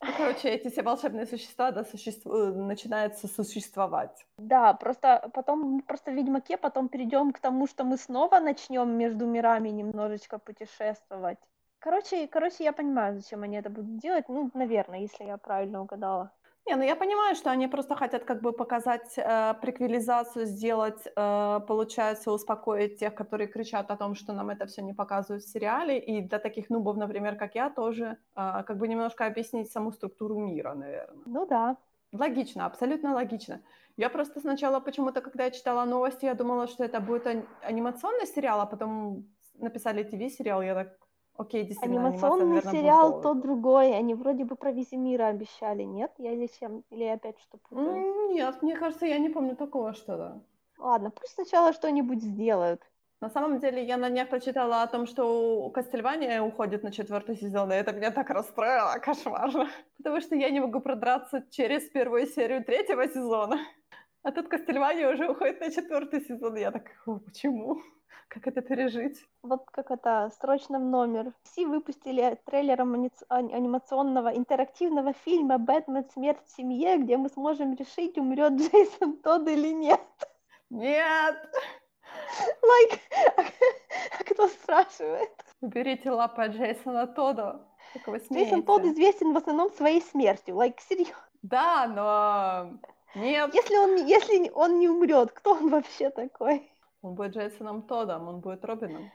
Ну, 0.00 0.08
короче, 0.16 0.48
эти 0.48 0.68
все 0.68 0.82
волшебные 0.82 1.26
существа, 1.26 1.70
да, 1.70 1.84
существ... 1.84 2.26
э, 2.26 2.52
начинают 2.52 3.16
сосуществовать. 3.16 4.26
Да, 4.38 4.74
просто 4.74 5.30
потом, 5.32 5.80
просто 5.82 6.10
в 6.10 6.14
Ведьмаке 6.14 6.56
потом 6.56 6.88
перейдем 6.88 7.32
к 7.32 7.38
тому, 7.38 7.66
что 7.66 7.84
мы 7.84 7.96
снова 7.96 8.40
начнем 8.40 8.90
между 8.90 9.26
мирами 9.26 9.70
немножечко 9.70 10.38
путешествовать. 10.38 11.38
Короче, 11.80 12.26
короче, 12.26 12.64
я 12.64 12.72
понимаю, 12.72 13.14
зачем 13.14 13.42
они 13.42 13.56
это 13.56 13.70
будут 13.70 13.98
делать. 13.98 14.28
Ну, 14.28 14.50
наверное, 14.54 15.00
если 15.00 15.24
я 15.24 15.36
правильно 15.36 15.80
угадала. 15.80 16.32
Не, 16.68 16.76
ну 16.76 16.82
я 16.82 16.96
понимаю, 16.96 17.34
что 17.34 17.50
они 17.50 17.66
просто 17.68 17.96
хотят 17.96 18.24
как 18.24 18.42
бы 18.42 18.52
показать 18.52 19.14
э, 19.16 19.54
приквелизацию, 19.62 20.44
сделать, 20.44 21.06
э, 21.16 21.60
получается, 21.66 22.30
успокоить 22.30 22.98
тех, 22.98 23.14
которые 23.14 23.48
кричат 23.48 23.90
о 23.90 23.96
том, 23.96 24.14
что 24.14 24.34
нам 24.34 24.50
это 24.50 24.66
все 24.66 24.82
не 24.82 24.92
показывают 24.92 25.44
в 25.44 25.48
сериале, 25.48 25.98
и 25.98 26.20
для 26.20 26.38
таких 26.38 26.68
нубов, 26.68 26.96
например, 26.96 27.36
как 27.36 27.54
я, 27.54 27.70
тоже 27.70 28.18
э, 28.36 28.62
как 28.66 28.76
бы 28.76 28.86
немножко 28.86 29.24
объяснить 29.24 29.72
саму 29.72 29.92
структуру 29.92 30.38
мира, 30.38 30.74
наверное. 30.74 31.22
Ну 31.24 31.46
да. 31.46 31.76
Логично, 32.12 32.66
абсолютно 32.66 33.14
логично. 33.14 33.60
Я 33.96 34.10
просто 34.10 34.40
сначала 34.40 34.80
почему-то, 34.80 35.22
когда 35.22 35.44
я 35.44 35.50
читала 35.50 35.86
новости, 35.86 36.26
я 36.26 36.34
думала, 36.34 36.66
что 36.66 36.84
это 36.84 37.00
будет 37.00 37.26
ани- 37.26 37.46
анимационный 37.62 38.26
сериал, 38.26 38.60
а 38.60 38.66
потом 38.66 39.24
написали 39.54 40.02
ТВ-сериал, 40.02 40.62
я 40.62 40.74
так, 40.74 41.07
окей, 41.38 41.64
действительно, 41.64 42.08
анимация, 42.08 42.28
Анимационный 42.28 42.54
наверное, 42.54 42.72
сериал 42.72 43.20
то 43.22 43.34
другой. 43.34 43.96
Они 43.96 44.14
вроде 44.14 44.44
бы 44.44 44.56
про 44.56 44.72
Визимира 44.72 45.28
обещали, 45.28 45.84
нет? 45.84 46.12
Я 46.18 46.32
или 46.32 46.48
чем? 46.60 46.84
Или 46.90 47.04
я 47.04 47.14
опять 47.14 47.38
что 47.40 47.58
путаю? 47.58 48.28
Нет, 48.28 48.62
мне 48.62 48.76
кажется, 48.76 49.06
я 49.06 49.18
не 49.18 49.30
помню 49.30 49.56
такого 49.56 49.94
что-то. 49.94 50.42
Ладно, 50.78 51.10
пусть 51.10 51.34
сначала 51.34 51.72
что-нибудь 51.72 52.22
сделают. 52.22 52.82
На 53.20 53.30
самом 53.30 53.58
деле, 53.58 53.82
я 53.84 53.96
на 53.96 54.10
днях 54.10 54.28
прочитала 54.28 54.82
о 54.82 54.86
том, 54.86 55.06
что 55.06 55.70
Кастельвания 55.70 56.40
уходит 56.40 56.84
на 56.84 56.92
четвертый 56.92 57.36
сезон, 57.36 57.72
и 57.72 57.74
это 57.74 57.92
меня 57.92 58.12
так 58.12 58.30
расстроило, 58.30 58.96
кошмарно. 59.00 59.68
Потому 59.96 60.20
что 60.20 60.36
я 60.36 60.50
не 60.50 60.60
могу 60.60 60.80
продраться 60.80 61.44
через 61.50 61.82
первую 61.90 62.26
серию 62.26 62.64
третьего 62.64 63.08
сезона. 63.08 63.58
А 64.22 64.30
тут 64.30 64.48
Кастельвания 64.48 65.10
уже 65.12 65.28
уходит 65.28 65.60
на 65.60 65.70
четвертый 65.70 66.20
сезон. 66.20 66.56
Я 66.56 66.70
так, 66.70 66.84
«О, 67.06 67.18
почему? 67.18 67.82
Как 68.28 68.46
это 68.46 68.60
пережить? 68.60 69.26
Вот 69.42 69.70
как 69.70 69.90
это, 69.90 70.30
срочно 70.40 70.78
в 70.78 70.84
номер. 70.84 71.32
Все 71.44 71.66
выпустили 71.66 72.38
трейлер 72.44 72.80
анимационного 72.80 74.36
интерактивного 74.36 75.12
фильма 75.24 75.58
«Бэтмен. 75.58 76.04
Смерть 76.12 76.44
в 76.44 76.56
семье», 76.56 76.98
где 76.98 77.16
мы 77.16 77.28
сможем 77.30 77.74
решить, 77.74 78.18
умрет 78.18 78.52
Джейсон 78.60 79.16
Тодд 79.18 79.48
или 79.48 79.68
нет. 79.68 80.00
Нет! 80.70 81.36
Like, 82.62 83.00
а 84.18 84.24
кто 84.24 84.48
спрашивает? 84.48 85.30
Уберите 85.60 86.10
лапы 86.10 86.42
от 86.42 86.52
Джейсона 86.52 87.06
Тодда. 87.06 87.66
Джейсон 88.06 88.62
Тодд 88.62 88.84
известен 88.86 89.32
в 89.32 89.36
основном 89.36 89.70
своей 89.72 90.02
смертью. 90.02 90.56
Like, 90.56 90.78
серьезно. 90.88 91.14
Да, 91.42 91.86
но... 91.86 92.78
Нет. 93.14 93.54
Если 93.54 93.76
он, 93.76 93.96
если 94.06 94.50
он 94.50 94.78
не 94.78 94.88
умрет, 94.88 95.32
кто 95.32 95.52
он 95.52 95.70
вообще 95.70 96.10
такой? 96.10 96.70
Он 97.02 97.14
будет 97.14 97.34
Джейсоном 97.34 97.82
Тоддом, 97.82 98.28
он 98.28 98.40
будет 98.40 98.64
Робином. 98.64 99.10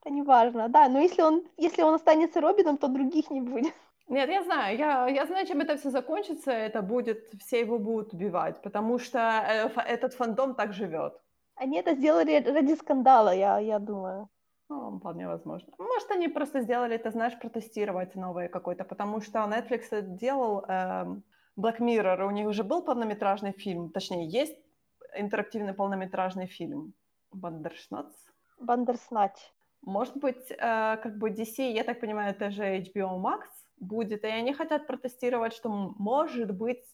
Это 0.00 0.14
не 0.14 0.22
важно, 0.22 0.68
да. 0.68 0.88
Но 0.88 1.00
если 1.00 1.22
он, 1.22 1.44
если 1.56 1.82
он 1.82 1.94
останется 1.94 2.40
Робином, 2.40 2.78
то 2.78 2.88
других 2.88 3.30
не 3.30 3.40
будет. 3.40 3.74
Нет, 4.08 4.30
я 4.30 4.44
знаю, 4.44 4.78
я, 4.78 5.08
я 5.08 5.26
знаю, 5.26 5.46
чем 5.46 5.60
это 5.60 5.76
все 5.76 5.90
закончится. 5.90 6.52
Это 6.52 6.80
будет, 6.80 7.28
все 7.40 7.60
его 7.60 7.78
будут 7.78 8.14
убивать, 8.14 8.62
потому 8.62 8.98
что 8.98 9.18
э, 9.18 9.68
этот 9.92 10.14
фандом 10.14 10.54
так 10.54 10.72
живет. 10.72 11.20
Они 11.56 11.78
это 11.78 11.94
сделали 11.94 12.42
ради 12.50 12.74
скандала, 12.74 13.34
я, 13.34 13.58
я 13.58 13.78
думаю. 13.78 14.28
Ну, 14.68 14.98
вполне 14.98 15.26
возможно. 15.26 15.72
Может, 15.78 16.10
они 16.10 16.28
просто 16.28 16.60
сделали 16.60 16.94
это, 16.94 17.10
знаешь, 17.10 17.38
протестировать 17.38 18.14
новое 18.14 18.48
какое-то, 18.48 18.84
потому 18.84 19.20
что 19.20 19.38
Netflix 19.38 20.02
делал 20.02 20.64
эм, 20.68 21.22
Black 21.56 21.78
Mirror, 21.80 22.26
у 22.26 22.30
них 22.30 22.46
уже 22.46 22.62
был 22.62 22.82
полнометражный 22.82 23.52
фильм, 23.52 23.90
точнее, 23.90 24.26
есть 24.28 24.56
интерактивный 25.16 25.72
полнометражный 25.72 26.46
фильм 26.46 26.94
Бандершнац. 27.36 28.12
Бандерснач. 28.58 29.32
Может 29.82 30.16
быть, 30.16 30.50
э, 30.50 30.56
как 31.02 31.18
бы 31.18 31.30
DC, 31.30 31.72
я 31.72 31.84
так 31.84 32.00
понимаю, 32.00 32.30
это 32.30 32.50
же 32.50 32.64
HBO 32.64 33.20
Max 33.20 33.42
будет, 33.78 34.24
и 34.24 34.28
они 34.28 34.52
хотят 34.52 34.86
протестировать, 34.86 35.52
что, 35.52 35.68
может 35.98 36.50
быть, 36.50 36.84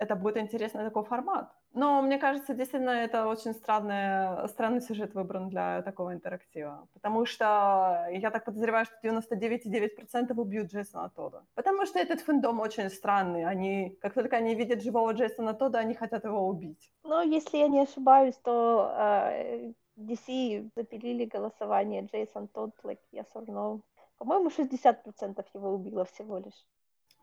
это 0.00 0.16
будет 0.16 0.38
интересный 0.38 0.84
такой 0.84 1.04
формат. 1.04 1.52
Но 1.72 2.02
мне 2.02 2.18
кажется, 2.18 2.54
действительно, 2.54 2.90
это 2.90 3.26
очень 3.28 3.54
странный, 3.54 4.48
странный 4.48 4.80
сюжет 4.80 5.14
выбран 5.14 5.48
для 5.50 5.82
такого 5.82 6.12
интерактива. 6.12 6.88
Потому 6.94 7.26
что 7.26 8.08
я 8.10 8.30
так 8.30 8.44
подозреваю, 8.44 8.86
что 8.86 8.96
99,9% 9.04 10.40
убьют 10.40 10.72
Джейсона 10.72 11.10
Тодда. 11.10 11.44
Потому 11.54 11.86
что 11.86 12.00
этот 12.00 12.20
фэндом 12.22 12.60
очень 12.60 12.90
странный. 12.90 13.44
Они, 13.44 13.96
как 14.00 14.14
только 14.14 14.36
они 14.36 14.54
видят 14.56 14.82
живого 14.82 15.12
Джейсона 15.12 15.54
Тодда, 15.54 15.78
они 15.78 15.94
хотят 15.94 16.24
его 16.24 16.48
убить. 16.48 16.92
Но 17.04 17.22
если 17.22 17.58
я 17.58 17.68
не 17.68 17.82
ошибаюсь, 17.82 18.36
то 18.42 18.92
э, 18.98 19.72
DC 20.00 20.70
запилили 20.76 21.24
голосование 21.24 22.02
Джейсон 22.02 22.48
like 22.82 22.98
yes 23.12 23.26
or 23.34 23.46
no. 23.46 23.80
По-моему, 24.18 24.50
60% 24.50 25.44
его 25.54 25.74
убило 25.74 26.04
всего 26.04 26.38
лишь. 26.38 26.66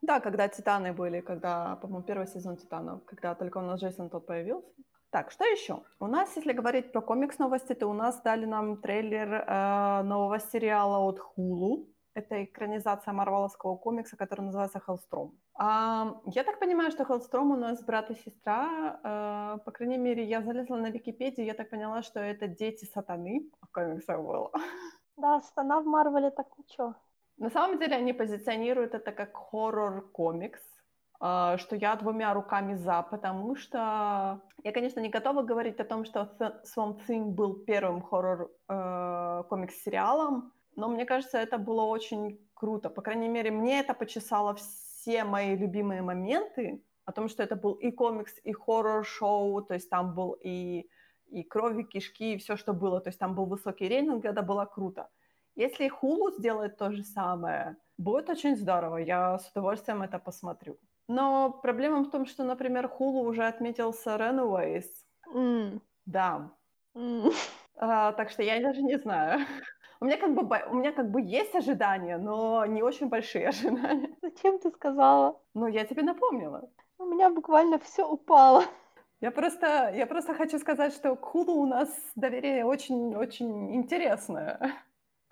Да, 0.01 0.19
когда 0.19 0.47
Титаны 0.47 0.93
были, 0.93 1.21
когда, 1.21 1.75
по-моему, 1.75 2.03
первый 2.03 2.27
сезон 2.27 2.57
Титанов, 2.57 3.03
когда 3.05 3.35
только 3.35 3.57
у 3.57 3.61
нас 3.61 3.81
Джейсон 3.81 4.09
тот 4.09 4.25
появился. 4.25 4.67
Так, 5.09 5.31
что 5.31 5.45
еще? 5.45 5.83
У 5.99 6.07
нас, 6.07 6.35
если 6.35 6.53
говорить 6.53 6.91
про 6.91 7.01
комикс 7.01 7.39
новости, 7.39 7.73
то 7.73 7.87
у 7.87 7.93
нас 7.93 8.21
дали 8.21 8.45
нам 8.45 8.77
трейлер 8.77 9.33
э, 9.33 10.03
нового 10.03 10.39
сериала 10.39 10.99
от 10.99 11.19
Hulu. 11.19 11.87
Это 12.13 12.43
экранизация 12.43 13.13
марвеловского 13.13 13.77
комикса, 13.77 14.17
который 14.17 14.41
называется 14.41 14.81
Hellstrom. 14.85 15.31
А, 15.59 16.21
я 16.25 16.43
так 16.43 16.59
понимаю, 16.59 16.91
что 16.91 17.03
Hellstrom 17.03 17.53
у 17.53 17.55
нас 17.55 17.83
брат 17.83 18.11
и 18.11 18.15
сестра. 18.15 18.99
Э, 19.03 19.57
по 19.65 19.71
крайней 19.71 19.97
мере, 19.97 20.23
я 20.23 20.43
залезла 20.43 20.75
на 20.75 20.91
Википедию, 20.91 21.47
я 21.47 21.55
так 21.55 21.71
поняла, 21.71 22.03
что 22.03 22.19
это 22.19 22.47
дети 22.47 22.85
сатаны 22.85 23.49
в 23.61 23.71
комиксах 23.71 24.21
было. 24.21 24.51
Да, 25.17 25.41
стана 25.41 25.81
в 25.81 25.85
Марвеле 25.85 26.29
так 26.29 26.45
ничего. 26.59 26.95
На 27.37 27.49
самом 27.49 27.79
деле 27.79 27.95
они 27.95 28.13
позиционируют 28.13 28.93
это 28.93 29.11
как 29.11 29.35
хоррор-комикс, 29.35 30.61
а, 31.19 31.57
что 31.57 31.75
я 31.75 31.95
двумя 31.95 32.35
руками 32.35 32.75
за, 32.75 33.01
потому 33.01 33.55
что 33.55 34.39
я, 34.63 34.71
конечно, 34.71 34.99
не 34.99 35.09
готова 35.09 35.41
говорить 35.41 35.79
о 35.79 35.85
том, 35.85 36.05
что 36.05 36.35
Swamp 36.63 36.99
Thing 37.07 37.31
был 37.31 37.55
первым 37.55 38.03
хоррор-комикс-сериалом, 38.03 40.51
но 40.75 40.87
мне 40.87 41.05
кажется, 41.05 41.39
это 41.39 41.57
было 41.57 41.81
очень 41.81 42.39
круто. 42.53 42.91
По 42.91 43.01
крайней 43.01 43.29
мере, 43.29 43.49
мне 43.49 43.79
это 43.79 43.95
почесало 43.95 44.53
все 44.53 44.86
мои 45.25 45.55
любимые 45.55 46.01
моменты 46.01 46.83
о 47.05 47.11
том, 47.11 47.29
что 47.29 47.43
это 47.43 47.55
был 47.55 47.73
и 47.73 47.91
комикс, 47.91 48.33
и 48.43 48.51
хоррор-шоу, 48.53 49.61
то 49.63 49.73
есть 49.73 49.89
там 49.89 50.13
был 50.15 50.33
и, 50.43 50.89
и 51.27 51.43
кровь, 51.43 51.77
и 51.79 51.83
кишки, 51.83 52.33
и 52.33 52.37
все, 52.37 52.57
что 52.57 52.73
было. 52.73 52.99
То 53.01 53.09
есть 53.09 53.19
там 53.19 53.35
был 53.35 53.45
высокий 53.45 53.87
рейтинг, 53.87 54.25
это 54.25 54.41
было 54.41 54.65
круто. 54.65 55.09
Если 55.55 55.89
Hulu 55.89 56.31
сделает 56.37 56.77
то 56.77 56.91
же 56.91 57.03
самое, 57.03 57.77
будет 57.97 58.29
очень 58.29 58.55
здорово, 58.55 58.97
я 58.97 59.39
с 59.39 59.49
удовольствием 59.51 60.03
это 60.03 60.19
посмотрю. 60.19 60.79
Но 61.07 61.51
проблема 61.51 62.03
в 62.03 62.09
том, 62.11 62.25
что, 62.25 62.43
например, 62.43 62.85
Hulu 62.99 63.21
уже 63.27 63.45
отметился 63.47 64.15
Runaways. 64.17 64.85
М, 65.33 65.81
Да. 66.05 66.57
м. 66.95 67.31
А, 67.75 68.11
так 68.13 68.29
что 68.29 68.43
я 68.43 68.59
даже 68.61 68.81
не 68.81 68.97
знаю. 68.97 69.39
У 69.99 70.05
меня, 70.05 70.17
как 70.17 70.33
бы, 70.33 70.41
у 70.69 70.73
меня 70.75 70.91
как 70.91 71.09
бы 71.09 71.21
есть 71.21 71.55
ожидания, 71.55 72.17
но 72.17 72.65
не 72.65 72.83
очень 72.83 73.09
большие 73.09 73.47
ожидания. 73.49 74.15
Зачем 74.21 74.59
ты 74.59 74.71
сказала? 74.71 75.39
Ну, 75.53 75.67
я 75.67 75.85
тебе 75.85 76.03
напомнила. 76.03 76.69
У 76.99 77.05
меня 77.05 77.29
буквально 77.29 77.79
все 77.79 78.07
упало. 78.07 78.63
Я 79.19 79.31
просто, 79.31 79.91
я 79.95 80.05
просто 80.05 80.35
хочу 80.35 80.59
сказать, 80.59 80.93
что 80.93 81.15
к 81.15 81.33
Hulu 81.33 81.51
у 81.51 81.65
нас 81.65 81.89
доверие 82.15 82.65
очень-очень 82.65 83.75
интересное. 83.75 84.75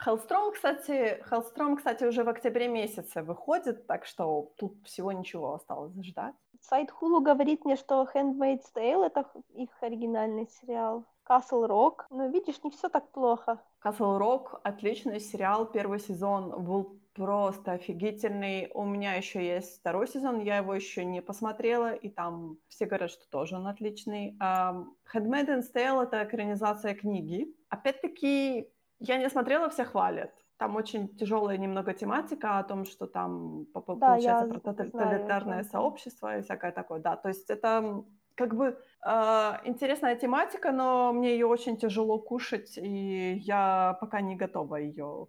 Hellstrom, 0.03 0.51
кстати, 0.53 1.23
Hellstrom, 1.29 1.77
кстати, 1.77 2.03
уже 2.03 2.23
в 2.23 2.29
октябре 2.29 2.67
месяце 2.67 3.21
выходит, 3.21 3.87
так 3.87 4.05
что 4.05 4.51
тут 4.57 4.73
всего 4.83 5.11
ничего 5.11 5.53
осталось 5.53 5.93
ждать. 6.03 6.35
Сайт 6.61 6.89
Hulu 6.89 7.21
говорит 7.21 7.63
мне, 7.63 7.75
что 7.75 8.07
Handmaid's 8.13 8.65
Tale 8.73 9.05
это 9.05 9.29
их 9.53 9.69
оригинальный 9.81 10.47
сериал. 10.47 11.05
Castle 11.27 11.67
Rock. 11.67 12.05
Но 12.09 12.27
видишь, 12.27 12.63
не 12.63 12.71
все 12.71 12.89
так 12.89 13.09
плохо. 13.11 13.59
Castle 13.85 14.17
Rock 14.19 14.59
отличный 14.63 15.19
сериал, 15.19 15.67
первый 15.67 15.99
сезон 15.99 16.63
был 16.63 16.99
просто 17.13 17.73
офигительный. 17.73 18.71
У 18.73 18.83
меня 18.83 19.13
еще 19.13 19.45
есть 19.45 19.79
второй 19.79 20.07
сезон, 20.07 20.39
я 20.39 20.57
его 20.57 20.73
еще 20.73 21.05
не 21.05 21.21
посмотрела, 21.21 21.93
и 21.93 22.09
там 22.09 22.57
все 22.67 22.85
говорят, 22.85 23.11
что 23.11 23.29
тоже 23.29 23.55
он 23.55 23.67
отличный. 23.67 24.37
Um, 24.41 24.87
Tale— 25.13 26.03
это 26.03 26.23
экранизация 26.23 26.95
книги. 26.95 27.55
опять-таки, 27.69 28.67
я 28.99 29.17
не 29.17 29.29
смотрела, 29.29 29.69
все 29.69 29.85
хвалят. 29.85 30.31
Там 30.57 30.75
очень 30.75 31.09
тяжелая 31.17 31.57
немного 31.57 31.93
тематика 31.93 32.57
о 32.57 32.63
том, 32.63 32.85
что 32.85 33.07
там 33.07 33.65
Да, 33.73 34.07
получается 34.07 34.59
про 34.59 34.73
знаю, 34.73 34.91
тоталитарное 34.91 35.63
сообщество 35.63 36.37
и 36.37 36.41
всякое 36.41 36.71
такое. 36.71 37.01
Да, 37.01 37.17
то 37.17 37.29
есть 37.29 37.49
это 37.49 38.03
как 38.35 38.55
бы 38.55 38.77
э, 39.05 39.53
интересная 39.63 40.15
тематика, 40.15 40.71
но 40.71 41.13
мне 41.13 41.33
ее 41.33 41.47
очень 41.47 41.77
тяжело 41.77 42.19
кушать, 42.19 42.77
и 42.77 43.33
я 43.37 43.97
пока 43.99 44.21
не 44.21 44.35
готова 44.35 44.75
ее, 44.75 45.27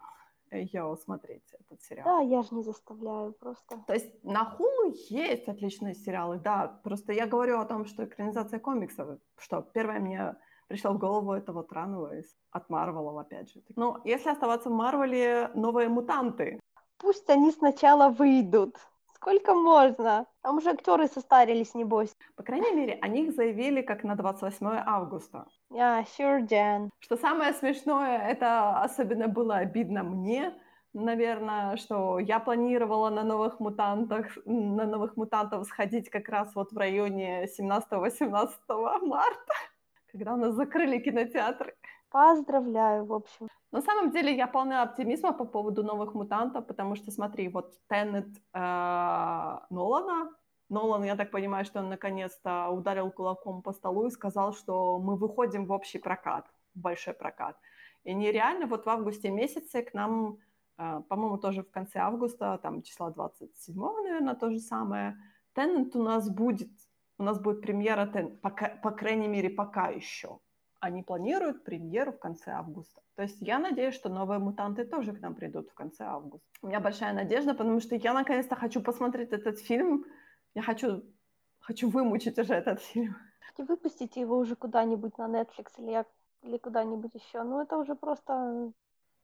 ее 0.50 0.96
смотреть, 1.04 1.44
этот 1.52 1.82
сериал. 1.82 2.04
Да, 2.04 2.20
я 2.20 2.42
же 2.42 2.54
не 2.54 2.62
заставляю 2.62 3.32
просто. 3.32 3.78
То 3.86 3.94
есть 3.94 4.24
на 4.24 4.56
Hulu 4.58 4.94
есть 5.08 5.48
отличные 5.48 5.94
сериалы, 5.94 6.38
да. 6.38 6.80
Просто 6.82 7.12
я 7.12 7.26
говорю 7.26 7.58
о 7.58 7.64
том, 7.64 7.86
что 7.86 8.04
экранизация 8.04 8.58
комиксов, 8.58 9.18
что 9.38 9.62
первое 9.62 10.00
мне 10.00 10.36
пришло 10.68 10.92
в 10.92 10.98
голову, 10.98 11.32
это 11.32 11.52
вот 11.52 11.72
Runaways 11.72 12.26
от 12.50 12.68
Марвелов, 12.70 13.18
опять 13.18 13.52
же. 13.52 13.62
Ну, 13.76 13.98
если 14.04 14.30
оставаться 14.30 14.68
в 14.68 14.72
Марвеле, 14.72 15.50
новые 15.54 15.88
мутанты. 15.88 16.60
Пусть 16.98 17.28
они 17.30 17.52
сначала 17.52 18.08
выйдут. 18.08 18.76
Сколько 19.26 19.54
можно? 19.54 20.26
Там 20.40 20.58
уже 20.58 20.70
актеры 20.70 21.08
состарились, 21.08 21.74
небось. 21.74 22.16
По 22.36 22.44
крайней 22.44 22.72
мере, 22.72 22.96
о 23.02 23.08
них 23.08 23.34
заявили 23.34 23.82
как 23.82 24.04
на 24.04 24.14
28 24.14 24.66
августа. 24.86 25.46
Yeah, 25.72 26.06
sure, 26.16 26.46
Jan. 26.46 26.90
Что 27.00 27.16
самое 27.16 27.52
смешное, 27.52 28.18
это 28.18 28.80
особенно 28.80 29.26
было 29.26 29.56
обидно 29.56 30.04
мне, 30.04 30.54
наверное, 30.94 31.76
что 31.76 32.20
я 32.20 32.38
планировала 32.38 33.10
на 33.10 33.24
новых 33.24 33.58
мутантах, 33.58 34.26
на 34.44 34.86
новых 34.86 35.16
мутантов 35.16 35.66
сходить 35.66 36.08
как 36.08 36.28
раз 36.28 36.54
вот 36.54 36.70
в 36.70 36.78
районе 36.78 37.48
17-18 37.58 38.48
марта, 39.00 39.54
когда 40.12 40.34
у 40.34 40.36
нас 40.36 40.54
закрыли 40.54 41.00
кинотеатры. 41.00 41.74
Поздравляю, 42.10 43.04
в 43.04 43.12
общем. 43.12 43.48
На 43.72 43.82
самом 43.82 44.10
деле 44.10 44.34
я 44.34 44.46
полна 44.46 44.82
оптимизма 44.82 45.32
по 45.32 45.44
поводу 45.44 45.82
новых 45.82 46.14
мутантов, 46.14 46.66
потому 46.66 46.94
что, 46.94 47.10
смотри, 47.10 47.48
вот 47.48 47.74
Теннет 47.88 48.28
э, 48.54 49.58
Нолана, 49.70 50.30
Нолан, 50.68 51.04
я 51.04 51.16
так 51.16 51.30
понимаю, 51.30 51.64
что 51.64 51.80
он 51.80 51.88
наконец-то 51.88 52.68
ударил 52.70 53.10
кулаком 53.10 53.62
по 53.62 53.72
столу 53.72 54.06
и 54.06 54.10
сказал, 54.10 54.52
что 54.52 54.98
мы 54.98 55.16
выходим 55.16 55.66
в 55.66 55.72
общий 55.72 55.98
прокат, 55.98 56.46
в 56.74 56.80
большой 56.80 57.14
прокат. 57.14 57.56
И 58.04 58.14
нереально 58.14 58.66
вот 58.66 58.86
в 58.86 58.88
августе 58.88 59.30
месяце 59.30 59.82
к 59.82 59.94
нам, 59.94 60.38
э, 60.78 61.02
по-моему, 61.08 61.38
тоже 61.38 61.62
в 61.62 61.70
конце 61.70 61.98
августа, 61.98 62.58
там 62.62 62.82
числа 62.82 63.10
27, 63.10 63.76
наверное, 63.76 64.34
то 64.34 64.50
же 64.50 64.58
самое, 64.58 65.16
Теннет 65.54 65.96
у 65.96 66.02
нас 66.02 66.28
будет, 66.28 66.70
у 67.18 67.22
нас 67.22 67.40
будет 67.40 67.62
премьера, 67.62 68.06
Тен, 68.06 68.36
по, 68.38 68.50
по 68.50 68.90
крайней 68.90 69.28
мере, 69.28 69.50
пока 69.50 69.88
еще. 69.88 70.38
Они 70.80 71.02
планируют 71.02 71.64
премьеру 71.64 72.12
в 72.12 72.18
конце 72.18 72.50
августа. 72.50 73.00
То 73.14 73.22
есть 73.22 73.38
я 73.40 73.58
надеюсь, 73.58 73.94
что 73.94 74.08
новые 74.08 74.38
мутанты 74.38 74.84
тоже 74.84 75.14
к 75.14 75.20
нам 75.20 75.34
придут 75.34 75.70
в 75.70 75.74
конце 75.74 76.04
августа. 76.04 76.46
У 76.62 76.66
меня 76.66 76.80
большая 76.80 77.12
надежда, 77.14 77.54
потому 77.54 77.80
что 77.80 77.96
я 77.96 78.12
наконец-то 78.12 78.56
хочу 78.56 78.82
посмотреть 78.82 79.32
этот 79.32 79.58
фильм. 79.58 80.04
Я 80.54 80.62
хочу, 80.62 81.02
хочу 81.60 81.88
вымучить 81.88 82.38
уже 82.38 82.54
этот 82.54 82.80
фильм. 82.80 83.16
И 83.58 83.62
выпустите 83.62 84.20
его 84.20 84.36
уже 84.36 84.54
куда-нибудь 84.54 85.16
на 85.16 85.28
Netflix 85.28 85.68
или, 85.78 86.04
или 86.42 86.58
куда-нибудь 86.58 87.14
еще. 87.14 87.42
Ну, 87.42 87.62
это 87.62 87.78
уже 87.78 87.94
просто... 87.94 88.72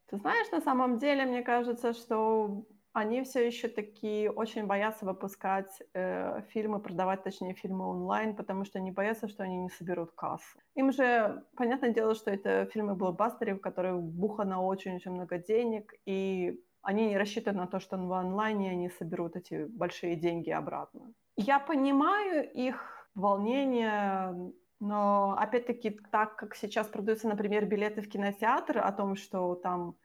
Ты 0.06 0.16
знаешь, 0.16 0.50
на 0.50 0.60
самом 0.60 0.98
деле, 0.98 1.26
мне 1.26 1.42
кажется, 1.42 1.92
что 1.92 2.64
они 2.92 3.22
все 3.22 3.46
еще 3.46 3.68
такие 3.68 4.30
очень 4.30 4.66
боятся 4.66 5.04
выпускать 5.06 5.82
э, 5.94 6.42
фильмы, 6.48 6.78
продавать, 6.78 7.22
точнее, 7.22 7.54
фильмы 7.54 7.86
онлайн, 7.88 8.36
потому 8.36 8.64
что 8.64 8.78
они 8.78 8.90
боятся, 8.90 9.28
что 9.28 9.42
они 9.42 9.56
не 9.56 9.70
соберут 9.70 10.12
кассу. 10.12 10.58
Им 10.74 10.92
же, 10.92 11.42
понятное 11.56 11.90
дело, 11.90 12.14
что 12.14 12.30
это 12.30 12.66
фильмы 12.66 12.94
блокбастеры, 12.94 13.54
в 13.54 13.60
которых 13.60 14.02
бухано 14.02 14.62
очень-очень 14.62 15.12
много 15.12 15.38
денег, 15.38 15.94
и 16.04 16.60
они 16.82 17.08
не 17.08 17.16
рассчитывают 17.16 17.58
на 17.58 17.66
то, 17.66 17.80
что 17.80 17.96
в 17.96 18.12
онлайне 18.12 18.70
они 18.70 18.90
соберут 18.90 19.36
эти 19.36 19.64
большие 19.64 20.16
деньги 20.16 20.50
обратно. 20.50 21.12
Я 21.36 21.60
понимаю 21.60 22.50
их 22.52 23.08
волнение, 23.14 24.52
но 24.80 25.34
опять-таки 25.38 25.90
так, 26.10 26.36
как 26.36 26.54
сейчас 26.56 26.88
продаются, 26.88 27.28
например, 27.28 27.64
билеты 27.66 28.02
в 28.02 28.08
кинотеатр 28.08 28.78
о 28.78 28.92
том, 28.92 29.16
что 29.16 29.54
там 29.54 29.96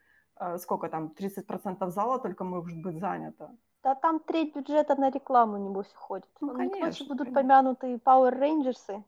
сколько 0.58 0.90
там, 0.90 1.14
30% 1.18 1.90
зала 1.90 2.20
только 2.20 2.44
может 2.44 2.82
быть 2.82 3.00
занято. 3.00 3.50
Да 3.84 3.96
там 3.96 4.20
треть 4.20 4.56
бюджета 4.56 4.96
на 4.96 5.10
рекламу, 5.10 5.58
небось, 5.58 5.94
уходит. 5.94 6.30
Ну, 6.42 6.54
прочь 6.54 6.72
конечно, 6.72 7.06
будут 7.06 7.28
конечно. 7.28 7.42
помянуты 7.42 7.96
Power 7.96 8.38
Rangers, 8.38 9.04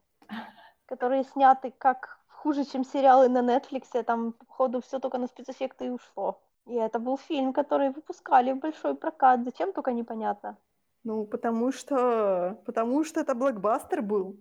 которые 0.85 1.23
сняты 1.23 1.73
как 1.77 2.19
хуже, 2.27 2.63
чем 2.65 2.83
сериалы 2.83 3.29
на 3.29 3.41
Netflix. 3.41 4.03
Там, 4.03 4.31
походу, 4.31 4.79
все 4.81 4.99
только 4.99 5.17
на 5.17 5.27
спецэффекты 5.27 5.85
и 5.85 5.89
ушло. 5.89 6.41
И 6.65 6.75
это 6.75 6.99
был 6.99 7.17
фильм, 7.17 7.51
который 7.51 7.89
выпускали 7.89 8.53
в 8.53 8.59
большой 8.59 8.95
прокат. 8.95 9.43
Зачем, 9.43 9.73
только 9.73 9.91
непонятно. 9.91 10.55
Ну, 11.03 11.25
потому 11.25 11.71
что, 11.71 12.61
потому 12.65 13.03
что 13.03 13.19
это 13.19 13.33
блокбастер 13.35 14.01
был. 14.01 14.37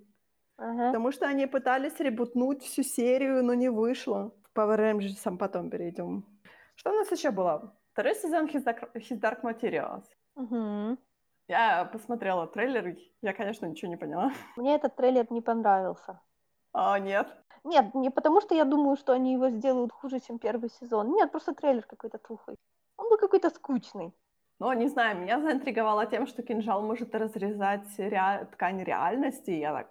Ага. 0.57 0.87
Потому 0.89 1.13
что 1.13 1.27
они 1.27 1.47
пытались 1.47 2.01
ребутнуть 2.01 2.63
всю 2.63 2.83
серию, 2.83 3.45
но 3.45 3.55
не 3.55 3.71
вышло. 3.71 4.33
К 4.43 4.59
Power 4.59 4.79
Rangers 4.79 5.37
потом 5.39 5.71
перейдем. 5.71 6.25
Что 6.79 6.93
у 6.93 6.95
нас 6.95 7.11
еще 7.11 7.31
было? 7.33 7.73
Второй 7.93 8.15
сезон 8.15 8.47
His 8.47 8.63
Dark, 8.65 8.93
His 8.95 9.19
Dark 9.21 9.43
Materials. 9.43 10.05
Мгм. 10.37 10.97
Я 11.49 11.85
посмотрела 11.87 12.47
трейлер, 12.47 12.97
я, 13.23 13.33
конечно, 13.33 13.67
ничего 13.67 13.91
не 13.91 13.97
поняла. 13.97 14.31
Мне 14.57 14.77
этот 14.77 14.95
трейлер 14.95 15.27
не 15.33 15.41
понравился. 15.41 16.21
А, 16.73 17.01
нет. 17.01 17.27
Нет, 17.65 17.95
не 17.95 18.11
потому 18.11 18.41
что 18.41 18.55
я 18.55 18.65
думаю, 18.65 18.97
что 18.97 19.13
они 19.13 19.33
его 19.33 19.51
сделают 19.51 19.91
хуже, 19.93 20.21
чем 20.21 20.39
первый 20.39 20.71
сезон. 20.71 21.11
Нет, 21.11 21.33
просто 21.33 21.53
трейлер 21.53 21.83
какой-то 21.83 22.19
тухлый. 22.19 22.57
Он 22.97 23.09
был 23.09 23.19
какой-то 23.19 23.51
скучный. 23.51 24.13
Ну, 24.61 24.73
не 24.73 24.87
знаю, 24.89 25.19
меня 25.19 25.41
заинтриговало 25.41 26.07
тем, 26.07 26.27
что 26.29 26.43
кинжал 26.43 26.83
может 26.83 27.13
разрезать 27.15 27.99
ре... 27.99 28.47
ткань 28.53 28.85
реальности. 28.85 29.51
И 29.51 29.59
я 29.61 29.73
так, 29.73 29.89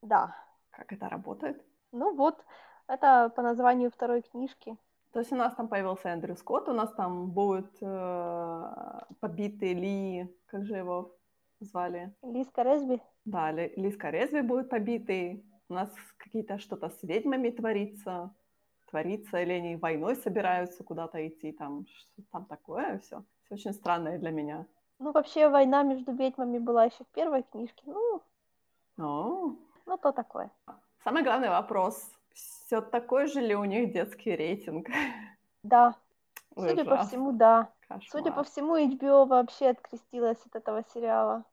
Да. 0.00 0.34
как 0.70 0.92
это 0.92 1.08
работает? 1.10 1.62
Ну 1.92 2.14
вот, 2.14 2.42
это 2.88 3.28
по 3.36 3.42
названию 3.42 3.90
второй 3.90 4.22
книжки. 4.22 4.76
То 5.16 5.20
есть 5.20 5.32
у 5.32 5.36
нас 5.36 5.54
там 5.54 5.68
появился 5.68 6.10
Эндрю 6.10 6.36
Скотт, 6.36 6.68
у 6.68 6.74
нас 6.74 6.92
там 6.92 7.30
будет 7.30 7.72
э, 7.80 8.62
побитый 9.18 9.72
Ли, 9.72 10.28
как 10.44 10.66
же 10.66 10.74
его 10.76 11.16
звали? 11.58 12.14
Лиска 12.20 12.62
Резби. 12.62 13.00
Да, 13.24 13.50
Ли, 13.50 13.72
Лиска 13.76 14.10
Резви 14.10 14.42
будет 14.42 14.68
побитый. 14.68 15.42
У 15.70 15.72
нас 15.72 15.88
какие-то 16.18 16.58
что-то 16.58 16.90
с 16.90 17.02
ведьмами 17.02 17.48
творится. 17.48 18.34
Творится, 18.90 19.40
или 19.40 19.52
они 19.52 19.76
войной 19.76 20.16
собираются 20.16 20.84
куда-то 20.84 21.26
идти, 21.26 21.52
там, 21.52 21.86
что 21.86 22.22
там 22.30 22.44
такое 22.44 22.98
все. 22.98 23.24
Все 23.44 23.54
очень 23.54 23.72
странное 23.72 24.18
для 24.18 24.30
меня. 24.30 24.66
Ну, 24.98 25.12
вообще, 25.12 25.48
война 25.48 25.82
между 25.82 26.12
ведьмами 26.12 26.58
была 26.58 26.84
еще 26.84 27.04
в 27.04 27.14
первой 27.14 27.42
книжке. 27.42 27.82
Ну, 27.86 28.20
Ну, 28.98 29.58
ну 29.86 29.96
то 29.96 30.12
такое. 30.12 30.50
самый 31.02 31.22
главный 31.22 31.48
вопрос. 31.48 32.06
Все 32.66 32.80
такой 32.80 33.28
же 33.28 33.40
ли 33.40 33.54
у 33.54 33.64
них 33.64 33.92
детский 33.92 34.34
рейтинг? 34.34 34.88
Да, 35.62 35.94
судя 36.56 36.84
по 36.84 36.94
Ужас. 36.94 37.08
всему, 37.08 37.30
да. 37.30 37.68
Кошмар. 37.86 38.10
Судя 38.10 38.32
по 38.32 38.42
всему, 38.42 38.76
HBO 38.76 39.24
вообще 39.24 39.68
открестилась 39.68 40.44
от 40.46 40.56
этого 40.56 40.82
сериала. 40.92 41.44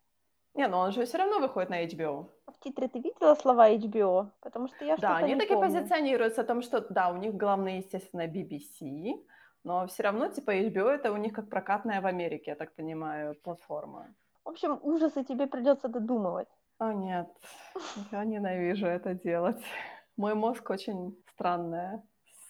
Не, 0.55 0.67
ну 0.67 0.77
он 0.77 0.91
же 0.91 1.05
все 1.05 1.19
равно 1.19 1.39
выходит 1.39 1.69
на 1.69 1.85
HBO. 1.85 2.25
А 2.47 2.51
в 2.51 2.59
титре 2.59 2.87
ты 2.87 2.99
видела 2.99 3.35
слова 3.35 3.69
HBO? 3.69 4.31
Потому 4.41 4.67
что 4.69 4.85
я 4.85 4.97
Да, 4.97 5.17
они 5.17 5.35
не 5.35 5.39
таки 5.39 5.53
помню. 5.53 5.69
позиционируются 5.69 6.41
о 6.41 6.45
том, 6.45 6.63
что 6.63 6.81
да, 6.81 7.09
у 7.09 7.17
них 7.17 7.35
главное, 7.35 7.77
естественно, 7.77 8.27
BBC, 8.27 9.23
но 9.63 9.85
все 9.85 10.03
равно, 10.03 10.29
типа, 10.29 10.49
HBO 10.49 10.87
это 10.87 11.11
у 11.11 11.17
них 11.17 11.33
как 11.33 11.47
прокатная 11.47 12.01
в 12.01 12.07
Америке, 12.07 12.51
я 12.51 12.55
так 12.55 12.73
понимаю, 12.73 13.35
платформа. 13.35 14.07
В 14.43 14.49
общем, 14.49 14.79
ужасы 14.81 15.23
тебе 15.23 15.45
придется 15.45 15.87
додумывать. 15.89 16.49
А 16.79 16.91
нет, 16.91 17.27
я 18.11 18.25
ненавижу 18.25 18.87
это 18.87 19.13
делать. 19.13 19.63
Мой 20.17 20.35
мозг 20.35 20.69
очень 20.69 21.17
странное 21.33 22.03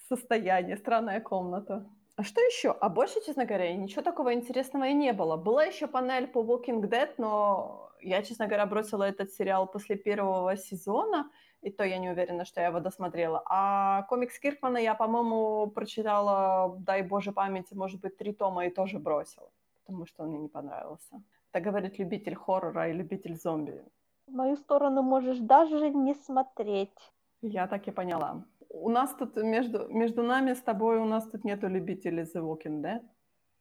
состояние, 0.09 0.78
странная 0.78 1.22
комната. 1.22 1.86
А 2.16 2.24
что 2.24 2.41
еще? 2.41 2.72
А 2.72 2.89
больше, 2.89 3.22
честно 3.26 3.45
говоря, 3.45 3.76
ничего 3.76 4.01
такого 4.01 4.34
интересного 4.34 4.86
и 4.88 4.93
не 4.93 5.14
было. 5.14 5.38
Была 5.38 5.64
еще 5.64 5.88
панель 5.88 6.28
по 6.28 6.43
Walking 6.43 6.82
Dead, 6.82 7.09
но 7.18 7.89
я, 8.01 8.22
честно 8.22 8.45
говоря, 8.45 8.66
бросила 8.66 9.03
этот 9.03 9.32
сериал 9.32 9.66
после 9.66 9.95
первого 9.95 10.55
сезона, 10.55 11.32
и 11.61 11.72
то 11.72 11.84
я 11.84 11.97
не 11.97 12.09
уверена, 12.09 12.45
что 12.45 12.61
я 12.61 12.68
его 12.68 12.80
досмотрела. 12.80 13.41
А 13.45 14.03
комикс 14.03 14.38
Киркмана 14.39 14.78
я, 14.78 14.93
по-моему, 14.93 15.72
прочитала, 15.72 16.76
дай 16.80 17.01
боже 17.01 17.32
памяти, 17.32 17.74
может 17.74 18.01
быть, 18.01 18.18
три 18.18 18.34
тома 18.34 18.66
и 18.66 18.70
тоже 18.70 18.99
бросила, 18.99 19.49
потому 19.86 20.05
что 20.05 20.24
он 20.24 20.30
мне 20.30 20.39
не 20.39 20.49
понравился. 20.49 21.24
Это 21.51 21.64
говорит 21.64 21.97
любитель 21.97 22.36
хоррора 22.36 22.89
и 22.89 22.93
любитель 22.93 23.36
зомби. 23.36 23.84
В 24.28 24.32
мою 24.32 24.55
сторону 24.57 25.01
можешь 25.01 25.39
даже 25.39 25.89
не 25.89 26.14
смотреть. 26.14 27.14
Я 27.44 27.68
так 27.68 27.88
и 27.88 27.91
поняла. 27.91 28.46
У 28.70 28.89
нас 28.89 29.14
тут 29.16 29.36
между, 29.36 29.88
между 29.89 30.24
нами 30.24 30.54
с 30.54 30.62
тобой, 30.62 30.98
у 30.98 31.06
нас 31.06 31.30
тут 31.30 31.44
нету 31.44 31.68
любителей 31.68 32.24
The 32.24 32.41
Walking 32.41 32.82
Dead. 32.82 33.02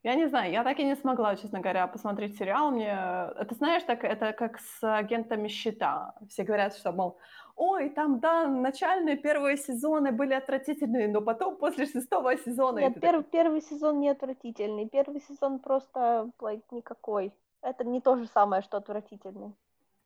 Я 0.05 0.14
не 0.14 0.28
знаю, 0.28 0.53
я 0.53 0.64
так 0.64 0.78
и 0.78 0.85
не 0.85 0.97
смогла, 0.97 1.37
честно 1.37 1.61
говоря, 1.61 1.87
посмотреть 1.87 2.37
сериал. 2.37 2.70
Мне, 2.70 2.91
это 3.37 3.55
знаешь, 3.55 3.83
так 3.83 4.05
это 4.05 4.33
как 4.33 4.59
с 4.59 4.83
агентами 4.83 5.49
щита. 5.49 6.14
Все 6.28 6.45
говорят, 6.45 6.74
что 6.74 6.93
мол, 6.93 7.18
ой, 7.57 7.91
там 7.91 8.20
да, 8.20 8.49
начальные 8.49 9.16
первые 9.16 9.57
сезоны 9.57 10.12
были 10.12 10.35
отвратительные, 10.35 11.09
но 11.09 11.20
потом 11.20 11.57
после 11.57 11.87
шестого 11.87 12.37
сезона. 12.37 12.78
Нет, 12.78 12.97
пер- 12.97 13.22
так... 13.22 13.30
первый 13.30 13.61
сезон 13.61 14.01
не 14.01 14.11
отвратительный, 14.11 14.89
первый 14.89 15.20
сезон 15.20 15.59
просто 15.59 16.30
like, 16.41 16.64
никакой. 16.70 17.33
Это 17.62 17.85
не 17.85 18.01
то 18.01 18.16
же 18.16 18.26
самое, 18.26 18.62
что 18.62 18.78
отвратительный. 18.78 19.55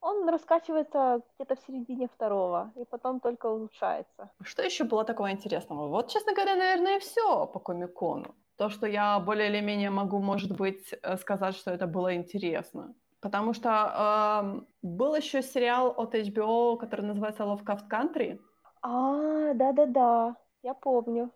Он 0.07 0.29
раскачивается 0.29 1.21
где-то 1.35 1.55
в 1.55 1.61
середине 1.67 2.07
второго, 2.07 2.71
и 2.77 2.85
потом 2.85 3.21
только 3.21 3.47
улучшается. 3.47 4.31
Что 4.43 4.63
еще 4.63 4.85
было 4.85 5.05
такого 5.05 5.33
интересного? 5.33 5.89
Вот, 5.89 6.09
честно 6.13 6.33
говоря, 6.33 6.55
наверное, 6.55 6.99
все 7.01 7.47
по 7.47 7.59
Комикону. 7.59 8.35
То, 8.57 8.69
что 8.69 8.87
я 8.87 9.19
более 9.19 9.49
или 9.49 9.61
менее 9.61 9.91
могу, 9.91 10.19
может 10.19 10.57
быть, 10.57 10.95
э, 11.03 11.17
сказать, 11.17 11.57
что 11.57 11.71
это 11.73 11.87
было 11.87 12.15
интересно. 12.15 12.95
Потому 13.21 13.55
что 13.55 13.69
э, 13.69 14.61
был 14.83 15.17
еще 15.17 15.43
сериал 15.43 15.95
от 15.97 16.15
HBO, 16.15 16.77
который 16.77 17.05
называется 17.07 17.43
Lovecraft 17.43 17.89
Country. 17.91 18.39
А, 18.83 19.55
да-да-да, 19.55 20.37
я 20.63 20.75
помню. 20.75 21.31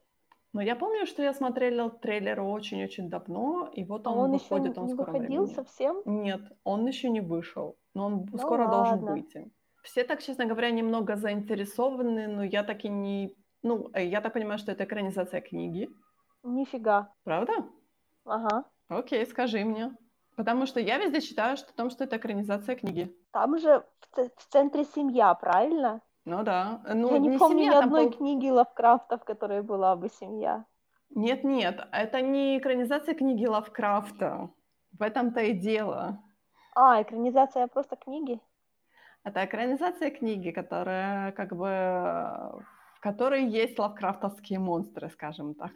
Но 0.52 0.62
я 0.62 0.76
помню, 0.76 1.06
что 1.06 1.22
я 1.22 1.32
смотрела 1.32 1.90
трейлер 1.90 2.40
очень-очень 2.40 3.08
давно, 3.08 3.68
и 3.76 3.84
вот 3.84 4.06
он, 4.06 4.12
а 4.12 4.22
он 4.22 4.30
выходит, 4.32 4.70
еще 4.70 4.80
он 4.80 4.86
не 4.86 4.92
скоро 4.92 5.12
выходил 5.12 5.42
времени. 5.42 5.54
совсем? 5.54 6.02
Нет, 6.04 6.40
он 6.64 6.86
еще 6.86 7.10
не 7.10 7.20
вышел, 7.20 7.76
но 7.94 8.06
он 8.06 8.26
ну, 8.30 8.38
скоро 8.38 8.62
ладно. 8.62 8.76
должен 8.76 9.00
выйти. 9.00 9.50
Все 9.82 10.04
так, 10.04 10.22
честно 10.22 10.44
говоря, 10.46 10.70
немного 10.70 11.16
заинтересованы, 11.16 12.28
но 12.28 12.44
я 12.44 12.62
так 12.62 12.84
и 12.84 12.88
не... 12.88 13.34
Ну, 13.62 13.90
э, 13.94 14.04
я 14.06 14.20
так 14.20 14.32
понимаю, 14.32 14.58
что 14.58 14.72
это 14.72 14.84
экранизация 14.84 15.40
книги. 15.40 15.88
Нифига. 16.42 17.12
Правда? 17.24 17.52
Ага. 18.24 18.64
Окей, 18.88 19.26
скажи 19.26 19.64
мне. 19.64 19.96
Потому 20.36 20.66
что 20.66 20.80
я 20.80 20.98
везде 20.98 21.20
читаю 21.20 21.56
что, 21.56 21.70
о 21.70 21.76
том, 21.76 21.90
что 21.90 22.04
это 22.04 22.16
экранизация 22.16 22.76
книги. 22.76 23.14
Там 23.32 23.58
же 23.58 23.84
в, 24.00 24.28
в 24.36 24.46
центре 24.48 24.84
семья, 24.84 25.34
правильно? 25.34 26.00
Ну 26.24 26.42
да. 26.42 26.82
Ну, 26.94 27.12
я 27.12 27.18
не, 27.18 27.28
не 27.28 27.38
помню 27.38 27.58
семья, 27.58 27.72
ни 27.72 27.84
одной 27.84 28.04
пол... 28.04 28.12
книги 28.18 28.48
Лавкрафта, 28.48 29.18
в 29.18 29.24
которой 29.24 29.62
была 29.62 29.96
бы 29.96 30.08
семья. 30.08 30.64
Нет, 31.10 31.44
нет, 31.44 31.88
это 31.92 32.20
не 32.20 32.58
экранизация 32.58 33.14
книги 33.14 33.46
Лавкрафта. 33.46 34.50
В 34.98 35.02
этом-то 35.02 35.40
и 35.40 35.52
дело. 35.52 36.22
А, 36.74 37.02
экранизация 37.02 37.66
просто 37.66 37.96
книги? 37.96 38.40
Это 39.24 39.44
экранизация 39.44 40.10
книги, 40.10 40.50
которая 40.50 41.32
как 41.32 41.54
бы 41.54 41.66
в 41.66 43.00
которой 43.00 43.46
есть 43.46 43.78
лавкрафтовские 43.78 44.58
монстры, 44.58 45.08
скажем 45.10 45.54
так. 45.54 45.72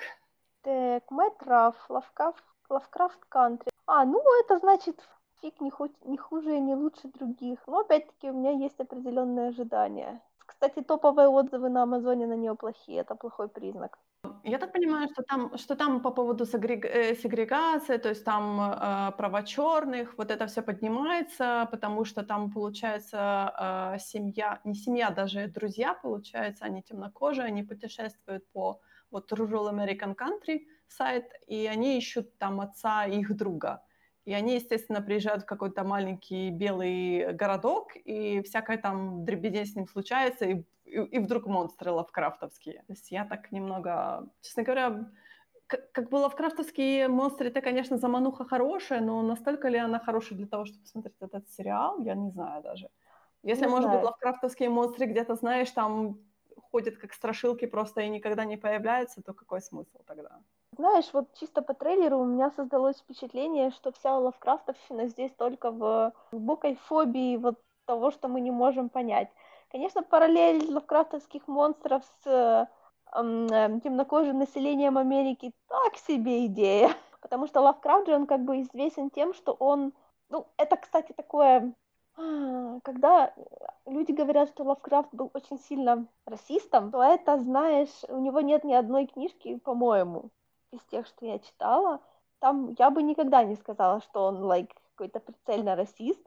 Так, 0.62 1.11
Мэтрав, 1.11 1.74
Лавкрафт, 1.88 2.45
Лавкрафт 2.68 3.24
Кантри. 3.28 3.70
А, 3.86 4.05
ну 4.05 4.20
это 4.40 4.59
значит 4.59 4.99
фиг 5.40 5.61
не, 5.61 5.70
хоть, 5.70 5.92
не 6.05 6.16
хуже 6.16 6.57
и 6.57 6.61
не 6.61 6.74
лучше 6.74 7.09
других. 7.09 7.59
Но 7.66 7.80
опять-таки 7.80 8.30
у 8.30 8.34
меня 8.34 8.51
есть 8.51 8.80
определенные 8.80 9.49
ожидания. 9.49 10.20
Кстати, 10.38 10.82
топовые 10.82 11.28
отзывы 11.28 11.68
на 11.68 11.82
Амазоне 11.82 12.26
на 12.26 12.36
нее 12.36 12.55
плохие, 12.55 13.01
это 13.01 13.14
плохой 13.14 13.49
признак. 13.49 13.99
Я 14.45 14.59
так 14.59 14.72
понимаю, 14.72 15.09
что 15.12 15.22
там, 15.22 15.59
что 15.59 15.75
там 15.75 16.01
по 16.01 16.11
поводу. 16.11 16.45
Э, 16.45 17.14
сегрегации, 17.14 17.99
то 17.99 18.09
есть 18.09 18.25
там 18.25 18.61
э, 18.61 19.12
права 19.16 19.43
черных, 19.43 20.16
вот 20.18 20.31
это 20.31 20.47
все 20.47 20.62
поднимается, 20.62 21.68
потому 21.70 22.05
что 22.05 22.22
там 22.22 22.51
получается 22.51 23.95
э, 23.95 23.99
семья, 23.99 24.61
не 24.64 24.75
семья, 24.75 25.11
даже 25.11 25.49
друзья, 25.49 25.95
получается, 25.95 26.64
они 26.64 26.83
темнокожие, 26.83 27.47
они 27.47 27.62
путешествуют 27.62 28.45
по 28.53 28.81
вот 29.11 29.33
Rural 29.33 29.70
American 29.72 30.14
Country 30.14 30.66
сайт, 30.89 31.33
и 31.47 31.66
они 31.66 31.99
ищут 31.99 32.39
там 32.39 32.61
отца 32.61 33.07
их 33.07 33.37
друга. 33.37 33.83
И 34.25 34.33
они, 34.33 34.55
естественно, 34.55 35.03
приезжают 35.03 35.43
в 35.43 35.47
какой-то 35.47 35.85
маленький 35.85 36.51
белый 36.51 37.33
городок, 37.35 37.93
и 37.95 38.41
всякое 38.43 38.79
там 38.79 39.25
дребедень 39.25 39.66
с 39.66 39.77
ним 39.77 39.87
случается, 39.87 40.47
и, 40.47 40.64
и, 40.95 41.16
и 41.16 41.18
вдруг 41.18 41.47
монстры 41.47 41.90
лавкрафтовские. 41.90 42.84
То 42.86 42.92
есть 42.92 43.11
я 43.11 43.24
так 43.24 43.53
немного, 43.53 44.28
честно 44.40 44.62
говоря, 44.62 45.11
как, 45.66 45.92
как 45.92 46.11
бы 46.11 46.16
лавкрафтовские 46.16 47.09
монстры, 47.09 47.49
это, 47.49 47.61
конечно, 47.61 47.97
замануха 47.99 48.45
хорошая, 48.45 49.01
но 49.01 49.22
настолько 49.22 49.68
ли 49.68 49.78
она 49.78 49.99
хорошая 49.99 50.38
для 50.38 50.47
того, 50.47 50.64
чтобы 50.64 50.82
посмотреть 50.82 51.16
этот 51.20 51.49
сериал, 51.51 52.01
я 52.01 52.14
не 52.14 52.30
знаю 52.30 52.62
даже. 52.62 52.90
Если, 53.42 53.64
не 53.64 53.70
может 53.70 53.86
знаю. 53.86 53.99
быть, 54.01 54.07
лавкрафтовские 54.07 54.68
монстры 54.70 55.07
где-то, 55.07 55.34
знаешь, 55.34 55.70
там 55.70 56.18
ходят 56.70 56.97
как 56.97 57.12
страшилки 57.12 57.66
просто 57.66 58.01
и 58.01 58.09
никогда 58.09 58.45
не 58.45 58.57
появляются, 58.57 59.22
то 59.22 59.32
какой 59.32 59.61
смысл 59.61 59.99
тогда? 60.07 60.40
Знаешь, 60.76 61.09
вот 61.12 61.32
чисто 61.34 61.62
по 61.62 61.72
трейлеру 61.74 62.18
у 62.18 62.24
меня 62.24 62.51
создалось 62.51 62.99
впечатление, 62.99 63.70
что 63.70 63.92
вся 63.92 64.18
Лавкрафтовщина 64.18 65.07
здесь 65.07 65.32
только 65.32 65.70
в 65.70 66.12
глубокой 66.32 66.76
фобии 66.88 67.36
вот 67.36 67.61
того, 67.84 68.11
что 68.11 68.28
мы 68.28 68.40
не 68.40 68.51
можем 68.51 68.88
понять. 68.88 69.30
Конечно, 69.75 70.05
параллель 70.05 70.72
лавкрафтовских 70.72 71.49
монстров 71.49 72.05
с 72.05 72.27
э, 72.27 72.66
э, 73.12 73.81
темнокожим 73.83 74.39
населением 74.39 74.97
Америки 74.97 75.53
так 75.66 75.97
себе 75.97 76.47
идея. 76.47 76.95
Потому 77.20 77.49
что 77.49 77.61
Лавкрафт 77.61 78.07
же, 78.07 78.14
он 78.14 78.29
как 78.29 78.45
бы 78.45 78.61
известен 78.61 79.11
тем, 79.11 79.35
что 79.35 79.53
он... 79.53 79.93
Ну, 80.29 80.47
это, 80.59 80.77
кстати, 80.77 81.12
такое... 81.12 81.75
А, 82.16 82.79
когда 82.85 83.35
люди 83.85 84.12
говорят, 84.12 84.51
что 84.51 84.62
Лавкрафт 84.62 85.09
был 85.12 85.33
очень 85.35 85.59
сильно 85.59 86.07
расистом, 86.25 86.93
то 86.93 87.03
это, 87.03 87.41
знаешь, 87.41 88.05
у 88.07 88.20
него 88.20 88.43
нет 88.43 88.62
ни 88.62 88.75
одной 88.75 89.07
книжки, 89.07 89.57
по-моему, 89.57 90.31
из 90.70 90.83
тех, 90.83 91.05
что 91.09 91.27
я 91.27 91.41
читала, 91.41 92.01
там 92.39 92.77
я 92.79 92.91
бы 92.91 93.03
никогда 93.03 93.43
не 93.43 93.57
сказала, 93.57 94.01
что 94.03 94.27
он 94.27 94.37
like, 94.45 94.70
какой-то 94.95 95.18
прицельно 95.18 95.75
расист, 95.75 96.25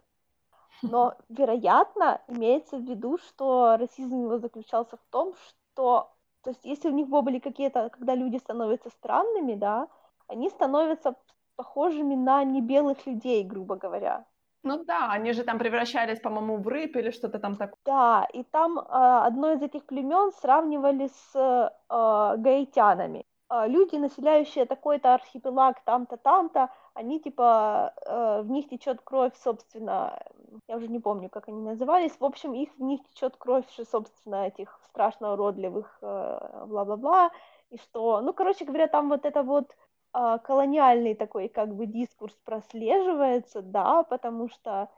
но, 0.82 1.16
вероятно, 1.30 2.22
имеется 2.28 2.78
в 2.78 2.82
виду, 2.82 3.18
что 3.18 3.78
расизм 3.78 4.24
его 4.24 4.38
заключался 4.38 4.98
в 4.98 5.04
том, 5.10 5.34
что, 5.36 6.12
то 6.44 6.50
есть, 6.50 6.66
если 6.66 6.90
у 6.90 6.94
них 6.94 7.08
были 7.08 7.40
какие-то, 7.40 7.90
когда 7.90 8.16
люди 8.16 8.38
становятся 8.38 8.90
странными, 8.90 9.56
да, 9.56 9.88
они 10.28 10.50
становятся 10.50 11.16
похожими 11.56 12.16
на 12.16 12.44
небелых 12.44 13.06
людей, 13.08 13.44
грубо 13.44 13.76
говоря. 13.76 14.26
Ну 14.64 14.84
да, 14.84 15.12
они 15.12 15.34
же 15.34 15.44
там 15.44 15.60
превращались, 15.60 16.20
по-моему, 16.20 16.58
в 16.58 16.68
рыб 16.68 16.96
или 16.96 17.12
что-то 17.12 17.40
там 17.40 17.56
такое. 17.56 17.78
Да, 17.86 18.28
и 18.34 18.44
там 18.44 18.80
э, 18.80 18.84
одно 19.28 19.54
из 19.54 19.62
этих 19.62 19.86
племен 19.86 20.32
сравнивали 20.42 21.08
с 21.08 21.36
э, 21.36 22.38
гаитянами. 22.38 23.26
А, 23.50 23.66
люди, 23.68 23.96
населяющие 23.96 24.66
такой-то 24.66 25.14
архипелаг 25.14 25.80
там-то, 25.86 26.18
там-то, 26.18 26.70
они 26.98 27.20
типа, 27.20 27.93
э, 28.08 28.41
в 28.41 28.50
них 28.50 28.70
течет 28.70 29.02
кровь, 29.04 29.34
собственно, 29.43 30.20
я 30.68 30.78
уже 30.78 30.88
не 30.88 31.00
помню, 31.00 31.30
как 31.30 31.48
они 31.48 31.62
назывались, 31.62 32.20
в 32.20 32.26
общем, 32.26 32.54
их 32.54 32.70
в 32.78 32.82
них 32.82 33.02
течет 33.10 33.38
кровь, 33.38 33.66
собственно, 33.91 34.48
этих 34.48 34.80
страшно 34.86 35.34
уродливых 35.34 36.00
э, 36.02 36.66
бла-бла-бла, 36.66 37.32
и 37.70 37.78
что, 37.78 38.22
ну, 38.22 38.34
короче 38.34 38.66
говоря, 38.66 38.88
там 38.88 39.10
вот 39.10 39.26
это 39.26 39.43
вот 39.43 39.76
э, 40.16 40.38
колониальный 40.43 41.14
такой 41.14 41.50
как 41.50 41.76
бы 41.76 41.86
дискурс 41.86 42.34
прослеживается, 42.43 43.62
да, 43.62 44.02
потому 44.02 44.50
что 44.50 44.89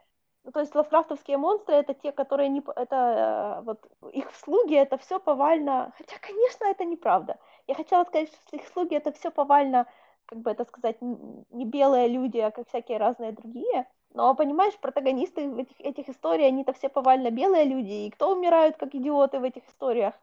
ну, 0.46 0.52
то 0.54 0.62
есть 0.62 0.74
лавкрафтовские 0.76 1.38
монстры 1.38 1.76
это 1.76 1.94
те, 1.94 2.14
которые 2.14 2.48
не... 2.48 2.64
Это 2.76 3.62
вот 3.66 3.86
их 4.14 4.34
слуги 4.36 4.76
это 4.76 4.98
все 4.98 5.20
повально... 5.20 5.92
Хотя, 5.98 6.16
конечно, 6.22 6.64
это 6.64 6.86
неправда. 6.86 7.38
Я 7.68 7.76
хотела 7.76 8.06
сказать, 8.06 8.30
что 8.48 8.56
их 8.56 8.66
слуги 8.70 8.96
это 8.96 9.12
все 9.12 9.32
повально, 9.32 9.86
как 10.30 10.40
бы 10.40 10.52
это 10.52 10.64
сказать, 10.66 10.98
не 11.02 11.66
белые 11.66 12.08
люди, 12.08 12.38
а 12.38 12.52
как 12.52 12.68
всякие 12.68 13.00
разные 13.00 13.32
другие. 13.32 13.88
Но, 14.14 14.36
понимаешь, 14.36 14.78
протагонисты 14.78 15.50
в 15.50 15.58
этих, 15.58 15.82
этих 15.82 16.10
историях, 16.10 16.48
они-то 16.48 16.74
все 16.74 16.88
повально 16.88 17.32
белые 17.32 17.66
люди. 17.66 18.06
И 18.06 18.10
кто 18.12 18.36
умирают 18.36 18.78
как 18.78 18.94
идиоты 18.94 19.40
в 19.40 19.44
этих 19.44 19.68
историях? 19.68 20.14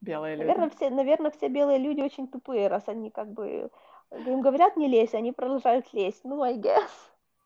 Белые 0.00 0.34
люди. 0.34 0.46
Наверное, 0.46 0.70
все, 0.70 0.90
наверное, 0.90 1.30
все 1.30 1.48
белые 1.48 1.78
люди 1.78 2.00
очень 2.00 2.26
тупые, 2.26 2.68
раз 2.68 2.82
они 2.88 3.10
как 3.10 3.28
бы... 3.28 3.70
Им 4.10 4.40
говорят 4.40 4.76
не 4.76 4.88
лезь, 4.88 5.14
они 5.14 5.32
продолжают 5.32 5.92
лезть. 5.92 6.24
Ну, 6.24 6.42
I 6.42 6.56
guess 6.58 6.90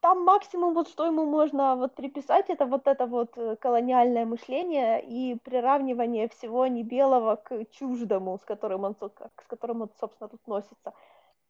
там 0.07 0.23
максимум, 0.23 0.75
вот 0.75 0.89
что 0.89 1.07
ему 1.07 1.27
можно 1.27 1.75
вот 1.75 1.95
приписать, 1.95 2.49
это 2.49 2.65
вот 2.67 2.87
это 2.87 3.07
вот 3.07 3.37
э, 3.37 3.57
колониальное 3.57 4.25
мышление 4.25 5.03
и 5.03 5.35
приравнивание 5.35 6.29
всего 6.29 6.69
не 6.69 6.85
белого 6.85 7.35
к 7.35 7.65
чуждому, 7.73 8.39
с 8.39 8.45
которым 8.45 8.85
он, 8.85 8.95
с 8.95 9.47
которым 9.49 9.83
он, 9.83 9.91
собственно, 9.99 10.29
тут 10.29 10.47
носится. 10.47 10.93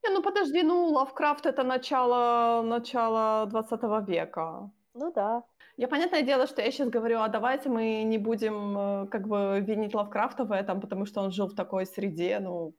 Не, 0.07 0.14
ну 0.14 0.22
подожди, 0.22 0.62
ну 0.62 0.92
Лавкрафт 0.92 1.46
это 1.46 1.64
начало, 1.64 2.62
начало 2.62 3.46
20 3.46 4.09
века. 4.09 4.70
Ну 4.94 5.12
да. 5.12 5.42
Я, 5.76 5.88
понятное 5.88 6.22
дело, 6.22 6.46
что 6.46 6.62
я 6.62 6.70
сейчас 6.70 6.88
говорю, 6.88 7.18
а 7.20 7.28
давайте 7.28 7.68
мы 7.68 8.04
не 8.04 8.18
будем 8.18 8.78
э, 8.78 9.07
как 9.09 9.26
бы 9.26 9.61
винить 9.61 9.94
Лавкрафта 9.94 10.44
в 10.44 10.52
этом, 10.52 10.80
потому 10.80 11.07
что 11.07 11.22
он 11.22 11.32
жил 11.32 11.48
в 11.48 11.54
такой 11.54 11.86
среде, 11.86 12.38
ну, 12.40 12.72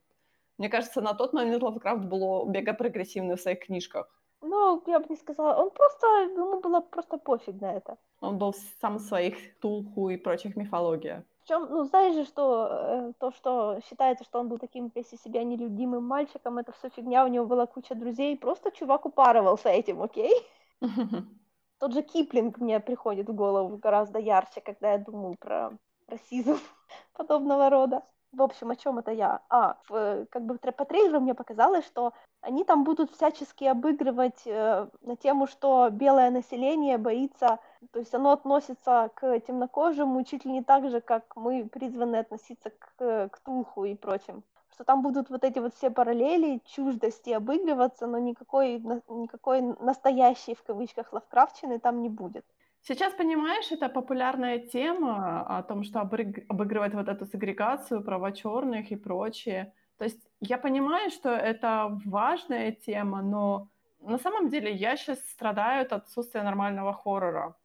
мне 0.57 0.69
кажется, 0.69 1.01
на 1.01 1.13
тот 1.13 1.33
момент 1.33 1.63
Лавкрафт 1.63 2.05
был 2.05 2.45
мега 2.45 2.73
прогрессивный 2.73 3.35
в 3.35 3.41
своих 3.41 3.59
книжках. 3.59 4.07
Ну, 4.41 4.81
я 4.87 4.99
бы 4.99 5.05
не 5.09 5.15
сказала. 5.17 5.61
Он 5.61 5.69
просто, 5.69 6.07
ему 6.07 6.61
было 6.61 6.79
просто 6.81 7.17
пофиг 7.17 7.61
на 7.61 7.73
это. 7.73 7.97
Он 8.21 8.37
был 8.37 8.53
сам 8.81 8.99
своих 8.99 9.35
Тулху 9.59 10.09
и 10.09 10.17
прочих 10.17 10.55
мифология. 10.55 11.23
Причем, 11.47 11.67
ну, 11.69 11.85
знаешь 11.85 12.13
же, 12.13 12.25
что 12.25 12.67
э, 12.69 13.13
то, 13.19 13.31
что 13.31 13.79
считается, 13.87 14.25
что 14.25 14.39
он 14.39 14.49
был 14.49 14.57
таким 14.57 14.91
весь 14.93 15.13
из 15.13 15.21
себя 15.21 15.45
нелюдимым 15.45 16.03
мальчиком, 16.03 16.57
это 16.57 16.73
все 16.73 16.89
фигня, 16.89 17.23
у 17.23 17.29
него 17.29 17.45
была 17.45 17.65
куча 17.65 17.95
друзей, 17.95 18.37
просто 18.37 18.69
чувак 18.69 19.05
упарывался 19.05 19.69
этим, 19.69 20.01
окей? 20.01 20.33
Тот 21.79 21.93
же 21.93 22.01
Киплинг 22.01 22.57
мне 22.57 22.81
приходит 22.81 23.29
в 23.29 23.33
голову 23.33 23.77
гораздо 23.77 24.19
ярче, 24.19 24.59
когда 24.59 24.91
я 24.91 24.97
думаю 24.97 25.37
про 25.39 25.71
расизм 26.07 26.57
подобного 27.13 27.69
рода. 27.69 28.03
В 28.33 28.41
общем, 28.41 28.71
о 28.71 28.75
чем 28.75 28.99
это 28.99 29.11
я? 29.11 29.41
А, 29.49 29.77
в, 29.87 30.25
как 30.29 30.45
бы 30.45 30.57
по 30.57 30.85
трейлеру 30.85 31.21
мне 31.21 31.33
показалось, 31.33 31.85
что 31.85 32.13
они 32.41 32.63
там 32.63 32.83
будут 32.83 33.11
всячески 33.11 33.63
обыгрывать 33.63 34.41
э, 34.45 34.87
на 35.01 35.15
тему, 35.15 35.47
что 35.47 35.89
белое 35.91 36.29
население 36.29 36.97
боится, 36.97 37.59
то 37.91 37.99
есть 37.99 38.13
оно 38.13 38.31
относится 38.31 39.09
к 39.15 39.39
темнокожему 39.39 40.23
чуть 40.23 40.45
ли 40.45 40.51
не 40.51 40.63
так 40.63 40.89
же, 40.89 41.01
как 41.01 41.35
мы 41.35 41.67
призваны 41.67 42.17
относиться 42.17 42.69
к, 42.69 43.29
к 43.29 43.39
Туху 43.43 43.85
и 43.85 43.95
прочим. 43.95 44.43
Что 44.73 44.83
там 44.83 45.01
будут 45.01 45.29
вот 45.29 45.43
эти 45.43 45.59
вот 45.59 45.73
все 45.73 45.89
параллели, 45.89 46.61
чуждости 46.65 47.31
обыгрываться, 47.31 48.07
но 48.07 48.19
никакой, 48.19 48.79
никакой 49.07 49.61
настоящей, 49.61 50.53
в 50.53 50.63
кавычках, 50.63 51.13
лавкрафтчины 51.13 51.79
там 51.79 52.01
не 52.01 52.09
будет. 52.09 52.45
Сейчас, 52.87 53.13
понимаешь, 53.13 53.69
это 53.69 53.89
популярная 53.89 54.59
тема 54.59 55.41
о 55.41 55.61
том, 55.61 55.83
что 55.83 55.99
обыгрывать 55.99 56.93
вот 56.93 57.09
эту 57.09 57.25
сегрегацию, 57.25 58.01
права 58.01 58.31
черных 58.31 58.91
и 58.91 58.95
прочее. 58.95 59.73
То 59.97 60.05
есть 60.05 60.25
я 60.39 60.57
понимаю, 60.57 61.09
что 61.09 61.29
это 61.29 61.99
важная 62.05 62.71
тема, 62.71 63.21
но 63.21 63.67
на 63.99 64.17
самом 64.17 64.47
деле 64.47 64.71
я 64.71 64.95
сейчас 64.95 65.19
страдаю 65.31 65.81
от 65.81 65.91
отсутствия 65.91 66.43
нормального 66.43 66.93
хоррора. 66.93 67.57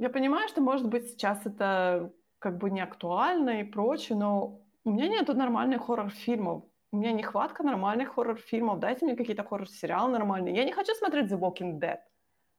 Я 0.00 0.10
понимаю, 0.10 0.48
что, 0.48 0.60
может 0.60 0.88
быть, 0.88 1.06
сейчас 1.06 1.46
это 1.46 2.10
как 2.40 2.58
бы 2.58 2.68
не 2.68 2.80
актуально 2.80 3.60
и 3.60 3.64
прочее, 3.64 4.18
но 4.18 4.58
у 4.84 4.90
меня 4.90 5.06
нету 5.06 5.34
нормальных 5.34 5.82
хоррор-фильмов. 5.82 6.64
У 6.90 6.96
меня 6.96 7.12
нехватка 7.12 7.62
нормальных 7.62 8.16
хоррор-фильмов. 8.16 8.80
Дайте 8.80 9.06
мне 9.06 9.14
какие-то 9.14 9.44
хоррор-сериалы 9.44 10.10
нормальные. 10.10 10.56
Я 10.56 10.64
не 10.64 10.72
хочу 10.72 10.94
смотреть 10.94 11.30
The 11.30 11.38
Walking 11.38 11.78
Dead. 11.78 12.00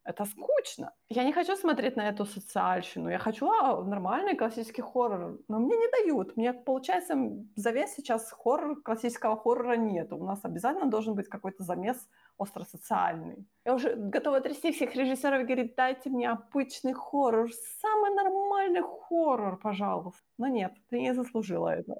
Это 0.05 0.25
скучно. 0.25 0.93
Я 1.09 1.23
не 1.23 1.33
хочу 1.33 1.55
смотреть 1.55 1.95
на 1.95 2.07
эту 2.07 2.25
социальщину. 2.25 3.09
Я 3.09 3.17
хочу 3.17 3.49
а, 3.49 3.83
нормальный 3.83 4.35
классический 4.35 4.83
хоррор. 4.83 5.39
Но 5.47 5.59
мне 5.59 5.75
не 5.75 5.87
дают. 5.89 6.37
Мне, 6.37 6.53
получается, 6.53 7.15
завес 7.55 7.95
сейчас 7.95 8.31
хоррор, 8.31 8.81
классического 8.83 9.35
хоррора 9.35 9.77
нет. 9.77 10.13
У 10.13 10.23
нас 10.23 10.45
обязательно 10.45 10.91
должен 10.91 11.15
быть 11.15 11.27
какой-то 11.27 11.63
замес 11.63 12.07
остросоциальный. 12.37 13.47
Я 13.65 13.73
уже 13.73 13.95
готова 13.95 14.41
трясти 14.41 14.71
всех 14.71 14.95
режиссеров 14.95 15.41
и 15.41 15.45
говорить, 15.45 15.75
дайте 15.75 16.09
мне 16.11 16.29
обычный 16.29 16.93
хоррор, 16.93 17.49
самый 17.81 18.13
нормальный 18.13 18.83
хоррор, 18.83 19.57
пожалуйста. 19.57 20.21
Но 20.37 20.47
нет, 20.47 20.73
ты 20.89 21.01
не 21.01 21.15
заслужила 21.15 21.69
это. 21.69 21.95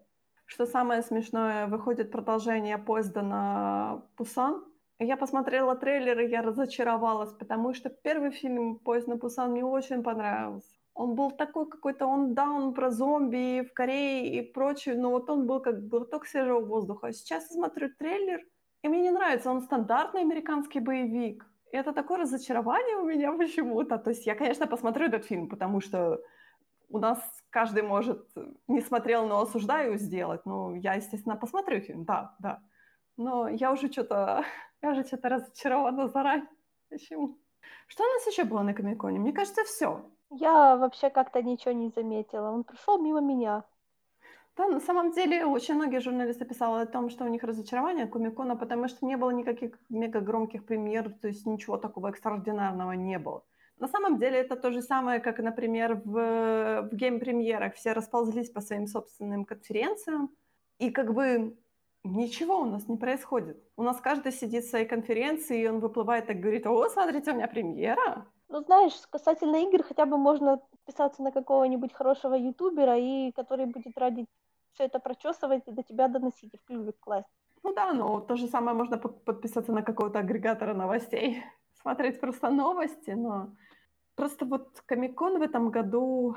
Что 0.45 0.67
самое 0.67 1.01
смешное, 1.01 1.65
выходит 1.65 2.11
продолжение 2.11 2.77
поезда 2.77 3.23
на 3.23 4.03
Пусан, 4.15 4.63
я 4.99 5.17
посмотрела 5.17 5.75
трейлер, 5.75 6.19
и 6.21 6.29
я 6.29 6.41
разочаровалась, 6.41 7.33
потому 7.33 7.73
что 7.73 7.89
первый 7.89 8.31
фильм 8.31 8.77
«Поезд 8.77 9.07
на 9.07 9.17
Пусан» 9.17 9.51
мне 9.51 9.65
очень 9.65 10.03
понравился. 10.03 10.69
Он 10.93 11.15
был 11.15 11.31
такой 11.31 11.67
какой-то, 11.69 12.05
он, 12.07 12.33
да, 12.33 12.49
он 12.49 12.73
про 12.73 12.89
зомби 12.89 13.61
в 13.65 13.73
Корее 13.73 14.39
и 14.39 14.41
прочее, 14.41 14.95
но 14.95 15.09
вот 15.09 15.29
он 15.29 15.45
был 15.45 15.59
как 15.59 15.87
глоток 15.89 16.25
свежего 16.25 16.61
воздуха. 16.61 17.11
Сейчас 17.11 17.49
я 17.49 17.55
смотрю 17.55 17.89
трейлер, 17.89 18.39
и 18.83 18.87
мне 18.87 19.01
не 19.01 19.11
нравится, 19.11 19.51
он 19.51 19.61
стандартный 19.61 20.21
американский 20.21 20.79
боевик. 20.79 21.45
И 21.73 21.77
это 21.77 21.91
такое 21.91 22.19
разочарование 22.19 22.95
у 22.95 23.05
меня 23.05 23.33
почему-то. 23.37 23.97
То 23.97 24.11
есть 24.11 24.25
я, 24.25 24.35
конечно, 24.35 24.67
посмотрю 24.67 25.07
этот 25.07 25.25
фильм, 25.25 25.49
потому 25.49 25.81
что 25.81 26.21
у 26.87 26.99
нас 26.99 27.19
каждый 27.49 27.83
может, 27.83 28.25
не 28.67 28.79
смотрел, 28.79 29.27
но 29.27 29.41
осуждаю 29.41 29.97
сделать. 29.97 30.45
Ну, 30.45 30.75
я, 30.75 30.93
естественно, 30.93 31.35
посмотрю 31.35 31.81
фильм, 31.81 32.05
да, 32.05 32.35
да. 32.39 32.61
Но 33.17 33.49
я 33.49 33.71
уже 33.71 33.91
что-то 33.91 34.45
я 34.85 34.91
уже 34.91 35.03
что-то 35.03 35.29
разочарована 35.29 36.07
заранее. 36.07 36.47
Почему? 36.89 37.37
Что 37.87 38.03
у 38.03 38.13
нас 38.13 38.27
еще 38.27 38.43
было 38.43 38.61
на 38.61 38.73
Комиконе? 38.73 39.19
Мне 39.19 39.33
кажется, 39.33 39.63
все. 39.63 40.05
Я 40.29 40.77
вообще 40.77 41.09
как-то 41.09 41.41
ничего 41.41 41.71
не 41.71 41.89
заметила. 41.89 42.51
Он 42.51 42.63
прошел 42.63 43.01
мимо 43.01 43.21
меня. 43.21 43.63
Да, 44.57 44.67
на 44.67 44.79
самом 44.79 45.11
деле 45.11 45.45
очень 45.45 45.75
многие 45.75 45.99
журналисты 45.99 46.45
писали 46.45 46.83
о 46.83 46.85
том, 46.85 47.09
что 47.09 47.25
у 47.25 47.27
них 47.27 47.43
разочарование 47.43 48.07
Комикона, 48.07 48.55
потому 48.55 48.87
что 48.87 49.05
не 49.05 49.17
было 49.17 49.31
никаких 49.31 49.77
мега 49.89 50.21
громких 50.21 50.65
премьер, 50.65 51.09
то 51.09 51.27
есть 51.27 51.45
ничего 51.45 51.77
такого 51.77 52.07
экстраординарного 52.07 52.93
не 52.93 53.19
было. 53.19 53.43
На 53.79 53.87
самом 53.87 54.17
деле 54.17 54.37
это 54.37 54.55
то 54.55 54.71
же 54.71 54.81
самое, 54.81 55.19
как, 55.19 55.39
например, 55.39 56.01
в, 56.05 56.87
в 56.89 56.95
гейм-премьерах. 56.95 57.73
Все 57.73 57.91
расползлись 57.91 58.49
по 58.49 58.61
своим 58.61 58.87
собственным 58.87 59.43
конференциям, 59.43 60.29
и 60.79 60.89
как 60.89 61.13
бы 61.13 61.57
Ничего 62.05 62.59
у 62.59 62.65
нас 62.65 62.87
не 62.87 62.97
происходит. 62.97 63.57
У 63.77 63.81
нас 63.81 63.99
каждый 63.99 64.31
сидит 64.31 64.63
в 64.63 64.69
своей 64.69 64.85
конференции, 64.85 65.63
и 65.63 65.67
он 65.67 65.79
выплывает 65.79 66.29
и 66.29 66.35
говорит, 66.35 66.67
о, 66.67 66.87
смотрите, 66.87 67.31
у 67.31 67.33
меня 67.33 67.47
премьера. 67.47 68.27
Ну, 68.47 68.61
знаешь, 68.61 68.93
касательно 69.09 69.55
игр, 69.63 69.81
хотя 69.81 70.05
бы 70.05 70.15
можно 70.17 70.57
подписаться 70.57 71.23
на 71.23 71.31
какого-нибудь 71.31 71.93
хорошего 71.93 72.35
ютубера, 72.35 72.95
и 72.95 73.31
который 73.31 73.65
будет 73.65 73.97
ради 73.97 74.27
все 74.73 74.83
это 74.83 74.99
прочесывать 74.99 75.63
и 75.67 75.71
до 75.71 75.81
тебя 75.81 76.07
доносить 76.07 76.53
и 76.53 76.57
в 76.57 76.61
плювик 76.65 76.95
класть. 76.99 77.27
Ну 77.63 77.73
да, 77.73 77.91
но 77.91 78.19
то 78.19 78.35
же 78.35 78.47
самое 78.47 78.77
можно 78.77 78.99
подписаться 78.99 79.71
на 79.71 79.81
какого-то 79.81 80.19
агрегатора 80.19 80.75
новостей, 80.75 81.43
смотреть 81.81 82.19
просто 82.19 82.51
новости, 82.51 83.11
но 83.11 83.55
просто 84.15 84.45
вот 84.45 84.79
Комикон 84.85 85.39
в 85.39 85.41
этом 85.41 85.71
году, 85.71 86.35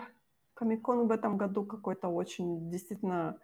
Комикон 0.55 1.09
в 1.09 1.11
этом 1.11 1.37
году 1.37 1.67
какой-то 1.67 2.09
очень 2.09 2.71
действительно 2.71 3.39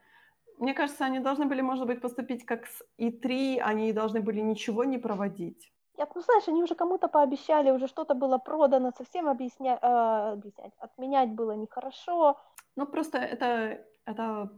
мне 0.65 0.75
кажется, 0.75 1.05
они 1.05 1.21
должны 1.21 1.45
были, 1.45 1.63
может 1.63 1.87
быть, 1.87 2.01
поступить 2.01 2.47
как 2.47 2.67
с 2.67 2.83
И3, 2.99 3.59
они 3.59 3.93
должны 3.93 4.21
были 4.21 4.41
ничего 4.41 4.85
не 4.85 4.99
проводить. 4.99 5.73
Я, 5.99 6.09
ну, 6.15 6.23
знаешь, 6.23 6.49
они 6.49 6.63
уже 6.63 6.75
кому-то 6.75 7.09
пообещали, 7.09 7.71
уже 7.71 7.87
что-то 7.87 8.15
было 8.15 8.39
продано, 8.39 8.93
совсем 8.97 9.29
объясня... 9.29 9.79
э, 9.83 10.33
объяснять, 10.33 10.73
отменять 10.79 11.31
было 11.31 11.53
нехорошо. 11.53 12.37
Ну, 12.77 12.87
просто 12.87 13.19
это, 13.19 13.79
это 14.07 14.51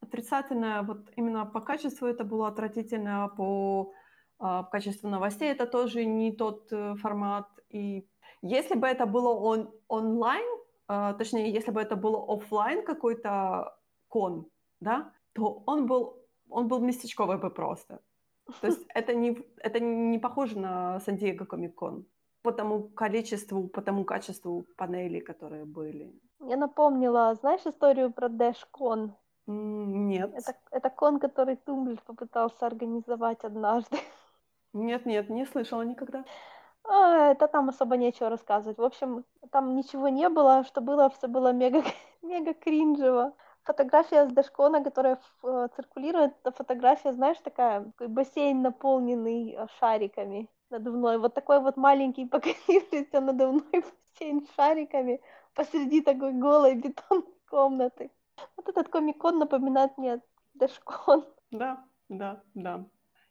отрицательное, 0.00 0.82
вот 0.82 0.98
именно 1.16 1.44
по 1.44 1.60
качеству 1.60 2.06
это 2.06 2.24
было 2.24 2.48
отвратительно, 2.48 3.28
по 3.36 3.92
э, 4.40 4.64
качеству 4.72 5.10
новостей 5.10 5.52
это 5.52 5.66
тоже 5.66 6.06
не 6.06 6.32
тот 6.32 6.72
э, 6.72 6.94
формат. 6.94 7.46
И 7.68 8.08
если 8.42 8.76
бы 8.76 8.86
это 8.86 9.04
было 9.04 9.28
он, 9.28 9.70
онлайн, 9.88 10.46
э, 10.88 11.14
точнее, 11.18 11.52
если 11.52 11.70
бы 11.70 11.82
это 11.82 11.96
было 11.96 12.24
офлайн 12.28 12.82
какой-то 12.82 13.76
кон, 14.08 14.46
да, 14.80 15.12
то 15.32 15.62
он 15.66 15.86
был, 15.86 16.16
он 16.48 16.68
был 16.68 16.80
местечковый 16.80 17.38
бы 17.38 17.50
просто. 17.50 18.00
То 18.60 18.66
есть 18.66 18.86
это 18.94 19.14
не, 19.14 19.38
это 19.58 19.80
не 19.80 20.18
похоже 20.18 20.58
на 20.58 21.00
Сан-Диего 21.00 21.44
Комик-кон 21.44 22.06
по 22.42 22.52
тому 22.52 22.88
количеству, 22.88 23.68
по 23.68 23.82
тому 23.82 24.04
качеству 24.04 24.64
панелей, 24.76 25.20
которые 25.20 25.64
были. 25.64 26.12
Я 26.40 26.56
напомнила, 26.56 27.34
знаешь 27.34 27.66
историю 27.66 28.12
про 28.12 28.28
Дэш-кон? 28.28 29.14
Нет. 29.46 30.32
Это, 30.34 30.54
это 30.70 30.90
кон, 30.90 31.18
который 31.18 31.56
Тумблер 31.56 32.00
попытался 32.06 32.66
организовать 32.66 33.44
однажды. 33.44 33.96
Нет, 34.72 35.04
нет, 35.04 35.28
не 35.28 35.46
слышала 35.46 35.82
никогда. 35.82 36.24
А, 36.84 37.32
это 37.32 37.48
там 37.48 37.68
особо 37.68 37.96
нечего 37.96 38.30
рассказывать. 38.30 38.78
В 38.78 38.84
общем, 38.84 39.24
там 39.50 39.74
ничего 39.74 40.08
не 40.08 40.28
было, 40.28 40.62
что 40.62 40.80
было, 40.80 41.10
все 41.10 41.26
было 41.26 41.52
мега, 41.52 41.82
мега 42.22 42.54
кринжево 42.54 43.34
фотография 43.64 44.26
с 44.26 44.32
Дашкона, 44.32 44.82
которая 44.82 45.18
э, 45.42 45.68
циркулирует, 45.76 46.32
это 46.42 46.52
фотография, 46.52 47.12
знаешь, 47.12 47.38
такая, 47.38 47.84
такой 47.84 48.08
бассейн, 48.08 48.62
наполненный 48.62 49.52
э, 49.52 49.66
шариками 49.78 50.48
надувной. 50.70 51.18
Вот 51.18 51.34
такой 51.34 51.60
вот 51.60 51.76
маленький 51.76 52.26
покосившийся 52.30 53.20
надувной 53.20 53.64
бассейн 53.72 54.46
с 54.46 54.54
шариками 54.54 55.20
посреди 55.54 56.00
такой 56.00 56.32
голой 56.32 56.74
бетонной 56.74 57.34
комнаты. 57.48 58.10
Вот 58.56 58.68
этот 58.68 58.88
комикон 58.88 59.38
напоминает 59.38 59.98
мне 59.98 60.20
Дашкон. 60.54 61.24
Да, 61.50 61.84
да, 62.08 62.42
да. 62.54 62.84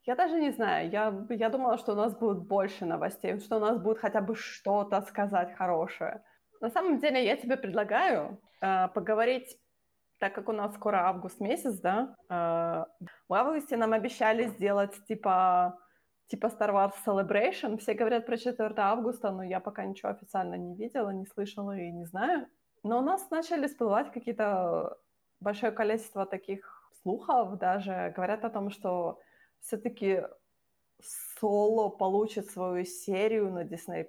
Я 0.06 0.16
даже 0.16 0.40
не 0.40 0.52
знаю, 0.52 0.90
я, 0.90 1.26
я 1.30 1.50
думала, 1.50 1.78
что 1.78 1.94
у 1.94 1.96
нас 1.96 2.16
будет 2.16 2.48
больше 2.48 2.86
новостей, 2.86 3.40
что 3.40 3.58
у 3.58 3.60
нас 3.60 3.78
будет 3.78 4.00
хотя 4.00 4.22
бы 4.22 4.36
что-то 4.36 5.02
сказать 5.02 5.54
хорошее. 5.56 6.24
На 6.62 6.70
самом 6.70 7.00
деле 7.00 7.24
я 7.24 7.38
тебе 7.38 7.58
предлагаю 7.58 8.40
э, 8.62 8.88
поговорить 8.90 9.58
так 10.20 10.36
как 10.36 10.50
у 10.50 10.52
нас 10.52 10.74
скоро 10.76 11.08
август 11.08 11.40
месяц, 11.40 11.80
да, 11.80 12.16
э, 12.30 12.86
в 13.28 13.34
августе 13.34 13.78
нам 13.78 13.94
обещали 13.94 14.48
сделать 14.48 14.94
типа 15.08 15.78
типа 16.28 16.48
Star 16.48 16.72
Wars 16.72 16.94
Celebration. 17.06 17.78
Все 17.78 17.94
говорят 17.94 18.26
про 18.26 18.38
4 18.38 18.74
августа, 18.78 19.32
но 19.32 19.44
я 19.44 19.60
пока 19.60 19.86
ничего 19.86 20.12
официально 20.12 20.56
не 20.56 20.76
видела, 20.76 21.10
не 21.10 21.26
слышала 21.26 21.76
и 21.76 21.92
не 21.92 22.06
знаю. 22.06 22.48
Но 22.84 23.00
у 23.00 23.02
нас 23.02 23.30
начали 23.32 23.68
всплывать 23.68 24.12
какие-то 24.12 24.98
большое 25.40 25.72
количество 25.72 26.26
таких 26.26 26.92
слухов 27.02 27.58
даже. 27.58 28.14
Говорят 28.16 28.46
о 28.46 28.50
том, 28.50 28.70
что 28.70 29.20
все-таки 29.60 30.24
Соло 31.02 31.90
получит 31.90 32.50
свою 32.50 32.86
серию 32.86 33.52
на 33.52 33.64
Disney+. 33.64 34.06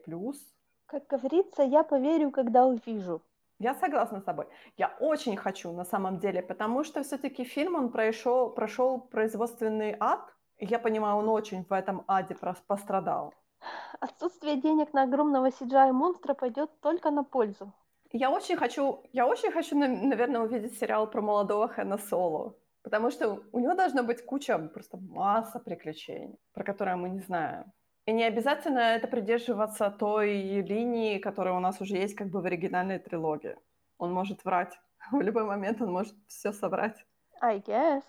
Как 0.87 1.07
говорится, 1.07 1.63
я 1.63 1.85
поверю, 1.85 2.31
когда 2.31 2.67
увижу. 2.67 3.23
Я 3.61 3.75
согласна 3.75 4.21
с 4.21 4.25
тобой. 4.25 4.47
Я 4.79 4.97
очень 5.01 5.37
хочу 5.37 5.73
на 5.73 5.85
самом 5.85 6.19
деле, 6.19 6.43
потому 6.43 6.83
что 6.83 7.03
все-таки 7.03 7.45
фильм, 7.45 7.75
он 7.75 7.93
прошел, 7.93 8.49
прошел 8.51 8.99
производственный 8.99 9.97
ад. 10.01 10.21
И 10.57 10.65
я 10.65 10.79
понимаю, 10.79 11.17
он 11.17 11.29
очень 11.29 11.65
в 11.65 11.73
этом 11.73 12.03
аде 12.09 12.35
пострадал. 12.67 13.35
Отсутствие 14.01 14.57
денег 14.57 14.95
на 14.95 15.03
огромного 15.03 15.51
CGI 15.51 15.93
монстра 15.93 16.33
пойдет 16.33 16.71
только 16.81 17.11
на 17.11 17.23
пользу. 17.23 17.71
Я 18.13 18.31
очень 18.31 18.57
хочу, 18.57 19.03
я 19.13 19.27
очень 19.27 19.53
хочу, 19.53 19.79
наверное, 19.79 20.41
увидеть 20.41 20.79
сериал 20.79 21.11
про 21.11 21.21
молодого 21.21 21.69
Хэна 21.69 21.99
Соло. 21.99 22.55
Потому 22.83 23.11
что 23.11 23.43
у 23.53 23.61
него 23.61 23.75
должна 23.75 24.03
быть 24.03 24.25
куча, 24.25 24.59
просто 24.59 24.97
масса 24.97 25.59
приключений, 25.59 26.39
про 26.55 26.65
которые 26.65 26.97
мы 26.97 27.11
не 27.11 27.21
знаем. 27.21 27.65
И 28.11 28.13
не 28.13 28.25
обязательно 28.25 28.81
это 28.81 29.07
придерживаться 29.07 29.89
той 29.89 30.63
линии, 30.63 31.21
которая 31.21 31.55
у 31.55 31.61
нас 31.61 31.81
уже 31.81 31.97
есть 31.97 32.17
как 32.17 32.27
бы 32.27 32.41
в 32.43 32.45
оригинальной 32.45 32.99
трилогии. 32.99 33.57
Он 33.99 34.13
может 34.13 34.45
врать. 34.45 34.77
В 35.13 35.21
любой 35.21 35.45
момент 35.45 35.81
он 35.81 35.93
может 35.93 36.17
все 36.27 36.53
соврать. 36.53 37.07
I 37.41 37.59
guess. 37.61 38.03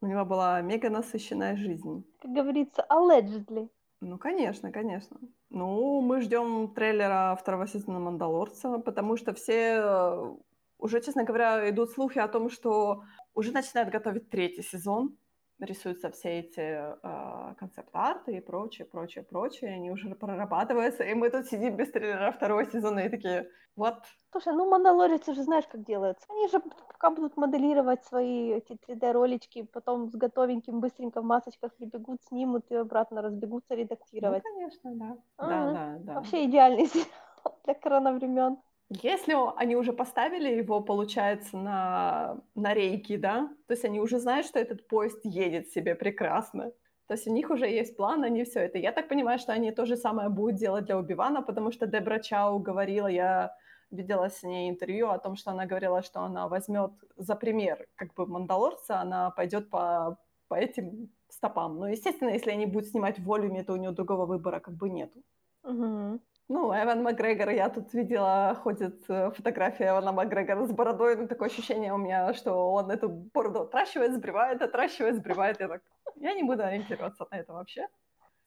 У 0.00 0.06
него 0.06 0.24
была 0.24 0.60
мега 0.62 0.90
насыщенная 0.90 1.56
жизнь. 1.56 2.04
Как 2.20 2.32
говорится, 2.32 2.84
allegedly. 2.90 3.68
Ну, 4.00 4.18
конечно, 4.18 4.72
конечно. 4.72 5.16
Ну, 5.50 6.00
мы 6.00 6.22
ждем 6.22 6.74
трейлера 6.74 7.36
второго 7.40 7.68
сезона 7.68 8.00
«Мандалорца», 8.00 8.78
потому 8.78 9.16
что 9.16 9.32
все 9.32 9.76
э, 9.76 10.36
уже, 10.78 11.00
честно 11.00 11.22
говоря, 11.22 11.70
идут 11.70 11.90
слухи 11.90 12.18
о 12.18 12.26
том, 12.26 12.50
что 12.50 13.04
уже 13.32 13.52
начинают 13.52 13.90
готовить 13.90 14.28
третий 14.28 14.62
сезон, 14.62 15.16
рисуются 15.58 16.10
все 16.10 16.40
эти 16.40 16.60
э, 16.60 17.54
концепт-арты 17.58 18.36
и 18.36 18.40
прочее, 18.40 18.86
прочее, 18.86 19.24
прочее, 19.24 19.74
они 19.74 19.90
уже 19.90 20.14
прорабатываются, 20.14 21.02
и 21.04 21.14
мы 21.14 21.30
тут 21.30 21.46
сидим 21.46 21.76
без 21.76 21.90
трейлера 21.90 22.32
второго 22.32 22.64
сезона 22.66 23.00
и 23.00 23.08
такие, 23.08 23.50
вот. 23.76 23.94
Слушай, 24.32 24.54
ну 24.54 24.68
Мандалорец 24.68 25.26
уже 25.28 25.42
знаешь, 25.42 25.66
как 25.66 25.84
делается. 25.84 26.26
Они 26.28 26.48
же 26.48 26.60
пока 26.60 27.10
будут 27.10 27.36
моделировать 27.36 28.04
свои 28.04 28.52
эти 28.52 28.72
3D-ролички, 28.86 29.62
потом 29.62 30.10
с 30.10 30.14
готовеньким 30.14 30.80
быстренько 30.80 31.20
в 31.20 31.24
масочках 31.24 31.74
прибегут, 31.74 32.22
снимут 32.24 32.70
и 32.70 32.74
обратно 32.74 33.22
разбегутся 33.22 33.74
редактировать. 33.74 34.42
Ну, 34.44 34.52
конечно, 34.52 34.90
да. 34.94 35.16
А-а-а. 35.38 35.48
Да, 35.48 35.72
да, 35.72 35.96
да. 36.00 36.14
Вообще 36.14 36.44
идеальный 36.46 36.86
сериал 36.86 37.58
для 37.64 37.74
коронавремен. 37.74 38.58
Если 38.88 39.34
они 39.56 39.74
уже 39.74 39.92
поставили 39.92 40.48
его, 40.48 40.80
получается, 40.80 41.56
на, 41.56 42.40
на 42.54 42.72
рейки, 42.72 43.16
да, 43.16 43.48
то 43.66 43.72
есть 43.72 43.84
они 43.84 44.00
уже 44.00 44.18
знают, 44.18 44.46
что 44.46 44.60
этот 44.60 44.86
поезд 44.86 45.18
едет 45.24 45.70
себе 45.70 45.94
прекрасно. 45.96 46.72
То 47.08 47.14
есть 47.14 47.26
у 47.26 47.32
них 47.32 47.50
уже 47.50 47.66
есть 47.66 47.96
план, 47.96 48.22
они 48.22 48.44
все 48.44 48.60
это. 48.60 48.78
Я 48.78 48.92
так 48.92 49.08
понимаю, 49.08 49.38
что 49.38 49.52
они 49.52 49.72
то 49.72 49.86
же 49.86 49.96
самое 49.96 50.28
будут 50.28 50.56
делать 50.56 50.84
для 50.84 50.98
Убивана, 50.98 51.42
потому 51.42 51.72
что 51.72 51.86
Дебра 51.86 52.18
Чау 52.18 52.58
говорила, 52.58 53.08
я 53.08 53.54
видела 53.90 54.28
с 54.28 54.42
ней 54.42 54.70
интервью 54.70 55.08
о 55.08 55.18
том, 55.18 55.36
что 55.36 55.50
она 55.50 55.66
говорила, 55.66 56.02
что 56.02 56.20
она 56.20 56.48
возьмет 56.48 56.92
за 57.16 57.36
пример 57.36 57.86
как 57.96 58.14
бы 58.14 58.26
Мандалорца, 58.26 59.00
она 59.00 59.30
пойдет 59.30 59.70
по, 59.70 60.18
по 60.48 60.54
этим 60.54 61.10
стопам. 61.28 61.78
Но, 61.78 61.88
естественно, 61.88 62.30
если 62.30 62.50
они 62.50 62.66
будут 62.66 62.88
снимать 62.88 63.18
в 63.18 63.24
волюме, 63.24 63.62
то 63.62 63.72
у 63.72 63.76
нее 63.76 63.92
другого 63.92 64.26
выбора 64.26 64.60
как 64.60 64.74
бы 64.74 64.90
нету. 64.90 65.22
Угу. 65.62 66.20
Ну, 66.48 66.72
Эван 66.72 67.02
Макгрегор, 67.02 67.50
я 67.50 67.68
тут 67.68 67.92
видела, 67.92 68.56
ходит 68.62 69.02
э, 69.08 69.32
фотография 69.32 69.88
Эвана 69.88 70.12
Макгрегора 70.12 70.64
с 70.64 70.72
бородой, 70.72 71.16
ну, 71.16 71.26
такое 71.26 71.48
ощущение 71.48 71.92
у 71.92 71.96
меня, 71.96 72.32
что 72.34 72.72
он 72.72 72.88
эту 72.88 73.08
бороду 73.08 73.62
отращивает, 73.62 74.14
сбривает, 74.14 74.62
отращивает, 74.62 75.16
сбривает. 75.16 75.58
Я 75.58 75.66
так, 75.66 75.82
я 76.14 76.34
не 76.34 76.44
буду 76.44 76.62
ориентироваться 76.62 77.26
на 77.32 77.36
это 77.36 77.52
вообще. 77.52 77.88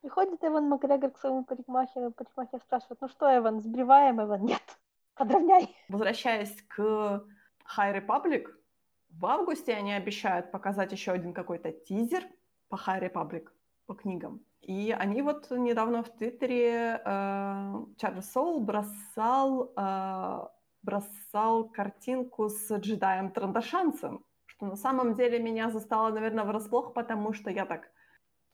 Приходит 0.01 0.41
Эван 0.41 0.69
Макгрегор 0.69 1.11
к 1.11 1.17
своему 1.17 1.43
парикмахеру, 1.43 2.11
парикмахер 2.11 2.61
спрашивает, 2.61 3.01
ну 3.01 3.09
что, 3.09 3.37
Эван, 3.37 3.59
сбриваем? 3.59 4.21
Эван, 4.21 4.45
нет, 4.45 4.63
подровняй. 5.15 5.75
Возвращаясь 5.89 6.55
к 6.69 6.79
High 7.77 8.05
Republic, 8.05 8.45
в 9.09 9.25
августе 9.25 9.73
они 9.73 9.91
обещают 9.91 10.51
показать 10.51 10.93
еще 10.93 11.11
один 11.11 11.33
какой-то 11.33 11.73
тизер 11.73 12.23
по 12.69 12.75
High 12.75 13.11
Republic, 13.11 13.49
по 13.89 13.95
книгам. 13.95 14.39
И 14.61 14.95
они 14.99 15.23
вот 15.23 15.49
недавно 15.49 16.03
в 16.03 16.09
Твиттере 16.09 17.01
э, 17.03 17.85
Чарльз 17.97 18.31
Соул 18.31 18.59
бросал, 18.59 19.73
э, 19.75 20.47
бросал 20.83 21.69
картинку 21.69 22.49
с 22.49 22.77
джедаем 22.77 23.31
Трандашанцем, 23.31 24.23
что 24.45 24.67
на 24.67 24.75
самом 24.75 25.15
деле 25.15 25.39
меня 25.39 25.71
застало, 25.71 26.13
наверное, 26.13 26.43
врасплох, 26.43 26.93
потому 26.93 27.33
что 27.33 27.49
я 27.49 27.65
так, 27.65 27.89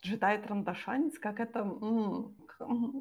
джедай 0.05 0.41
Трандашанец, 0.41 1.19
как 1.19 1.39
это, 1.41 1.59
м- 1.59 2.35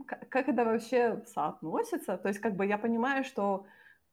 как, 0.07 0.49
это 0.49 0.65
вообще 0.65 1.23
соотносится? 1.27 2.17
То 2.17 2.29
есть 2.29 2.41
как 2.41 2.57
бы 2.57 2.67
я 2.67 2.79
понимаю, 2.79 3.23
что 3.25 3.65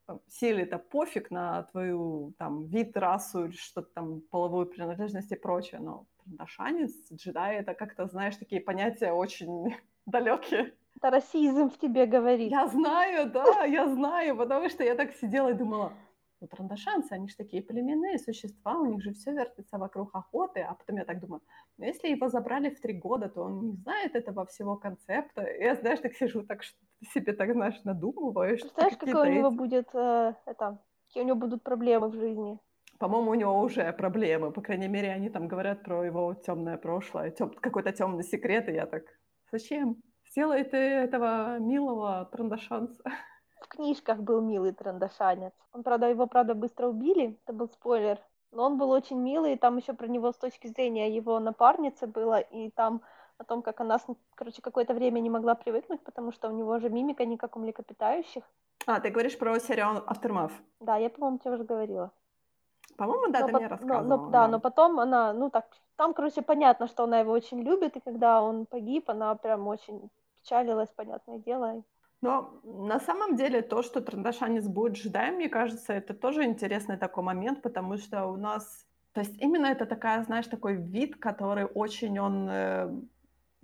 э, 0.07 0.19
силе-то 0.28 0.78
пофиг 0.78 1.32
на 1.32 1.63
твою 1.72 2.34
там 2.38 2.65
вид, 2.65 2.97
расу 2.97 3.45
или 3.45 3.53
что-то 3.53 3.89
там, 3.95 4.22
половую 4.22 4.67
принадлежность 4.67 5.32
и 5.32 5.36
прочее, 5.36 5.82
но 5.82 6.05
Дашанец, 6.32 6.91
джедай, 7.11 7.57
это 7.57 7.73
как-то, 7.73 8.07
знаешь, 8.07 8.38
такие 8.38 8.61
понятия 8.61 9.11
очень 9.11 9.75
далекие. 10.05 10.73
Это 10.95 11.09
расизм 11.09 11.69
в 11.69 11.77
тебе 11.77 12.05
говорит. 12.05 12.51
Я 12.51 12.67
знаю, 12.67 13.29
да, 13.32 13.63
я 13.63 13.88
знаю, 13.88 14.38
потому 14.38 14.69
что 14.69 14.84
я 14.84 14.95
так 14.95 15.13
сидела 15.13 15.49
и 15.49 15.53
думала, 15.53 15.93
ну, 16.41 16.47
трандашанцы, 16.47 17.13
они 17.13 17.27
же 17.27 17.36
такие 17.36 17.61
племенные 17.61 18.17
существа, 18.17 18.79
у 18.79 18.86
них 18.86 19.01
же 19.01 19.13
все 19.13 19.32
вертится 19.32 19.77
вокруг 19.77 20.15
охоты, 20.15 20.61
а 20.61 20.73
потом 20.73 20.97
я 20.97 21.05
так 21.05 21.19
думаю, 21.19 21.41
ну, 21.77 21.86
если 21.86 22.09
его 22.09 22.29
забрали 22.29 22.69
в 22.69 22.79
три 22.82 22.93
года, 22.93 23.29
то 23.29 23.41
он 23.41 23.59
не 23.59 23.71
знает 23.73 24.15
этого 24.15 24.45
всего 24.45 24.75
концепта. 24.75 25.43
И 25.43 25.63
я, 25.63 25.75
знаешь, 25.75 25.99
так 25.99 26.13
сижу, 26.13 26.43
так 26.43 26.63
что 26.63 26.77
себе 27.13 27.34
так, 27.34 27.51
знаешь, 27.53 27.79
надумываешь. 27.84 28.61
Представляешь, 28.61 28.97
какой 28.97 29.29
у 29.29 29.34
него 29.34 29.51
будет, 29.51 29.89
э, 29.93 30.34
это, 30.45 30.79
какие 31.07 31.23
у 31.23 31.27
него 31.27 31.38
будут 31.38 31.63
проблемы 31.63 32.09
в 32.09 32.15
жизни? 32.15 32.59
По-моему, 33.01 33.31
у 33.31 33.33
него 33.33 33.59
уже 33.59 33.91
проблемы. 33.93 34.51
По 34.51 34.61
крайней 34.61 34.87
мере, 34.87 35.11
они 35.11 35.31
там 35.31 35.47
говорят 35.47 35.81
про 35.81 36.05
его 36.05 36.35
темное 36.35 36.77
прошлое, 36.77 37.31
тем... 37.31 37.49
какой-то 37.49 37.91
темный 37.91 38.23
секрет, 38.23 38.69
и 38.69 38.73
я 38.73 38.85
так, 38.85 39.01
зачем? 39.51 39.95
Сделай 40.29 40.63
ты 40.63 40.77
этого 40.77 41.57
милого 41.57 42.29
трандашанца. 42.31 43.03
В 43.59 43.67
книжках 43.69 44.19
был 44.19 44.41
милый 44.41 44.71
трандашанец. 44.73 45.53
Он, 45.73 45.81
правда, 45.81 46.09
его, 46.09 46.27
правда, 46.27 46.53
быстро 46.53 46.89
убили, 46.89 47.39
это 47.43 47.53
был 47.53 47.69
спойлер. 47.69 48.19
Но 48.51 48.65
он 48.65 48.77
был 48.77 48.91
очень 48.91 49.19
милый, 49.19 49.53
и 49.53 49.57
там 49.57 49.77
еще 49.77 49.93
про 49.93 50.07
него 50.07 50.31
с 50.31 50.37
точки 50.37 50.67
зрения 50.67 51.09
его 51.09 51.39
напарницы 51.39 52.05
было, 52.05 52.39
и 52.39 52.69
там 52.69 53.01
о 53.39 53.43
том, 53.43 53.63
как 53.63 53.81
она, 53.81 53.97
короче, 54.35 54.61
какое-то 54.61 54.93
время 54.93 55.21
не 55.21 55.31
могла 55.31 55.55
привыкнуть, 55.55 56.03
потому 56.03 56.31
что 56.31 56.49
у 56.49 56.51
него 56.51 56.77
же 56.77 56.91
мимика 56.91 57.25
не 57.25 57.37
как 57.37 57.57
у 57.57 57.59
млекопитающих. 57.59 58.43
А, 58.85 58.99
ты 58.99 59.09
говоришь 59.09 59.39
про 59.39 59.59
сериал 59.59 60.03
Aftermath? 60.05 60.53
Да, 60.79 60.97
я, 60.97 61.09
по-моему, 61.09 61.39
тебе 61.39 61.53
уже 61.53 61.63
говорила. 61.63 62.11
По-моему, 63.01 63.31
да, 63.31 63.39
но 63.39 63.45
ты 63.47 63.51
по- 63.51 63.57
мне 63.57 63.67
рассказывала. 63.67 64.03
Но, 64.03 64.17
но, 64.17 64.25
да, 64.25 64.31
да, 64.31 64.47
но 64.47 64.59
потом 64.59 64.99
она, 64.99 65.33
ну 65.33 65.49
так, 65.49 65.65
там, 65.95 66.13
короче, 66.13 66.43
понятно, 66.43 66.87
что 66.87 67.03
она 67.03 67.19
его 67.19 67.31
очень 67.31 67.61
любит, 67.61 67.95
и 67.97 67.99
когда 67.99 68.43
он 68.43 68.67
погиб, 68.67 69.09
она 69.09 69.33
прям 69.35 69.67
очень 69.67 70.09
печалилась, 70.41 70.89
понятное 70.95 71.39
дело. 71.39 71.83
Но 72.21 72.53
на 72.63 72.99
самом 72.99 73.35
деле 73.35 73.63
то, 73.63 73.81
что 73.81 74.01
Трандашанец 74.01 74.67
будет 74.67 74.93
джедаем, 74.93 75.35
мне 75.35 75.49
кажется, 75.49 75.93
это 75.93 76.13
тоже 76.13 76.43
интересный 76.43 76.97
такой 76.97 77.23
момент, 77.23 77.63
потому 77.63 77.97
что 77.97 78.27
у 78.27 78.37
нас... 78.37 78.85
То 79.13 79.21
есть 79.21 79.41
именно 79.41 79.65
это 79.65 79.87
такая, 79.87 80.23
знаешь, 80.23 80.45
такой 80.45 80.75
вид, 80.75 81.15
который 81.15 81.65
очень 81.65 82.19
он 82.19 82.47
э, 82.49 82.89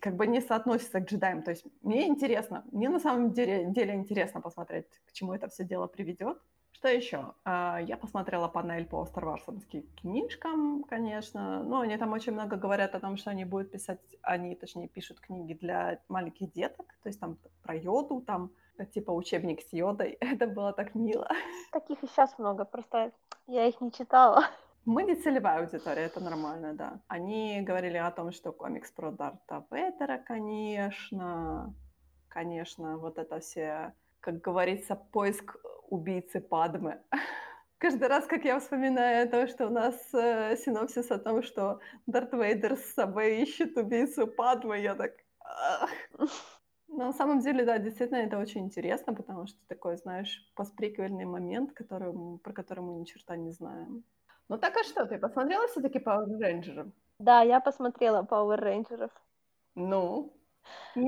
как 0.02 0.16
бы 0.16 0.26
не 0.26 0.42
соотносится 0.42 1.00
к 1.00 1.06
джедаям. 1.06 1.44
То 1.44 1.52
есть 1.52 1.64
мне 1.84 2.08
интересно, 2.08 2.64
мне 2.72 2.90
на 2.90 3.00
самом 3.00 3.34
деле, 3.34 3.66
деле 3.66 3.94
интересно 3.94 4.42
посмотреть, 4.42 4.88
к 5.06 5.12
чему 5.12 5.34
это 5.34 5.48
все 5.48 5.64
дело 5.64 5.86
приведет. 5.86 6.40
Что 6.78 6.90
еще? 6.90 7.34
А, 7.44 7.80
я 7.82 7.98
посмотрела 7.98 8.48
панель 8.48 8.86
по 8.86 9.04
старварсовским 9.04 9.84
книжкам, 10.00 10.84
конечно. 10.84 11.64
Но 11.64 11.80
они 11.80 11.98
там 11.98 12.14
очень 12.14 12.34
много 12.34 12.56
говорят 12.56 12.94
о 12.94 13.00
том, 13.00 13.18
что 13.18 13.32
они 13.32 13.46
будут 13.46 13.72
писать, 13.72 14.00
они, 14.22 14.54
точнее, 14.54 14.88
пишут 14.88 15.20
книги 15.20 15.54
для 15.54 16.00
маленьких 16.08 16.52
деток. 16.52 16.86
То 17.02 17.10
есть 17.10 17.20
там 17.20 17.40
про 17.64 17.74
йоду, 17.74 18.22
там 18.22 18.52
типа 18.94 19.10
учебник 19.10 19.62
с 19.62 19.74
йодой. 19.74 20.12
Это 20.20 20.46
было 20.46 20.72
так 20.72 20.94
мило. 20.94 21.28
Таких 21.72 22.04
и 22.04 22.08
сейчас 22.08 22.38
много, 22.38 22.64
просто 22.64 23.12
я 23.48 23.66
их 23.66 23.82
не 23.82 23.92
читала. 23.92 24.44
Мы 24.86 25.02
не 25.02 25.16
целевая 25.16 25.62
аудитория, 25.62 26.04
это 26.04 26.22
нормально, 26.22 26.74
да. 26.74 27.02
Они 27.08 27.60
говорили 27.62 27.98
о 27.98 28.12
том, 28.12 28.32
что 28.32 28.54
комикс 28.54 28.90
про 28.92 29.12
Дарта 29.12 29.66
Вейдера, 29.70 30.18
конечно, 30.18 31.74
конечно, 32.30 32.98
вот 32.98 33.18
это 33.18 33.40
все, 33.40 33.94
как 34.22 34.40
говорится, 34.40 34.96
поиск 34.96 35.58
убийцы 35.90 36.42
Падмы. 36.42 37.02
Каждый 37.80 38.08
раз, 38.08 38.26
как 38.26 38.44
я 38.46 38.60
вспоминаю 38.60 39.30
то, 39.30 39.48
что 39.48 39.68
у 39.68 39.70
нас 39.70 39.96
э, 40.14 40.56
синопсис 40.58 41.12
о 41.12 41.20
том, 41.20 41.44
что 41.44 41.80
Дарт 42.08 42.34
Вейдер 42.34 42.76
с 42.76 42.94
собой 42.94 43.42
ищет 43.42 43.78
убийцу 43.78 44.28
Падмы, 44.28 44.80
я 44.80 44.96
так... 44.96 45.12
на 46.88 47.14
самом 47.14 47.40
деле, 47.40 47.66
да, 47.66 47.78
действительно, 47.78 48.18
это 48.18 48.40
очень 48.40 48.62
интересно, 48.62 49.14
потому 49.14 49.46
что 49.46 49.60
такой, 49.68 49.98
знаешь, 49.98 50.52
постприквельный 50.56 51.26
момент, 51.26 51.74
который, 51.74 52.40
про 52.40 52.54
который 52.54 52.84
мы 52.84 52.96
ни 52.96 53.06
черта 53.06 53.36
не 53.36 53.52
знаем. 53.52 54.04
Ну 54.50 54.58
так 54.58 54.78
а 54.78 54.84
что, 54.84 55.06
ты 55.06 55.20
посмотрела 55.20 55.68
все-таки 55.68 56.00
Power 56.00 56.28
Rangers? 56.40 56.92
Да, 57.20 57.42
я 57.42 57.60
посмотрела 57.60 58.24
Power 58.24 58.60
Rangers. 58.60 59.12
Ну? 59.76 60.34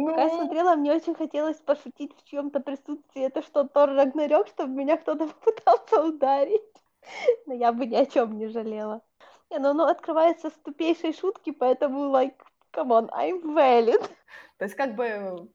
Пока 0.05 0.23
я 0.23 0.29
Ну, 0.29 0.37
смотрела, 0.37 0.75
мне 0.75 0.93
очень 0.93 1.15
хотелось 1.15 1.57
пошутить 1.61 2.15
в 2.15 2.23
чьем-то 2.23 2.59
присутствии. 2.59 3.23
Это 3.23 3.41
что, 3.41 3.63
Тор 3.63 3.89
Рагнарёк, 3.89 4.47
чтобы 4.47 4.73
меня 4.73 4.97
кто-то 4.97 5.27
попытался 5.43 6.03
ударить? 6.03 6.61
Но 7.45 7.53
я 7.53 7.71
бы 7.71 7.85
ни 7.85 7.95
о 7.95 8.05
чем 8.05 8.37
не 8.37 8.47
жалела. 8.47 9.01
Не, 9.49 9.59
ну 9.59 9.69
оно 9.69 9.85
открывается 9.87 10.49
с 10.49 10.53
тупейшей 10.53 11.13
шутки, 11.13 11.51
поэтому, 11.51 12.11
like, 12.11 12.35
come 12.73 12.89
on, 12.91 13.09
I'm 13.09 13.41
valid. 13.55 14.09
то 14.57 14.65
есть 14.65 14.75
как 14.75 14.95
бы 14.95 15.49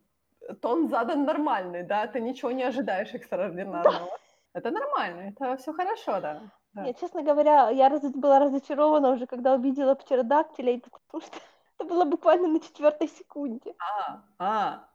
тон 0.60 0.88
задан 0.88 1.24
нормальный, 1.24 1.82
да? 1.82 2.06
Ты 2.06 2.20
ничего 2.20 2.50
не 2.50 2.64
ожидаешь 2.64 3.14
экстраординарного. 3.14 4.18
Это 4.52 4.70
нормально, 4.70 5.30
это 5.30 5.56
все 5.56 5.72
хорошо, 5.72 6.20
да. 6.20 6.42
да. 6.74 6.82
Нет, 6.84 6.98
честно 7.00 7.22
говоря, 7.22 7.70
я 7.70 7.88
раз- 7.88 8.12
была 8.12 8.38
разочарована 8.38 9.10
уже, 9.12 9.26
когда 9.26 9.54
увидела 9.54 9.94
птеродактилей, 9.94 10.80
потому 10.80 11.24
что 11.24 11.38
это 11.76 11.88
было 11.88 12.04
буквально 12.04 12.48
на 12.48 12.60
четвертой 12.60 13.08
секунде. 13.08 13.74
А, 13.78 14.22
а, 14.38 14.88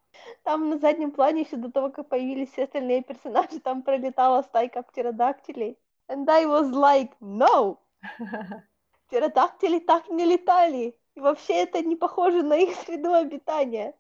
Там 0.44 0.70
на 0.70 0.78
заднем 0.78 1.12
плане 1.12 1.42
еще 1.42 1.58
до 1.58 1.72
того, 1.72 1.90
как 1.90 2.10
появились 2.10 2.52
все 2.52 2.64
остальные 2.64 3.04
персонажи, 3.04 3.60
там 3.60 3.84
пролетала 3.84 4.42
стайка 4.42 4.82
птеродактилей. 4.84 5.78
And 6.08 6.28
I 6.30 6.46
was 6.46 6.72
like, 6.72 7.12
no, 7.22 7.78
птеродактили 9.08 9.80
так 9.80 10.10
не 10.10 10.26
летали. 10.26 10.96
И 11.16 11.20
вообще 11.20 11.64
это 11.64 11.82
не 11.82 11.96
похоже 11.96 12.44
на 12.44 12.58
их 12.58 12.76
среду 12.76 13.14
обитания. 13.14 13.94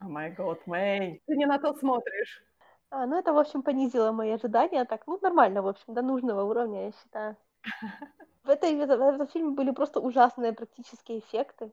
О 0.00 0.08
май 0.08 0.30
год, 0.32 0.66
Мэй, 0.66 1.22
ты 1.26 1.36
не 1.36 1.46
на 1.46 1.58
то 1.58 1.74
смотришь. 1.74 2.42
А, 2.90 3.06
ну 3.06 3.18
это, 3.18 3.32
в 3.32 3.38
общем, 3.38 3.62
понизило 3.62 4.12
мои 4.12 4.30
ожидания. 4.32 4.84
Так, 4.84 5.06
ну 5.06 5.18
нормально, 5.22 5.62
в 5.62 5.68
общем, 5.68 5.94
до 5.94 6.02
нужного 6.02 6.42
уровня, 6.42 6.86
я 6.86 6.92
считаю. 6.92 7.36
В, 8.44 8.48
этой, 8.48 8.76
в 8.76 8.80
этом 8.80 9.26
фильме 9.26 9.50
были 9.50 9.72
просто 9.72 9.98
ужасные 9.98 10.52
практические 10.52 11.18
эффекты. 11.18 11.72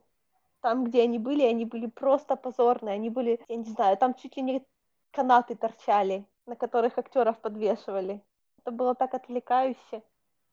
Там, 0.64 0.84
где 0.84 1.02
они 1.02 1.18
были, 1.18 1.42
они 1.42 1.66
были 1.66 1.86
просто 1.86 2.36
позорные. 2.36 2.94
Они 2.94 3.10
были, 3.10 3.38
я 3.48 3.56
не 3.56 3.64
знаю, 3.64 3.98
там 3.98 4.14
чуть 4.14 4.38
ли 4.38 4.42
не 4.42 4.66
канаты 5.10 5.56
торчали, 5.56 6.24
на 6.46 6.56
которых 6.56 6.96
актеров 6.96 7.38
подвешивали. 7.38 8.22
Это 8.62 8.70
было 8.70 8.94
так 8.94 9.12
отвлекающе. 9.12 10.02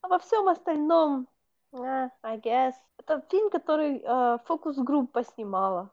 А 0.01 0.07
во 0.09 0.17
всем 0.19 0.49
остальном, 0.49 1.27
а, 1.71 2.09
I 2.23 2.37
guess. 2.39 2.73
Это 2.97 3.21
фильм, 3.29 3.49
который 3.49 4.01
э, 4.03 4.37
фокус-группа 4.43 5.23
снимала. 5.23 5.89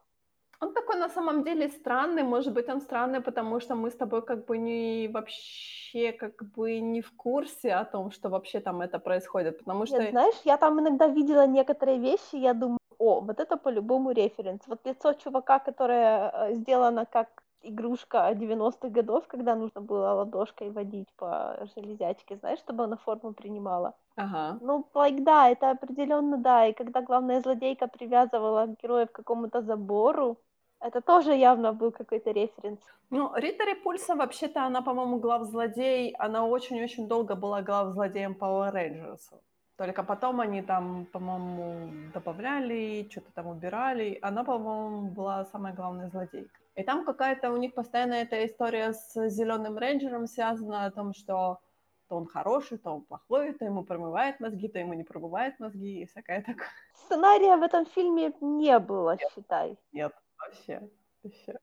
Он 0.61 0.75
такой 0.75 0.97
на 0.97 1.09
самом 1.09 1.45
деле 1.45 1.69
странный, 1.69 2.25
может 2.25 2.53
быть, 2.53 2.69
он 2.69 2.81
странный, 2.81 3.21
потому 3.21 3.61
что 3.61 3.77
мы 3.77 3.89
с 3.89 3.97
тобой 3.97 4.23
как 4.23 4.47
бы 4.47 4.59
не 4.59 5.09
вообще 5.09 6.11
как 6.13 6.43
бы 6.57 6.81
не 6.81 7.03
в 7.03 7.13
курсе 7.17 7.73
о 7.73 7.85
том, 7.85 8.11
что 8.11 8.31
вообще 8.31 8.59
там 8.59 8.81
это 8.81 8.99
происходит, 8.99 9.59
потому 9.59 9.87
что... 9.87 9.99
Нет, 9.99 10.11
знаешь, 10.11 10.41
я 10.45 10.57
там 10.57 10.81
иногда 10.81 11.07
видела 11.07 11.47
некоторые 11.47 11.99
вещи, 11.99 12.35
я 12.35 12.55
думаю, 12.55 12.78
о, 12.99 13.21
вот 13.21 13.41
это 13.41 13.57
по-любому 13.57 14.13
референс. 14.13 14.61
Вот 14.67 14.87
лицо 14.87 15.13
чувака, 15.15 15.59
которое 15.59 16.31
э, 16.31 16.55
сделано 16.55 17.07
как 17.07 17.29
игрушка 17.63 18.31
90-х 18.33 18.89
годов, 18.89 19.27
когда 19.29 19.55
нужно 19.55 19.81
было 19.81 20.15
ладошкой 20.15 20.71
водить 20.71 21.09
по 21.17 21.57
железячке, 21.75 22.37
знаешь, 22.37 22.61
чтобы 22.61 22.85
она 22.85 22.97
форму 22.97 23.33
принимала. 23.33 23.95
Ага. 24.17 24.59
Ну, 24.61 24.87
like, 24.95 25.23
да, 25.23 25.51
это 25.51 25.71
определенно 25.71 26.37
да. 26.37 26.67
И 26.67 26.73
когда 26.73 27.03
главная 27.03 27.41
злодейка 27.41 27.89
привязывала 27.89 28.67
героя 28.83 29.07
к 29.07 29.13
какому-то 29.13 29.63
забору, 29.63 30.37
это 30.81 31.01
тоже 31.01 31.35
явно 31.35 31.73
был 31.73 31.91
какой-то 31.93 32.31
референс. 32.31 32.81
Ну, 33.11 33.33
Рита 33.35 33.65
Репульса, 33.65 34.15
вообще-то, 34.15 34.65
она, 34.65 34.83
по-моему, 34.83 35.19
главзлодей, 35.19 36.15
она 36.19 36.47
очень-очень 36.47 37.09
долго 37.09 37.35
была 37.35 37.63
главзлодеем 37.63 38.37
Power 38.41 38.73
Rangers. 38.73 39.41
Только 39.79 40.03
потом 40.03 40.41
они 40.41 40.61
там, 40.61 41.07
по-моему, 41.07 42.11
добавляли, 42.13 43.09
что-то 43.09 43.31
там 43.33 43.47
убирали. 43.47 44.19
Она, 44.23 44.43
по-моему, 44.43 45.11
была 45.11 45.45
самая 45.45 45.73
главная 45.73 46.09
злодейка. 46.09 46.51
И 46.75 46.83
там 46.83 47.05
какая-то 47.05 47.53
у 47.53 47.57
них 47.57 47.75
постоянно 47.75 48.15
эта 48.15 48.45
история 48.45 48.93
с 48.93 49.29
зеленым 49.29 49.79
рейнджером 49.79 50.27
связана 50.27 50.85
о 50.85 50.91
том, 50.91 51.15
что 51.15 51.61
то 52.09 52.17
он 52.17 52.27
хороший, 52.27 52.79
то 52.79 52.91
он 52.91 53.03
плохой, 53.03 53.53
то 53.53 53.65
ему 53.65 53.85
промывает 53.85 54.41
мозги, 54.41 54.67
то 54.67 54.81
ему 54.81 54.95
не 54.95 55.05
промывает 55.05 55.61
мозги 55.61 56.03
и 56.03 56.07
всякое 56.07 56.43
такое. 56.43 56.69
Сценария 56.95 57.57
в 57.57 57.63
этом 57.63 57.87
фильме 57.87 58.33
не 58.41 58.79
было, 58.81 59.17
считай. 59.33 59.79
Нет, 59.93 60.13
вообще, 60.39 60.91
вообще. 61.23 61.59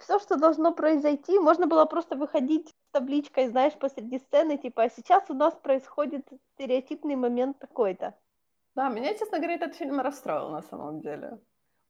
Все, 0.00 0.18
что 0.18 0.36
должно 0.36 0.72
произойти, 0.72 1.38
можно 1.38 1.66
было 1.66 1.84
просто 1.84 2.16
выходить 2.16 2.68
с 2.68 2.92
табличкой, 2.92 3.48
знаешь, 3.48 3.74
посреди 3.74 4.18
сцены, 4.18 4.56
типа, 4.56 4.84
а 4.84 4.90
сейчас 4.90 5.24
у 5.28 5.34
нас 5.34 5.54
происходит 5.54 6.26
стереотипный 6.54 7.16
момент 7.16 7.58
такой-то. 7.58 8.14
Да, 8.74 8.88
меня, 8.88 9.12
честно 9.14 9.38
говоря, 9.38 9.54
этот 9.54 9.74
фильм 9.74 10.00
расстроил 10.00 10.50
на 10.50 10.62
самом 10.62 11.00
деле. 11.00 11.38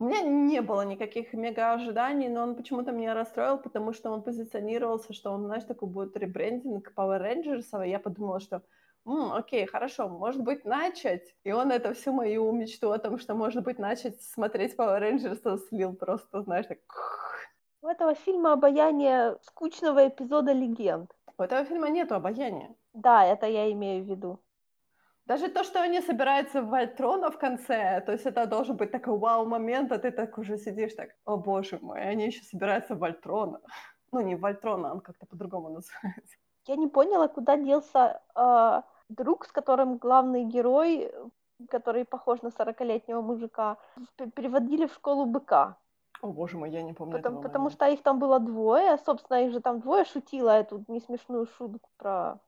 У 0.00 0.06
меня 0.06 0.22
не 0.22 0.60
было 0.60 0.82
никаких 0.82 1.34
мега 1.34 1.72
ожиданий, 1.74 2.28
но 2.28 2.42
он 2.42 2.56
почему-то 2.56 2.90
меня 2.90 3.14
расстроил, 3.14 3.58
потому 3.58 3.92
что 3.92 4.10
он 4.10 4.22
позиционировался, 4.22 5.12
что 5.12 5.30
он, 5.30 5.44
знаешь, 5.44 5.64
такой 5.64 5.88
будет 5.88 6.16
ребрендинг 6.16 6.92
Power 6.96 7.20
Rangers, 7.20 7.86
и 7.86 7.90
я 7.90 8.00
подумала, 8.00 8.40
что 8.40 8.62
М, 9.06 9.32
окей, 9.32 9.66
хорошо, 9.66 10.08
может 10.08 10.42
быть, 10.42 10.64
начать. 10.64 11.34
И 11.44 11.52
он 11.52 11.72
это 11.72 11.94
всю 11.94 12.12
мою 12.12 12.52
мечту 12.52 12.90
о 12.90 12.98
том, 12.98 13.18
что, 13.18 13.34
может 13.34 13.64
быть, 13.64 13.78
начать 13.78 14.20
смотреть 14.22 14.74
Power 14.76 15.00
Rangers 15.00 15.58
слил 15.68 15.94
просто, 15.94 16.42
знаешь, 16.42 16.66
так... 16.66 16.78
У 17.82 17.88
этого 17.88 18.14
фильма 18.14 18.52
обаяние 18.52 19.38
скучного 19.42 20.06
эпизода 20.06 20.52
«Легенд». 20.52 21.10
У 21.38 21.42
этого 21.42 21.64
фильма 21.64 21.88
нету 21.88 22.14
обаяния. 22.14 22.74
Да, 22.92 23.24
это 23.24 23.46
я 23.46 23.72
имею 23.72 24.04
в 24.04 24.06
виду. 24.06 24.38
Даже 25.24 25.48
то, 25.48 25.64
что 25.64 25.80
они 25.80 26.02
собираются 26.02 26.60
в 26.60 26.68
Вольтрона 26.68 27.30
в 27.30 27.38
конце, 27.38 28.02
то 28.04 28.12
есть 28.12 28.26
это 28.26 28.46
должен 28.46 28.76
быть 28.76 28.90
такой 28.90 29.16
вау-момент, 29.18 29.92
а 29.92 29.98
ты 29.98 30.10
так 30.10 30.36
уже 30.38 30.58
сидишь 30.58 30.94
так, 30.94 31.10
о 31.24 31.36
боже 31.36 31.78
мой, 31.80 32.02
они 32.02 32.26
еще 32.26 32.42
собираются 32.42 32.94
в 32.94 32.98
Вольтрона. 32.98 33.60
Ну, 34.12 34.20
не 34.20 34.34
в 34.34 34.40
Вольтрона, 34.40 34.92
он 34.92 35.00
как-то 35.00 35.26
по-другому 35.26 35.68
называется. 35.70 36.36
Я 36.66 36.76
не 36.76 36.88
поняла, 36.88 37.28
куда 37.28 37.56
делся 37.56 38.20
э, 38.36 38.82
друг, 39.08 39.46
с 39.46 39.52
которым 39.52 39.96
главный 39.96 40.44
герой, 40.44 41.10
который 41.70 42.04
похож 42.04 42.42
на 42.42 42.48
40-летнего 42.48 43.22
мужика, 43.22 43.78
переводили 44.34 44.86
в 44.86 44.92
школу 44.92 45.24
быка. 45.24 45.76
О 46.22 46.26
боже 46.28 46.58
мой, 46.58 46.70
я 46.70 46.82
не 46.82 46.92
помню 46.92 47.16
Потому, 47.16 47.36
этого 47.36 47.42
потому 47.42 47.64
момента. 47.64 47.84
что 47.86 47.92
их 47.92 48.02
там 48.02 48.18
было 48.18 48.38
двое, 48.40 48.98
собственно, 48.98 49.44
их 49.44 49.52
же 49.52 49.60
там 49.60 49.80
двое 49.80 50.04
шутила 50.04 50.50
эту 50.50 50.84
несмешную 50.88 51.46
шутку 51.46 51.88
про 51.96 52.38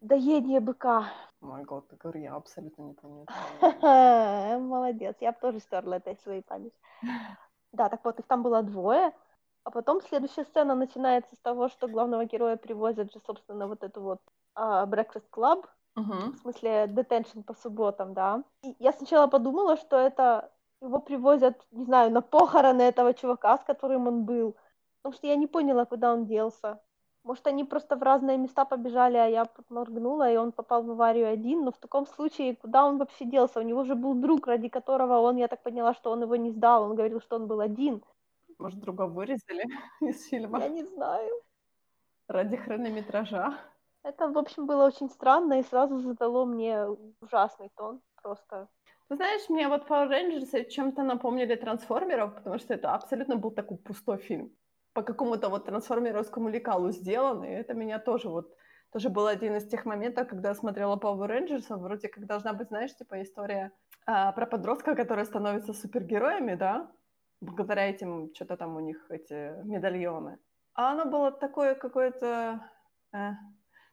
доедение 0.00 0.60
быка. 0.60 1.06
Мой 1.40 1.64
год, 1.64 1.88
ты 1.88 1.96
говори, 1.96 2.22
я 2.22 2.34
абсолютно 2.34 2.82
не 2.82 2.94
помню. 2.94 3.26
Молодец, 4.60 5.16
я 5.20 5.32
бы 5.32 5.38
тоже 5.40 5.60
стерла 5.60 5.96
это 5.96 6.10
из 6.10 6.20
своей 6.20 6.42
памяти. 6.42 6.76
Да, 7.72 7.88
так 7.88 8.04
вот, 8.04 8.18
их 8.20 8.26
там 8.26 8.42
было 8.42 8.62
двое, 8.62 9.14
а 9.64 9.70
потом 9.70 10.02
следующая 10.02 10.44
сцена 10.44 10.74
начинается 10.74 11.34
с 11.34 11.38
того, 11.38 11.70
что 11.70 11.88
главного 11.88 12.26
героя 12.26 12.58
привозят 12.58 13.10
же, 13.10 13.18
собственно, 13.26 13.66
вот 13.66 13.82
эту 13.82 14.02
вот 14.02 14.20
а, 14.54 14.84
Breakfast 14.84 15.24
Club, 15.32 15.64
в 15.94 16.36
смысле 16.42 16.84
detention 16.84 17.42
по 17.44 17.54
субботам, 17.54 18.12
да. 18.12 18.44
И 18.62 18.76
я 18.78 18.92
сначала 18.92 19.26
подумала, 19.26 19.78
что 19.78 19.96
это 19.96 20.52
его 20.82 21.00
привозят, 21.00 21.66
не 21.70 21.84
знаю, 21.84 22.10
на 22.10 22.20
похороны 22.22 22.82
этого 22.82 23.14
чувака, 23.14 23.58
с 23.58 23.64
которым 23.64 24.06
он 24.08 24.24
был, 24.24 24.56
потому 25.02 25.16
что 25.16 25.26
я 25.26 25.36
не 25.36 25.46
поняла, 25.46 25.84
куда 25.84 26.12
он 26.12 26.26
делся. 26.26 26.80
Может, 27.24 27.46
они 27.46 27.64
просто 27.64 27.96
в 27.96 28.02
разные 28.02 28.36
места 28.36 28.64
побежали, 28.64 29.16
а 29.16 29.26
я 29.26 29.44
подморгнула, 29.44 30.32
и 30.32 30.36
он 30.36 30.50
попал 30.50 30.82
в 30.82 30.90
аварию 30.90 31.28
один, 31.32 31.64
но 31.64 31.70
в 31.70 31.78
таком 31.78 32.06
случае, 32.06 32.56
куда 32.56 32.84
он 32.84 32.98
вообще 32.98 33.24
делся? 33.24 33.60
У 33.60 33.62
него 33.62 33.84
же 33.84 33.94
был 33.94 34.14
друг, 34.14 34.48
ради 34.48 34.68
которого 34.68 35.20
он, 35.20 35.36
я 35.36 35.46
так 35.46 35.62
поняла, 35.62 35.94
что 35.94 36.10
он 36.10 36.22
его 36.22 36.34
не 36.34 36.50
сдал, 36.50 36.82
он 36.82 36.96
говорил, 36.96 37.20
что 37.20 37.36
он 37.36 37.46
был 37.46 37.60
один. 37.60 38.02
Может, 38.58 38.80
друга 38.80 39.06
вырезали 39.06 39.64
из 40.00 40.26
фильма 40.26 40.58
Я 40.60 40.68
не 40.68 40.84
знаю. 40.84 41.42
ради 42.26 42.56
хронометража? 42.56 43.56
Это, 44.02 44.28
в 44.28 44.36
общем, 44.36 44.66
было 44.66 44.86
очень 44.86 45.08
странно 45.08 45.60
и 45.60 45.62
сразу 45.62 46.00
задало 46.00 46.44
мне 46.44 46.88
ужасный 47.20 47.70
тон. 47.76 48.00
Просто 48.20 48.68
Ты 49.08 49.16
знаешь, 49.16 49.48
мне 49.48 49.68
вот 49.68 49.88
Power 49.88 50.08
Rangers 50.08 50.64
чем-то 50.70 51.02
напомнили 51.02 51.54
трансформеров, 51.54 52.34
потому 52.34 52.58
что 52.58 52.74
это 52.74 52.94
абсолютно 52.94 53.36
был 53.36 53.50
такой 53.50 53.76
пустой 53.78 54.18
фильм. 54.18 54.50
По 54.94 55.02
какому-то 55.02 55.48
вот 55.48 55.66
трансформеровскому 55.66 56.48
лекалу 56.48 56.90
сделан, 56.90 57.44
и 57.44 57.48
это 57.48 57.74
меня 57.74 57.98
тоже 57.98 58.28
вот 58.28 58.54
тоже 58.92 59.08
был 59.08 59.26
один 59.26 59.56
из 59.56 59.66
тех 59.66 59.86
моментов, 59.86 60.28
когда 60.28 60.50
я 60.50 60.54
смотрела 60.54 60.96
Power 60.96 61.26
Rangers, 61.26 61.64
вроде 61.76 62.08
как 62.08 62.26
должна 62.26 62.52
быть, 62.52 62.68
знаешь, 62.68 62.94
типа 62.94 63.22
история 63.22 63.72
а, 64.04 64.32
про 64.32 64.46
подростка, 64.46 64.94
который 64.94 65.24
становится 65.24 65.72
супергероями, 65.72 66.54
да, 66.54 66.90
благодаря 67.40 67.88
этим, 67.88 68.30
что-то 68.34 68.56
там 68.56 68.76
у 68.76 68.80
них 68.80 69.10
эти 69.10 69.64
медальоны. 69.64 70.38
А 70.74 70.92
оно 70.92 71.06
было 71.06 71.32
такое 71.32 71.74
какое-то... 71.74 72.60
э, 73.12 73.30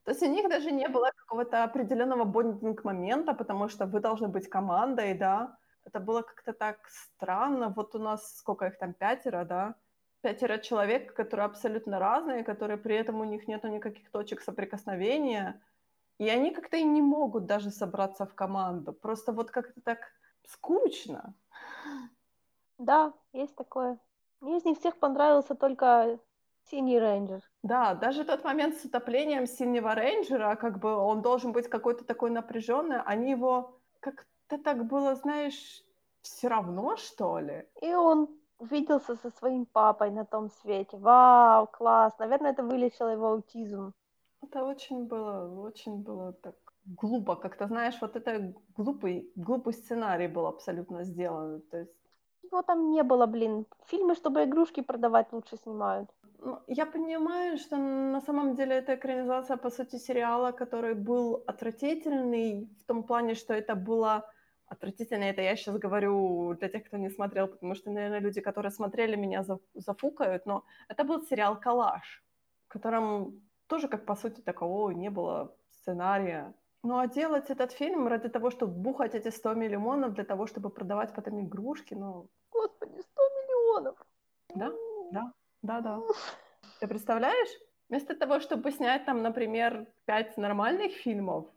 то 0.04 0.12
есть 0.12 0.24
у 0.24 0.28
них 0.28 0.50
даже 0.50 0.72
не 0.72 0.88
было 0.88 1.12
какого-то 1.16 1.64
определенного 1.64 2.26
бондинг-момента, 2.26 3.34
потому 3.34 3.70
что 3.70 3.86
вы 3.86 4.00
должны 4.00 4.28
быть 4.28 4.50
командой, 4.50 5.14
да. 5.14 5.58
Это 5.86 6.00
было 6.00 6.22
как-то 6.22 6.54
так 6.54 6.80
странно. 6.90 7.74
Вот 7.76 7.96
у 7.96 8.00
нас 8.00 8.38
сколько 8.38 8.66
их 8.68 8.78
там, 8.78 8.94
пятеро, 8.94 9.46
да? 9.46 9.76
Пятеро 10.22 10.58
человек, 10.58 11.14
которые 11.14 11.46
абсолютно 11.46 12.00
разные, 12.00 12.44
которые 12.44 12.78
при 12.78 12.96
этом 12.96 13.22
у 13.22 13.24
них 13.24 13.48
нету 13.48 13.68
никаких 13.68 14.12
точек 14.12 14.42
соприкосновения. 14.42 15.62
И 16.20 16.30
они 16.30 16.52
как-то 16.54 16.78
и 16.78 16.84
не 16.84 17.02
могут 17.02 17.46
даже 17.46 17.72
собраться 17.72 18.26
в 18.26 18.36
команду. 18.36 18.94
Просто 18.94 19.32
вот 19.32 19.52
как-то 19.52 19.82
так 19.82 20.00
скучно. 20.46 21.34
да, 22.78 23.14
есть 23.34 23.56
такое. 23.56 24.00
Мне 24.42 24.58
из 24.58 24.66
них 24.66 24.80
всех 24.80 24.98
понравился 24.98 25.56
только 25.56 26.20
Синий 26.70 27.00
Рейнджер. 27.00 27.42
Да, 27.64 27.94
даже 27.94 28.24
тот 28.24 28.44
момент 28.44 28.76
с 28.76 28.86
утоплением 28.86 29.48
Синего 29.48 29.96
Рейнджера, 29.96 30.56
как 30.56 30.80
бы 30.80 30.96
он 30.96 31.22
должен 31.22 31.52
быть 31.52 31.68
какой-то 31.68 32.04
такой 32.04 32.30
напряженный, 32.30 33.02
они 33.02 33.32
его 33.32 33.80
как-то 34.00 34.58
так 34.58 34.86
было, 34.86 35.16
знаешь, 35.16 35.84
все 36.22 36.48
равно, 36.48 36.96
что 36.96 37.40
ли? 37.40 37.66
И 37.82 37.94
он 37.94 38.28
увиделся 38.60 39.16
со 39.16 39.30
своим 39.32 39.66
папой 39.66 40.12
на 40.12 40.26
том 40.26 40.50
свете. 40.50 40.98
Вау, 40.98 41.68
класс. 41.68 42.14
Наверное, 42.20 42.52
это 42.52 42.64
вылечило 42.64 43.10
его 43.10 43.28
аутизм. 43.28 43.94
Это 44.42 44.64
очень 44.64 45.06
было, 45.06 45.62
очень 45.62 46.04
было 46.04 46.34
так 46.34 46.56
глупо. 46.86 47.36
Как-то, 47.36 47.68
знаешь, 47.68 47.98
вот 48.02 48.16
это 48.16 48.54
глупый, 48.78 49.32
глупый 49.36 49.74
сценарий 49.74 50.28
был 50.28 50.46
абсолютно 50.46 51.04
сделан. 51.04 51.62
То 51.72 51.78
есть 51.78 51.94
его 52.44 52.62
там 52.62 52.90
не 52.92 53.04
было, 53.04 53.26
блин. 53.26 53.66
Фильмы, 53.88 54.16
чтобы 54.16 54.44
игрушки 54.44 54.82
продавать, 54.82 55.32
лучше 55.34 55.58
снимают. 55.58 56.10
Ну, 56.42 56.60
я 56.68 56.86
понимаю, 56.86 57.58
что 57.58 57.78
на 57.78 58.22
самом 58.22 58.56
деле 58.56 58.76
это 58.76 58.96
экранизация, 58.96 59.58
по 59.58 59.70
сути, 59.70 59.98
сериала, 59.98 60.52
который 60.52 60.94
был 60.94 61.44
отвратительный 61.48 62.70
в 62.80 62.86
том 62.86 63.04
плане, 63.04 63.36
что 63.36 63.54
это 63.54 63.76
было 63.76 64.26
отвратительно. 64.66 65.26
Это 65.26 65.42
я 65.42 65.56
сейчас 65.56 65.78
говорю 65.78 66.54
для 66.54 66.70
тех, 66.70 66.86
кто 66.86 66.98
не 66.98 67.10
смотрел, 67.10 67.48
потому 67.48 67.76
что, 67.76 67.92
наверное, 67.92 68.22
люди, 68.22 68.42
которые 68.42 68.72
смотрели, 68.72 69.18
меня 69.18 69.44
зафукают, 69.74 70.46
но 70.46 70.64
это 70.88 71.04
был 71.04 71.22
сериал 71.26 71.60
«Калаш», 71.60 72.24
в 72.68 72.72
котором 72.72 73.42
тоже, 73.68 73.88
как 73.88 74.06
по 74.06 74.16
сути, 74.16 74.42
такового 74.42 74.92
не 74.92 75.10
было 75.10 75.54
сценария. 75.72 76.54
Ну 76.84 76.98
а 76.98 77.08
делать 77.08 77.50
этот 77.50 77.74
фильм 77.74 78.08
ради 78.08 78.30
того, 78.30 78.50
чтобы 78.50 78.74
бухать 78.74 79.14
эти 79.14 79.30
100 79.30 79.56
миллионов 79.56 80.14
для 80.14 80.24
того, 80.24 80.48
чтобы 80.48 80.70
продавать 80.70 81.14
потом 81.14 81.42
игрушки, 81.42 81.96
ну... 81.96 82.30
Господи, 82.52 83.02
100 83.02 83.22
миллионов! 83.22 83.96
Да, 84.56 84.72
да, 85.12 85.34
да, 85.62 85.82
да. 85.82 86.02
Ты 86.80 86.88
представляешь? 86.88 87.50
Вместо 87.90 88.16
того, 88.16 88.40
чтобы 88.40 88.72
снять 88.72 89.06
там, 89.06 89.22
например, 89.22 89.88
пять 90.06 90.38
нормальных 90.38 90.94
фильмов, 90.94 91.48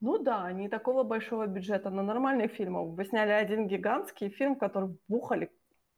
ну 0.00 0.18
да, 0.18 0.52
не 0.52 0.68
такого 0.68 1.02
большого 1.02 1.46
бюджета, 1.46 1.90
но 1.90 2.02
нормальных 2.02 2.52
фильмов. 2.52 2.94
Вы 2.96 3.04
сняли 3.04 3.30
один 3.30 3.66
гигантский 3.66 4.28
фильм, 4.30 4.54
в 4.54 4.58
который 4.58 4.96
бухали 5.08 5.50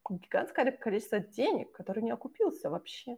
гигантское 0.09 0.73
количество 0.73 1.19
денег, 1.19 1.73
который 1.73 2.03
не 2.03 2.11
окупился 2.11 2.71
вообще. 2.71 3.17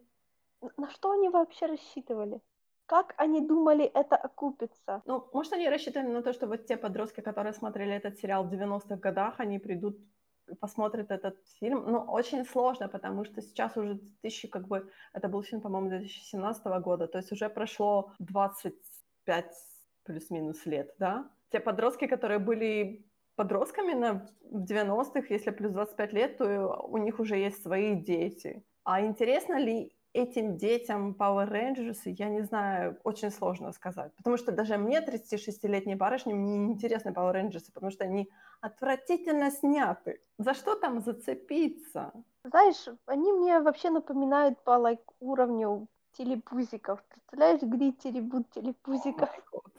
На 0.76 0.90
что 0.90 1.12
они 1.12 1.28
вообще 1.28 1.66
рассчитывали? 1.66 2.40
Как 2.86 3.14
они 3.16 3.40
думали 3.40 3.84
это 3.84 4.16
окупится? 4.16 5.02
Ну, 5.06 5.28
может, 5.32 5.52
они 5.52 5.68
рассчитывали 5.68 6.08
на 6.08 6.22
то, 6.22 6.32
что 6.32 6.46
вот 6.46 6.66
те 6.66 6.76
подростки, 6.76 7.20
которые 7.20 7.52
смотрели 7.52 7.92
этот 7.92 8.18
сериал 8.18 8.44
в 8.44 8.52
90-х 8.52 8.96
годах, 8.96 9.38
они 9.38 9.58
придут 9.58 9.96
посмотрят 10.60 11.10
этот 11.10 11.36
фильм. 11.58 11.84
Ну, 11.86 11.98
очень 11.98 12.44
сложно, 12.44 12.88
потому 12.88 13.24
что 13.24 13.42
сейчас 13.42 13.76
уже 13.76 13.94
2000, 13.94 14.48
как 14.48 14.68
бы, 14.68 14.90
это 15.12 15.28
был 15.28 15.42
фильм, 15.42 15.60
по-моему, 15.60 15.88
2017 15.90 16.64
года, 16.82 17.06
то 17.06 17.18
есть 17.18 17.32
уже 17.32 17.48
прошло 17.48 18.12
25 18.18 19.54
плюс-минус 20.04 20.66
лет, 20.66 20.94
да? 20.98 21.30
Те 21.50 21.60
подростки, 21.60 22.06
которые 22.06 22.38
были 22.38 23.06
подростками 23.36 23.94
на, 23.94 24.28
в 24.42 24.64
90-х, 24.64 25.26
если 25.30 25.50
плюс 25.50 25.72
25 25.72 26.12
лет, 26.12 26.38
то 26.38 26.86
у 26.88 26.98
них 26.98 27.20
уже 27.20 27.36
есть 27.36 27.62
свои 27.62 27.94
дети. 27.94 28.64
А 28.84 29.00
интересно 29.00 29.58
ли 29.58 29.92
этим 30.12 30.56
детям 30.56 31.16
Power 31.18 31.48
Rangers, 31.48 31.98
я 32.04 32.28
не 32.28 32.42
знаю, 32.42 32.98
очень 33.04 33.30
сложно 33.30 33.72
сказать. 33.72 34.12
Потому 34.16 34.36
что 34.36 34.52
даже 34.52 34.76
мне, 34.76 35.00
36-летней 35.00 35.94
барышне, 35.94 36.34
мне 36.34 36.58
не 36.58 36.72
интересны 36.72 37.10
Power 37.10 37.34
Rangers, 37.34 37.72
потому 37.72 37.90
что 37.90 38.04
они 38.04 38.28
отвратительно 38.60 39.50
сняты. 39.50 40.20
За 40.38 40.54
что 40.54 40.74
там 40.74 41.00
зацепиться? 41.00 42.12
Знаешь, 42.44 42.88
они 43.06 43.32
мне 43.32 43.60
вообще 43.60 43.90
напоминают 43.90 44.62
по 44.64 44.70
like, 44.70 45.04
уровню 45.20 45.86
телепузиков. 46.12 47.02
Представляешь, 47.08 47.62
где 47.62 47.92
теребут 47.92 48.50
телепузиков? 48.50 49.30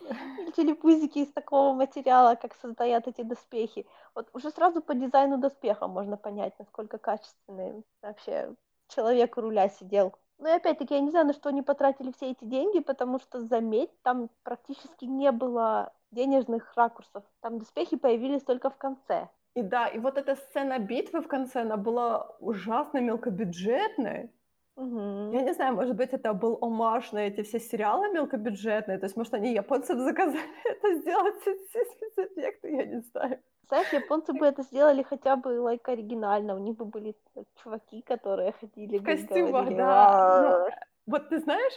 Телепузики 0.55 1.19
из 1.19 1.31
такого 1.31 1.73
материала, 1.73 2.35
как 2.35 2.55
создают 2.55 3.07
эти 3.07 3.21
доспехи. 3.21 3.85
Вот 4.15 4.29
уже 4.33 4.51
сразу 4.51 4.81
по 4.81 4.93
дизайну 4.93 5.37
доспеха 5.37 5.87
можно 5.87 6.17
понять, 6.17 6.53
насколько 6.59 6.97
качественные 6.97 7.83
вообще 8.01 8.55
человек 8.93 9.37
у 9.37 9.41
руля 9.41 9.69
сидел. 9.69 10.13
Ну 10.37 10.47
и 10.47 10.51
опять-таки, 10.51 10.95
я 10.95 11.01
не 11.01 11.11
знаю, 11.11 11.27
на 11.27 11.33
что 11.33 11.49
они 11.49 11.61
потратили 11.61 12.11
все 12.11 12.31
эти 12.31 12.43
деньги, 12.43 12.79
потому 12.79 13.19
что, 13.19 13.41
заметь, 13.41 13.91
там 14.01 14.29
практически 14.43 15.05
не 15.05 15.31
было 15.31 15.93
денежных 16.11 16.73
ракурсов. 16.75 17.23
Там 17.41 17.59
доспехи 17.59 17.95
появились 17.95 18.43
только 18.43 18.69
в 18.69 18.77
конце. 18.77 19.29
И 19.55 19.61
да, 19.61 19.87
и 19.87 19.99
вот 19.99 20.17
эта 20.17 20.35
сцена 20.35 20.79
битвы 20.79 21.21
в 21.21 21.27
конце, 21.27 21.61
она 21.61 21.77
была 21.77 22.35
ужасно 22.39 22.99
мелкобюджетной. 22.99 24.31
Угу. 24.77 25.31
Я 25.33 25.41
не 25.41 25.53
знаю, 25.53 25.75
может 25.75 25.95
быть, 25.95 26.13
это 26.13 26.33
был 26.33 26.57
омаж 26.61 27.11
на 27.11 27.19
эти 27.19 27.43
все 27.43 27.59
сериалы 27.59 28.09
мелкобюджетные, 28.09 28.97
то 28.97 29.05
есть, 29.05 29.17
может, 29.17 29.33
они 29.33 29.53
японцев 29.53 29.99
заказали 29.99 30.39
это 30.65 30.95
сделать, 30.95 31.35
все 31.41 31.85
спецэффекты, 31.85 32.75
я 32.75 32.85
не 32.85 33.01
знаю. 33.01 33.39
Знаешь, 33.67 33.93
японцы 33.93 34.33
бы 34.33 34.45
это 34.45 34.63
сделали 34.63 35.03
хотя 35.03 35.35
бы 35.35 35.59
лайк 35.61 35.87
like, 35.87 35.93
оригинально. 35.93 36.55
У 36.55 36.59
них 36.59 36.75
бы 36.75 36.85
были 36.85 37.15
чуваки, 37.63 38.01
которые 38.01 38.51
ходили 38.53 38.97
в 38.97 39.03
костюмах, 39.03 39.75
да. 39.75 40.39
Ну, 40.41 40.75
вот 41.05 41.29
ты 41.29 41.39
знаешь, 41.39 41.73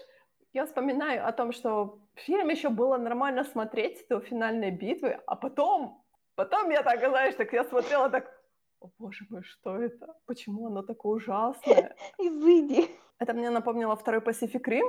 я 0.52 0.66
вспоминаю 0.66 1.26
о 1.26 1.32
том, 1.32 1.52
что 1.52 1.98
фильм 2.14 2.48
еще 2.48 2.68
было 2.68 2.96
нормально 2.96 3.44
смотреть 3.44 4.06
до 4.08 4.20
финальной 4.20 4.70
битвы, 4.70 5.20
а 5.26 5.36
потом, 5.36 6.04
потом 6.36 6.70
я 6.70 6.82
так, 6.82 7.00
знаешь, 7.00 7.34
так 7.34 7.52
я 7.52 7.64
смотрела 7.64 8.08
так, 8.10 8.30
о 8.80 8.88
боже 8.98 9.24
мой, 9.30 9.42
что 9.42 9.76
это? 9.76 10.14
Почему 10.26 10.66
оно 10.66 10.82
такое 10.82 11.16
ужасное? 11.16 11.96
Изыди. 12.18 12.90
Это 13.18 13.32
мне 13.32 13.50
напомнило 13.50 13.96
второй 13.96 14.20
Pacific 14.20 14.62
Rim, 14.68 14.84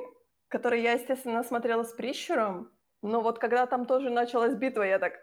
который 0.49 0.81
я, 0.81 0.93
естественно, 0.93 1.43
смотрела 1.43 1.83
с 1.83 1.93
прищуром, 1.93 2.71
но 3.01 3.21
вот 3.21 3.39
когда 3.39 3.65
там 3.65 3.85
тоже 3.85 4.09
началась 4.09 4.55
битва, 4.55 4.83
я 4.83 4.99
так, 4.99 5.13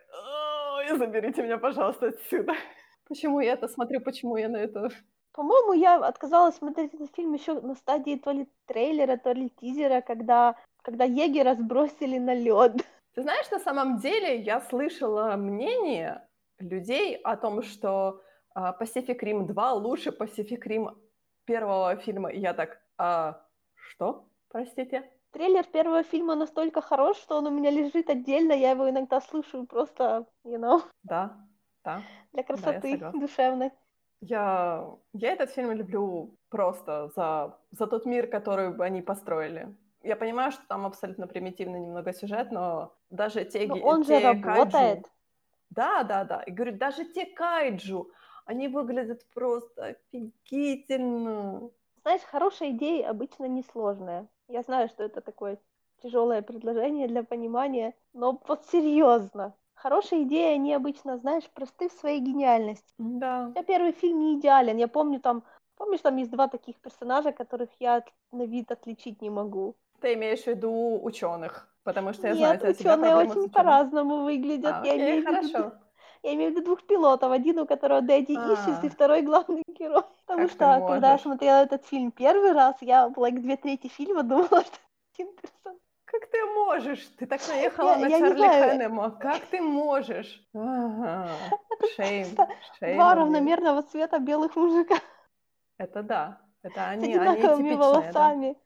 ой, 0.91 0.99
заберите 0.99 1.43
меня, 1.43 1.59
пожалуйста, 1.59 2.09
отсюда. 2.09 2.55
Почему 3.09 3.41
я 3.41 3.53
это 3.53 3.69
смотрю, 3.69 4.01
почему 4.01 4.37
я 4.37 4.49
на 4.49 4.57
это... 4.57 4.91
По-моему, 5.33 5.73
я 5.73 5.97
отказалась 5.97 6.57
смотреть 6.57 6.95
этот 6.95 7.15
фильм 7.15 7.33
еще 7.33 7.59
на 7.61 7.75
стадии 7.75 8.17
то 8.17 8.33
ли 8.33 8.47
трейлера, 8.67 9.17
то 9.17 9.33
ли 9.33 9.49
тизера, 9.49 10.03
когда, 10.03 10.57
когда 10.83 11.05
егера 11.05 11.55
сбросили 11.55 12.19
на 12.19 12.35
лед. 12.35 12.87
Ты 13.15 13.23
знаешь, 13.23 13.51
на 13.51 13.59
самом 13.59 13.99
деле 13.99 14.37
я 14.41 14.61
слышала 14.61 15.37
мнение 15.37 16.27
людей 16.59 17.17
о 17.17 17.37
том, 17.37 17.63
что 17.63 18.23
uh, 18.57 18.79
Pacific 18.79 19.19
Rim 19.21 19.47
2 19.47 19.73
лучше 19.73 20.11
Pacific 20.11 20.61
Rim 20.67 20.95
первого 21.47 21.97
фильма. 21.97 22.31
И 22.31 22.39
я 22.39 22.53
так, 22.53 22.81
а, 22.99 23.43
что? 23.75 24.27
Простите? 24.49 25.11
Трейлер 25.33 25.65
первого 25.65 26.03
фильма 26.03 26.35
настолько 26.35 26.81
хорош, 26.81 27.17
что 27.17 27.37
он 27.39 27.47
у 27.47 27.51
меня 27.51 27.71
лежит 27.71 28.09
отдельно, 28.09 28.53
я 28.53 28.71
его 28.71 28.89
иногда 28.89 29.21
слышу 29.21 29.67
просто, 29.67 30.27
you 30.45 30.59
know. 30.59 30.83
Да, 31.03 31.37
да. 31.85 32.03
Для 32.33 32.43
красоты 32.43 32.99
да, 32.99 33.11
душевной. 33.11 33.73
Я, 34.21 34.89
я 35.13 35.33
этот 35.33 35.51
фильм 35.51 35.73
люблю 35.73 36.37
просто 36.49 37.11
за, 37.17 37.59
за 37.73 37.87
тот 37.87 38.07
мир, 38.07 38.29
который 38.29 38.75
они 38.77 39.03
построили. 39.03 39.75
Я 40.05 40.17
понимаю, 40.17 40.53
что 40.53 40.63
там 40.69 40.87
абсолютно 40.87 41.27
примитивный 41.27 41.81
немного 41.81 42.13
сюжет, 42.13 42.53
но 42.53 42.95
даже 43.11 43.45
те... 43.45 43.67
Но 43.67 43.77
он 43.77 44.05
те 44.05 44.21
же 44.21 44.27
работает. 44.27 44.73
Кайджу, 44.73 45.09
да, 45.71 46.03
да, 46.05 46.25
да. 46.25 46.43
И 46.43 46.51
говорю, 46.51 46.77
даже 46.77 47.05
те 47.05 47.27
кайджу, 47.27 48.11
они 48.45 48.69
выглядят 48.69 49.25
просто 49.33 49.97
офигительно. 50.13 51.71
Знаешь, 52.03 52.23
хорошая 52.23 52.71
идея 52.71 53.11
обычно 53.11 53.47
несложная. 53.47 54.27
Я 54.53 54.61
знаю, 54.61 54.89
что 54.89 55.03
это 55.03 55.23
такое 55.23 55.59
тяжелое 56.03 56.43
предложение 56.43 57.09
для 57.09 57.23
понимания, 57.23 57.95
но 58.13 58.39
вот 58.47 58.67
серьезно. 58.67 59.55
Хорошие 59.73 60.25
идеи, 60.25 60.55
они 60.57 60.75
обычно, 60.75 61.17
знаешь, 61.17 61.49
просты 61.55 61.89
в 61.89 61.93
своей 61.93 62.21
гениальности. 62.21 62.85
Да. 62.99 63.51
Я 63.57 63.63
первый 63.63 63.93
фильм 63.93 64.21
не 64.21 64.39
идеален. 64.39 64.77
Я 64.77 64.89
помню 64.89 65.21
там, 65.21 65.43
помнишь, 65.77 66.01
там 66.01 66.19
есть 66.19 66.31
два 66.31 66.49
таких 66.49 66.77
персонажа, 66.77 67.33
которых 67.33 67.71
я 67.81 68.05
на 68.31 68.45
вид 68.45 68.71
отличить 68.71 69.23
не 69.23 69.31
могу. 69.31 69.75
Ты 70.03 70.13
имеешь 70.13 70.43
в 70.43 70.49
виду 70.49 71.01
ученых? 71.03 71.67
Потому 71.83 72.13
что 72.13 72.29
я 72.29 72.35
Нет, 72.35 72.61
знаю, 72.61 72.75
ученые 72.75 73.17
очень 73.17 73.49
по-разному 73.49 74.23
выглядят. 74.25 74.75
А, 74.75 74.85
я 74.85 74.93
окей, 74.93 75.23
имею 75.23 75.25
хорошо. 75.25 75.59
Виду, 75.59 75.73
я 76.23 76.35
имею 76.35 76.51
в 76.51 76.55
виду 76.55 76.65
двух 76.65 76.87
пилотов. 76.87 77.33
Один, 77.33 77.59
у 77.59 77.67
которого 77.67 78.01
Дэдди 78.01 78.33
Ищис, 78.33 78.85
и 78.85 78.89
второй 78.89 79.23
главный 79.23 79.63
герой. 79.79 80.03
Потому 80.27 80.49
что, 80.49 80.85
когда 80.87 81.13
я 81.13 81.19
смотрела 81.19 81.63
этот 81.63 81.85
фильм 81.87 82.11
первый 82.13 82.53
раз, 82.53 82.77
я, 82.81 83.09
like, 83.17 83.41
две 83.41 83.57
трети 83.57 83.89
фильма 83.89 84.23
думала, 84.23 84.63
что 84.63 84.79
один 85.15 85.33
персонаж. 85.35 85.79
Как 86.05 86.27
ты 86.27 86.45
можешь? 86.45 87.07
Ты 87.19 87.27
так 87.27 87.41
наехала 87.49 87.93
я, 87.93 87.97
на 87.99 88.07
я 88.07 88.19
Чарли 88.19 88.47
Хэннема. 88.47 89.11
Как 89.13 89.41
ты 89.47 89.61
можешь? 89.61 90.47
Ага. 90.55 91.29
Shame. 91.97 92.27
Shame. 92.79 92.97
Два 92.97 93.15
равномерного 93.15 93.83
цвета 93.83 94.19
белых 94.19 94.55
мужика. 94.55 94.97
Это 95.79 96.03
да. 96.03 96.41
Это 96.63 96.89
они, 96.89 97.07
С 97.07 97.09
одинаковыми 97.09 97.35
они 97.35 97.43
типичные, 97.43 97.77
волосами. 97.77 98.53
Да. 98.53 98.59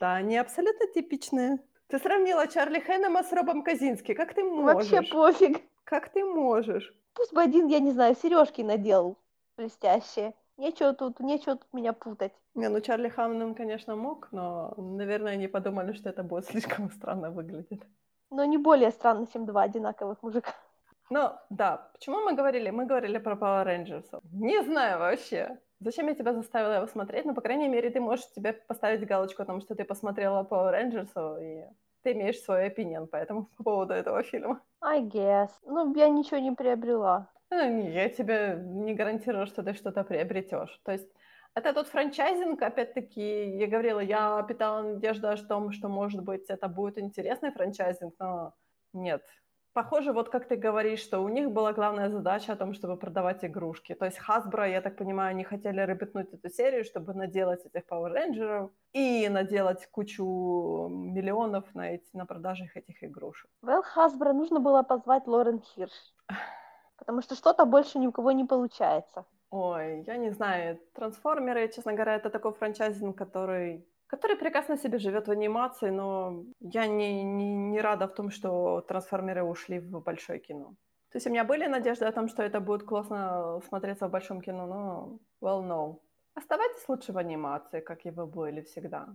да, 0.00 0.14
они 0.14 0.36
абсолютно 0.36 0.86
типичные. 0.88 1.58
Ты 1.88 1.98
сравнила 1.98 2.48
Чарли 2.48 2.80
Хэннема 2.80 3.22
с 3.22 3.32
Робом 3.32 3.62
Казински. 3.62 4.14
Как 4.14 4.34
ты 4.34 4.42
можешь? 4.42 4.90
Вообще 4.90 5.02
пофиг. 5.02 5.62
Как 5.84 6.08
ты 6.08 6.24
можешь? 6.24 6.92
Пусть 7.14 7.32
бы 7.32 7.42
один, 7.42 7.68
я 7.68 7.80
не 7.80 7.92
знаю, 7.92 8.14
сережки 8.14 8.62
надел 8.62 9.16
блестящие. 9.56 10.34
Нечего 10.56 10.92
тут, 10.92 11.20
нечего 11.20 11.56
тут 11.56 11.72
меня 11.72 11.92
путать. 11.92 12.32
Не, 12.54 12.68
ну 12.68 12.80
Чарли 12.80 13.08
Хамнем, 13.08 13.54
конечно, 13.54 13.96
мог, 13.96 14.28
но, 14.30 14.74
наверное, 14.76 15.32
они 15.32 15.48
подумали, 15.48 15.92
что 15.92 16.10
это 16.10 16.22
будет 16.22 16.46
слишком 16.50 16.90
странно 16.90 17.30
выглядеть. 17.30 17.82
Но 18.30 18.44
не 18.44 18.58
более 18.58 18.90
странно, 18.90 19.26
чем 19.26 19.46
два 19.46 19.62
одинаковых 19.62 20.22
мужика. 20.22 20.52
Ну, 21.10 21.32
да. 21.50 21.90
Почему 21.92 22.20
мы 22.20 22.34
говорили? 22.34 22.70
Мы 22.70 22.86
говорили 22.86 23.18
про 23.18 23.34
Power 23.34 23.64
Rangers. 23.66 24.20
Не 24.32 24.62
знаю 24.64 24.98
вообще. 24.98 25.58
Зачем 25.80 26.08
я 26.08 26.14
тебя 26.14 26.32
заставила 26.32 26.76
его 26.76 26.86
смотреть? 26.86 27.26
Ну, 27.26 27.34
по 27.34 27.42
крайней 27.42 27.68
мере, 27.68 27.90
ты 27.90 28.00
можешь 28.00 28.30
тебе 28.32 28.52
поставить 28.52 29.06
галочку 29.06 29.42
о 29.42 29.44
том, 29.44 29.60
что 29.60 29.74
ты 29.74 29.84
посмотрела 29.84 30.44
Power 30.44 30.72
Rangers, 30.72 31.42
и 31.42 31.68
ты 32.04 32.12
имеешь 32.12 32.40
свой 32.40 32.68
opinion 32.68 33.08
поэтому 33.10 33.46
по 33.56 33.64
поводу 33.64 33.94
этого 33.94 34.22
фильма. 34.22 34.60
I 34.80 35.02
guess. 35.02 35.50
Ну, 35.64 35.94
я 35.96 36.08
ничего 36.08 36.38
не 36.38 36.52
приобрела. 36.52 37.30
Ну, 37.50 37.88
я 37.88 38.08
тебе 38.08 38.58
не 38.62 38.94
гарантирую, 38.94 39.46
что 39.46 39.62
ты 39.62 39.74
что-то 39.74 40.04
приобретешь. 40.04 40.80
То 40.84 40.92
есть 40.92 41.08
это 41.54 41.72
тот 41.72 41.88
франчайзинг, 41.88 42.60
опять-таки, 42.60 43.56
я 43.56 43.66
говорила, 43.66 44.00
я 44.00 44.42
питала 44.42 44.82
надежду 44.82 45.28
о 45.28 45.36
том, 45.36 45.72
что, 45.72 45.88
может 45.88 46.22
быть, 46.22 46.50
это 46.50 46.68
будет 46.68 46.98
интересный 46.98 47.52
франчайзинг, 47.52 48.14
но 48.18 48.54
нет. 48.92 49.22
Похоже, 49.74 50.12
вот 50.12 50.28
как 50.28 50.46
ты 50.46 50.54
говоришь, 50.54 51.00
что 51.00 51.18
у 51.18 51.28
них 51.28 51.50
была 51.50 51.72
главная 51.72 52.08
задача 52.08 52.52
о 52.52 52.56
том, 52.56 52.74
чтобы 52.74 52.96
продавать 52.96 53.44
игрушки. 53.44 53.94
То 53.94 54.04
есть 54.04 54.20
Hasbro, 54.20 54.70
я 54.70 54.80
так 54.80 54.96
понимаю, 54.96 55.30
они 55.30 55.42
хотели 55.42 55.80
ребятнуть 55.80 56.32
эту 56.32 56.48
серию, 56.48 56.84
чтобы 56.84 57.12
наделать 57.12 57.66
этих 57.66 57.82
Power 57.88 58.12
Rangers 58.14 58.70
и 58.92 59.28
наделать 59.28 59.88
кучу 59.90 60.24
миллионов 60.88 61.64
на, 61.74 61.90
эти, 61.90 62.06
на 62.12 62.24
продажах 62.24 62.76
этих 62.76 63.02
игрушек. 63.02 63.50
Well, 63.64 63.82
Hasbro 63.96 64.32
нужно 64.32 64.60
было 64.60 64.84
позвать 64.84 65.26
Лорен 65.26 65.60
Хирш. 65.60 66.14
Потому 66.96 67.22
что 67.22 67.34
что-то 67.34 67.64
больше 67.64 67.98
ни 67.98 68.06
у 68.06 68.12
кого 68.12 68.30
не 68.30 68.44
получается. 68.44 69.24
Ой, 69.50 70.04
я 70.06 70.16
не 70.16 70.30
знаю. 70.30 70.78
Трансформеры, 70.94 71.68
честно 71.68 71.94
говоря, 71.94 72.14
это 72.14 72.30
такой 72.30 72.52
франчайзинг, 72.52 73.18
который 73.18 73.84
который 74.14 74.36
прекрасно 74.36 74.76
себе 74.76 74.98
живет 74.98 75.28
в 75.28 75.30
анимации, 75.30 75.90
но 75.90 76.44
я 76.60 76.86
не, 76.86 77.24
не, 77.24 77.56
не 77.56 77.80
рада 77.80 78.06
в 78.06 78.14
том, 78.14 78.30
что 78.30 78.80
трансформеры 78.80 79.42
ушли 79.42 79.80
в 79.80 80.00
большое 80.00 80.38
кино. 80.38 80.74
То 81.10 81.16
есть 81.16 81.26
у 81.26 81.30
меня 81.30 81.44
были 81.44 81.66
надежды 81.68 82.04
о 82.04 82.12
том, 82.12 82.28
что 82.28 82.42
это 82.42 82.60
будет 82.60 82.82
классно 82.84 83.60
смотреться 83.68 84.06
в 84.06 84.10
большом 84.10 84.40
кино, 84.40 84.66
но 84.66 85.18
well, 85.42 85.62
no. 85.62 85.96
Оставайтесь 86.34 86.88
лучше 86.88 87.12
в 87.12 87.18
анимации, 87.18 87.80
как 87.80 88.06
и 88.06 88.10
вы 88.10 88.26
были 88.26 88.60
всегда. 88.62 89.06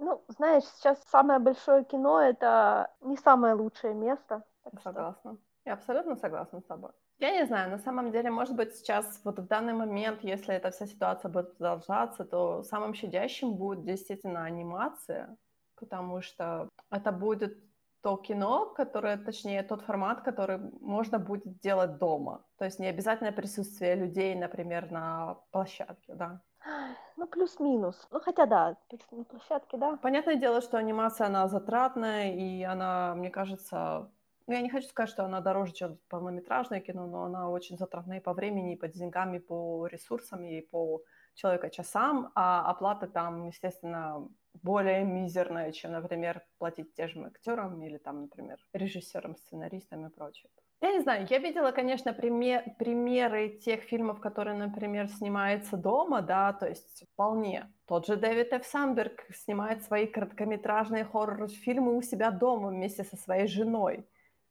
Ну, 0.00 0.22
знаешь, 0.28 0.64
сейчас 0.64 0.98
самое 1.10 1.38
большое 1.38 1.84
кино— 1.84 2.20
это 2.22 2.88
не 3.00 3.16
самое 3.16 3.54
лучшее 3.54 3.94
место. 3.94 4.42
Согласна. 4.82 5.32
Что... 5.32 5.47
Я 5.68 5.74
абсолютно 5.74 6.16
согласна 6.16 6.60
с 6.60 6.64
тобой. 6.64 6.92
Я 7.18 7.30
не 7.30 7.46
знаю, 7.46 7.70
на 7.70 7.78
самом 7.78 8.10
деле, 8.10 8.30
может 8.30 8.56
быть, 8.56 8.74
сейчас, 8.74 9.20
вот 9.24 9.38
в 9.38 9.46
данный 9.46 9.74
момент, 9.74 10.24
если 10.24 10.54
эта 10.54 10.70
вся 10.70 10.86
ситуация 10.86 11.30
будет 11.30 11.58
продолжаться, 11.58 12.24
то 12.24 12.62
самым 12.62 12.94
щадящим 12.94 13.54
будет 13.54 13.84
действительно 13.84 14.44
анимация, 14.44 15.36
потому 15.74 16.22
что 16.22 16.70
это 16.90 17.12
будет 17.12 17.58
то 18.00 18.16
кино, 18.16 18.72
которое, 18.76 19.18
точнее, 19.18 19.62
тот 19.62 19.82
формат, 19.82 20.22
который 20.22 20.58
можно 20.80 21.18
будет 21.18 21.60
делать 21.60 21.98
дома. 21.98 22.46
То 22.56 22.64
есть 22.64 22.78
не 22.80 22.86
обязательно 22.86 23.32
присутствие 23.32 23.94
людей, 23.94 24.34
например, 24.34 24.90
на 24.90 25.34
площадке, 25.50 26.14
да. 26.14 26.40
Ну, 27.16 27.26
плюс-минус. 27.26 28.08
Ну, 28.10 28.20
хотя 28.20 28.46
да, 28.46 28.76
на 29.10 29.24
площадке, 29.24 29.76
да. 29.76 29.96
Понятное 29.96 30.36
дело, 30.36 30.60
что 30.60 30.78
анимация, 30.78 31.26
она 31.26 31.48
затратная, 31.48 32.32
и 32.32 32.62
она, 32.62 33.14
мне 33.16 33.28
кажется, 33.28 34.08
ну, 34.48 34.54
я 34.54 34.62
не 34.62 34.70
хочу 34.70 34.88
сказать, 34.88 35.10
что 35.10 35.24
она 35.24 35.40
дороже, 35.40 35.72
чем 35.72 35.98
полнометражное 36.08 36.80
кино, 36.80 37.06
но 37.06 37.24
она 37.24 37.50
очень 37.50 37.76
затратная 37.76 38.18
и 38.18 38.22
по 38.22 38.32
времени, 38.32 38.72
и 38.72 38.76
по 38.76 38.88
деньгам, 38.88 39.34
и 39.34 39.38
по 39.38 39.86
ресурсам, 39.86 40.42
и 40.42 40.62
по 40.62 41.02
человека 41.34 41.70
часам, 41.70 42.32
а 42.34 42.68
оплата 42.70 43.06
там, 43.06 43.46
естественно, 43.46 44.26
более 44.54 45.04
мизерная, 45.04 45.70
чем, 45.72 45.92
например, 45.92 46.42
платить 46.58 46.94
тем 46.94 47.08
же 47.08 47.24
актерам 47.24 47.80
или 47.82 47.98
там, 47.98 48.22
например, 48.22 48.58
режиссерам, 48.72 49.36
сценаристам 49.36 50.06
и 50.06 50.10
прочее. 50.10 50.50
Я 50.80 50.92
не 50.92 51.00
знаю, 51.00 51.26
я 51.28 51.38
видела, 51.38 51.72
конечно, 51.72 52.12
пример, 52.12 52.64
примеры 52.78 53.48
тех 53.48 53.82
фильмов, 53.82 54.20
которые, 54.20 54.56
например, 54.56 55.08
снимаются 55.08 55.76
дома, 55.76 56.22
да, 56.22 56.52
то 56.52 56.68
есть 56.68 57.04
вполне. 57.12 57.72
Тот 57.86 58.06
же 58.06 58.16
Дэвид 58.16 58.52
Ф. 58.52 58.64
Самберг 58.64 59.26
снимает 59.34 59.82
свои 59.82 60.06
короткометражные 60.06 61.04
хоррор-фильмы 61.04 61.96
у 61.96 62.02
себя 62.02 62.30
дома 62.30 62.68
вместе 62.68 63.02
со 63.02 63.16
своей 63.16 63.48
женой. 63.48 64.06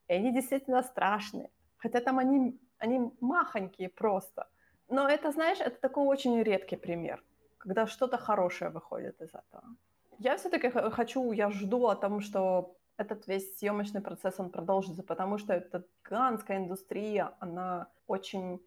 И 0.08 0.14
они 0.14 0.32
действительно 0.32 0.84
страшные. 0.84 1.50
Хотя 1.78 2.00
там 2.00 2.20
они, 2.20 2.60
они 2.80 3.12
махонькие 3.22 3.90
просто. 3.90 4.48
Но 4.90 5.08
это, 5.08 5.32
знаешь, 5.32 5.60
это 5.60 5.80
такой 5.82 6.06
очень 6.06 6.42
редкий 6.44 6.78
пример, 6.78 7.24
когда 7.58 7.88
что-то 7.88 8.18
хорошее 8.18 8.70
выходит 8.72 9.22
из 9.22 9.30
этого. 9.30 9.64
Я 10.20 10.38
все-таки 10.38 10.70
хочу, 10.70 11.32
я 11.32 11.52
жду 11.52 11.88
о 11.88 11.96
том, 11.96 12.22
что 12.22 12.76
этот 12.98 13.28
весь 13.28 13.58
съемочный 13.58 14.02
процесс, 14.02 14.40
он 14.40 14.50
продолжится, 14.50 15.04
потому 15.04 15.38
что 15.38 15.54
эта 15.54 15.84
гигантская 16.04 16.58
индустрия, 16.58 17.34
она 17.40 17.88
очень 18.08 18.60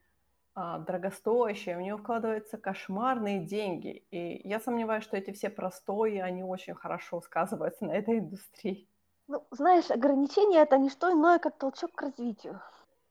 а, 0.54 0.78
дорогостоящая, 0.78 1.76
у 1.76 1.80
нее 1.80 1.96
вкладываются 1.96 2.58
кошмарные 2.58 3.40
деньги. 3.40 4.04
И 4.10 4.46
я 4.48 4.60
сомневаюсь, 4.60 5.04
что 5.04 5.16
эти 5.16 5.32
все 5.32 5.48
простои, 5.50 6.18
они 6.18 6.44
очень 6.44 6.74
хорошо 6.74 7.20
сказываются 7.20 7.84
на 7.84 7.92
этой 7.92 8.18
индустрии. 8.18 8.86
Ну, 9.30 9.44
знаешь, 9.52 9.88
ограничения 9.92 10.58
это 10.58 10.76
не 10.76 10.90
что 10.90 11.12
иное, 11.12 11.38
как 11.38 11.56
толчок 11.56 11.92
к 11.92 12.02
развитию. 12.02 12.60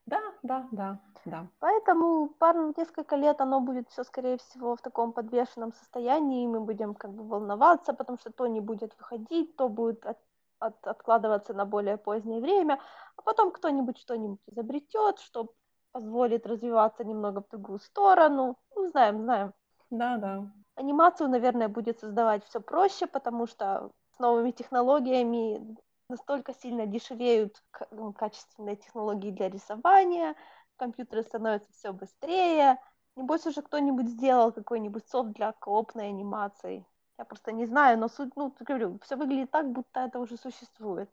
Да, 0.05 0.19
да, 0.43 0.67
да, 0.71 0.99
да. 1.23 1.47
Поэтому 1.59 2.27
пару, 2.27 2.73
несколько 2.75 3.15
лет 3.15 3.39
оно 3.39 3.61
будет 3.61 3.87
все, 3.87 4.03
скорее 4.03 4.35
всего, 4.37 4.75
в 4.75 4.81
таком 4.81 5.13
подвешенном 5.13 5.71
состоянии, 5.71 6.43
и 6.43 6.47
мы 6.47 6.59
будем 6.59 6.93
как 6.93 7.13
бы 7.13 7.23
волноваться, 7.23 7.93
потому 7.93 8.17
что 8.17 8.33
то 8.33 8.47
не 8.47 8.59
будет 8.59 8.97
выходить, 8.97 9.55
то 9.55 9.69
будет 9.69 10.05
от, 10.05 10.17
от, 10.59 10.85
откладываться 10.85 11.53
на 11.53 11.63
более 11.63 11.95
позднее 11.97 12.41
время, 12.41 12.81
а 13.15 13.21
потом 13.21 13.51
кто-нибудь 13.51 13.97
что-нибудь 13.97 14.41
изобретет, 14.47 15.19
что 15.19 15.53
позволит 15.93 16.45
развиваться 16.45 17.05
немного 17.05 17.43
в 17.43 17.47
другую 17.47 17.79
сторону. 17.79 18.57
Ну, 18.75 18.87
знаем, 18.89 19.21
знаем. 19.21 19.53
Да, 19.89 20.17
да. 20.17 20.51
Анимацию, 20.75 21.29
наверное, 21.29 21.69
будет 21.69 22.01
создавать 22.01 22.43
все 22.43 22.59
проще, 22.59 23.07
потому 23.07 23.47
что 23.47 23.91
с 24.17 24.19
новыми 24.19 24.51
технологиями 24.51 25.77
настолько 26.09 26.53
сильно 26.53 26.85
дешевеют 26.85 27.63
ну, 27.91 28.11
качественные 28.11 28.75
технологии 28.75 29.31
для 29.31 29.49
рисования, 29.49 30.35
компьютеры 30.75 31.23
становятся 31.23 31.71
все 31.71 31.93
быстрее. 31.93 32.77
Небось 33.15 33.45
уже 33.45 33.61
кто-нибудь 33.61 34.07
сделал 34.07 34.51
какой-нибудь 34.51 35.07
софт 35.07 35.31
для 35.33 35.51
коопной 35.51 36.09
анимации. 36.09 36.85
Я 37.17 37.25
просто 37.25 37.51
не 37.51 37.65
знаю, 37.65 37.99
но 37.99 38.07
суть, 38.07 38.35
ну, 38.35 38.53
говорю, 38.59 38.97
все 39.03 39.17
выглядит 39.17 39.51
так, 39.51 39.71
будто 39.71 39.99
это 40.01 40.19
уже 40.19 40.37
существует. 40.37 41.09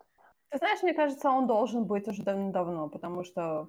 Ты 0.51 0.59
знаешь, 0.59 0.83
мне 0.83 0.95
кажется, 0.95 1.31
он 1.31 1.47
должен 1.47 1.85
быть 1.85 2.07
уже 2.07 2.23
давно, 2.23 2.89
потому 2.89 3.25
что 3.25 3.69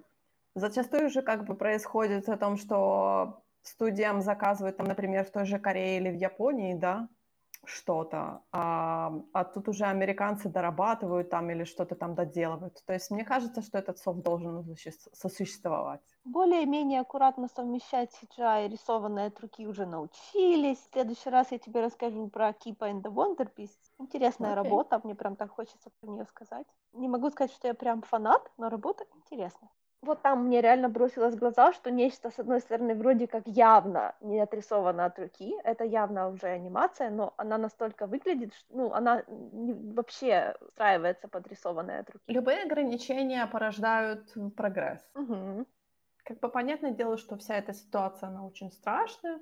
зачастую 0.53 1.09
же 1.09 1.23
как 1.23 1.45
бы 1.45 1.55
происходит 1.55 2.29
о 2.29 2.37
том, 2.37 2.57
что 2.57 3.41
студиям 3.63 4.21
заказывают, 4.21 4.77
там, 4.77 4.87
например, 4.87 5.25
в 5.25 5.31
той 5.31 5.45
же 5.45 5.57
Корее 5.57 5.97
или 5.97 6.11
в 6.11 6.15
Японии, 6.15 6.75
да, 6.75 7.09
что-то, 7.65 8.41
а, 8.51 9.13
а 9.33 9.43
тут 9.43 9.67
уже 9.67 9.85
американцы 9.85 10.49
дорабатывают 10.49 11.29
там 11.29 11.49
или 11.49 11.63
что-то 11.63 11.95
там 11.95 12.15
доделывают. 12.15 12.83
То 12.85 12.93
есть 12.93 13.11
мне 13.11 13.23
кажется, 13.23 13.61
что 13.61 13.77
этот 13.77 13.97
софт 13.97 14.21
должен 14.21 14.65
сосуществовать. 15.13 16.01
Более-менее 16.25 17.01
аккуратно 17.01 17.47
совмещать 17.47 18.11
CGI 18.21 18.65
и 18.65 18.69
рисованные 18.69 19.27
от 19.27 19.39
руки 19.39 19.67
уже 19.67 19.85
научились. 19.85 20.77
В 20.77 20.93
следующий 20.93 21.29
раз 21.29 21.51
я 21.51 21.59
тебе 21.59 21.81
расскажу 21.81 22.27
про 22.27 22.49
Keepa 22.49 22.91
and 22.91 23.01
the 23.01 23.13
Wonder 23.13 23.49
Beast. 23.55 23.79
Интересная 23.99 24.51
okay. 24.51 24.55
работа, 24.55 25.01
мне 25.03 25.15
прям 25.15 25.35
так 25.35 25.51
хочется 25.51 25.89
про 25.99 26.09
нее 26.09 26.25
сказать. 26.25 26.67
Не 26.93 27.07
могу 27.07 27.29
сказать, 27.29 27.51
что 27.53 27.67
я 27.67 27.73
прям 27.73 28.01
фанат, 28.01 28.51
но 28.57 28.69
работа 28.69 29.05
интересная 29.15 29.69
вот 30.01 30.21
там 30.21 30.45
мне 30.45 30.61
реально 30.61 30.89
бросилось 30.89 31.35
в 31.35 31.39
глаза, 31.39 31.73
что 31.73 31.91
нечто, 31.91 32.29
с 32.29 32.39
одной 32.39 32.59
стороны, 32.59 32.95
вроде 32.95 33.27
как 33.27 33.47
явно 33.47 34.15
не 34.21 34.39
отрисовано 34.39 35.05
от 35.05 35.17
руки, 35.19 35.55
это 35.63 35.83
явно 35.83 36.29
уже 36.29 36.47
анимация, 36.47 37.09
но 37.09 37.33
она 37.37 37.57
настолько 37.57 38.07
выглядит, 38.07 38.53
что, 38.53 38.75
ну, 38.75 38.93
она 38.93 39.23
вообще 39.27 40.55
устраивается 40.61 41.27
подрисованная 41.27 42.01
от 42.01 42.09
руки. 42.09 42.23
Любые 42.27 42.63
ограничения 42.63 43.45
порождают 43.47 44.33
прогресс. 44.55 45.03
Угу. 45.15 45.65
Как 46.23 46.39
бы 46.39 46.49
понятное 46.49 46.91
дело, 46.91 47.17
что 47.17 47.37
вся 47.37 47.55
эта 47.55 47.73
ситуация, 47.73 48.29
она 48.29 48.45
очень 48.45 48.71
страшная 48.71 49.39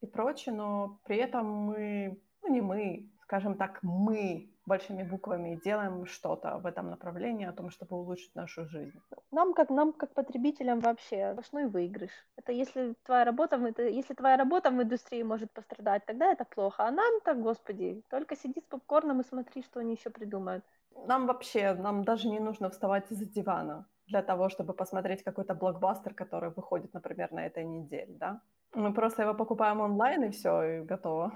и 0.00 0.06
прочее, 0.06 0.54
но 0.54 1.00
при 1.04 1.16
этом 1.16 1.46
мы, 1.46 2.20
ну 2.42 2.52
не 2.52 2.60
мы, 2.60 3.10
скажем 3.22 3.56
так, 3.56 3.78
мы 3.82 4.52
большими 4.66 5.02
буквами 5.02 5.60
делаем 5.64 6.06
что-то 6.06 6.58
в 6.58 6.66
этом 6.66 6.90
направлении, 6.90 7.46
о 7.46 7.52
том, 7.52 7.70
чтобы 7.70 7.96
улучшить 7.96 8.34
нашу 8.34 8.66
жизнь. 8.66 9.00
Нам 9.30 9.54
как, 9.54 9.70
нам 9.70 9.92
как 9.92 10.12
потребителям 10.14 10.80
вообще 10.80 11.32
сплошной 11.32 11.66
выигрыш. 11.66 12.10
Это 12.36 12.52
если 12.52 12.94
твоя 13.04 13.24
работа, 13.24 13.56
это, 13.56 13.82
если 13.82 14.14
твоя 14.14 14.36
работа 14.36 14.70
в 14.70 14.82
индустрии 14.82 15.22
может 15.22 15.52
пострадать, 15.52 16.04
тогда 16.06 16.32
это 16.32 16.44
плохо. 16.44 16.84
А 16.84 16.90
нам-то, 16.90 17.34
господи, 17.34 18.02
только 18.10 18.36
сиди 18.36 18.60
с 18.60 18.64
попкорном 18.64 19.20
и 19.20 19.24
смотри, 19.24 19.62
что 19.62 19.80
они 19.80 19.94
еще 19.94 20.10
придумают. 20.10 20.64
Нам 21.06 21.26
вообще, 21.26 21.74
нам 21.74 22.04
даже 22.04 22.28
не 22.28 22.40
нужно 22.40 22.68
вставать 22.68 23.12
из-за 23.12 23.26
дивана 23.26 23.86
для 24.06 24.22
того, 24.22 24.48
чтобы 24.48 24.72
посмотреть 24.72 25.22
какой-то 25.22 25.54
блокбастер, 25.54 26.14
который 26.14 26.50
выходит, 26.50 26.94
например, 26.94 27.32
на 27.32 27.46
этой 27.46 27.64
неделе, 27.64 28.14
да? 28.18 28.40
Мы 28.74 28.92
просто 28.92 29.22
его 29.22 29.34
покупаем 29.34 29.80
онлайн, 29.80 30.24
и 30.24 30.30
все, 30.30 30.62
и 30.62 30.80
готово. 30.82 31.32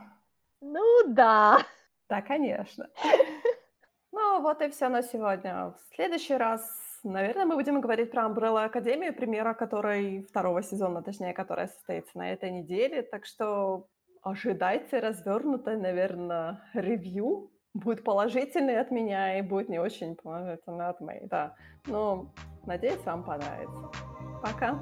Ну 0.61 1.02
да. 1.07 1.59
Да, 2.11 2.20
конечно. 2.23 2.89
Ну 4.12 4.43
вот 4.43 4.61
и 4.61 4.69
все 4.69 4.89
на 4.89 5.03
сегодня. 5.03 5.66
В 5.70 5.95
следующий 5.95 6.35
раз, 6.35 6.61
наверное, 7.05 7.45
мы 7.45 7.55
будем 7.55 7.81
говорить 7.81 8.11
про 8.11 8.24
Umbrella 8.24 8.65
Академию, 8.65 9.15
примера 9.15 9.55
которой 9.55 10.24
второго 10.24 10.62
сезона, 10.62 11.03
точнее, 11.03 11.32
которая 11.32 11.69
состоится 11.69 12.19
на 12.19 12.32
этой 12.32 12.51
неделе. 12.51 13.03
Так 13.03 13.24
что 13.24 13.87
ожидайте 14.23 14.99
развернутое, 14.99 15.78
наверное, 15.78 16.61
ревью. 16.74 17.53
Будет 17.73 18.03
положительный 18.03 18.81
от 18.81 18.91
меня 18.91 19.39
и 19.39 19.43
будет 19.43 19.69
не 19.69 19.78
очень 19.78 20.16
положительный 20.16 20.89
от 20.89 21.01
моей, 21.01 21.28
да. 21.28 21.55
Но 21.87 22.32
надеюсь, 22.66 23.05
вам 23.05 23.23
понравится. 23.23 23.91
Пока. 24.43 24.81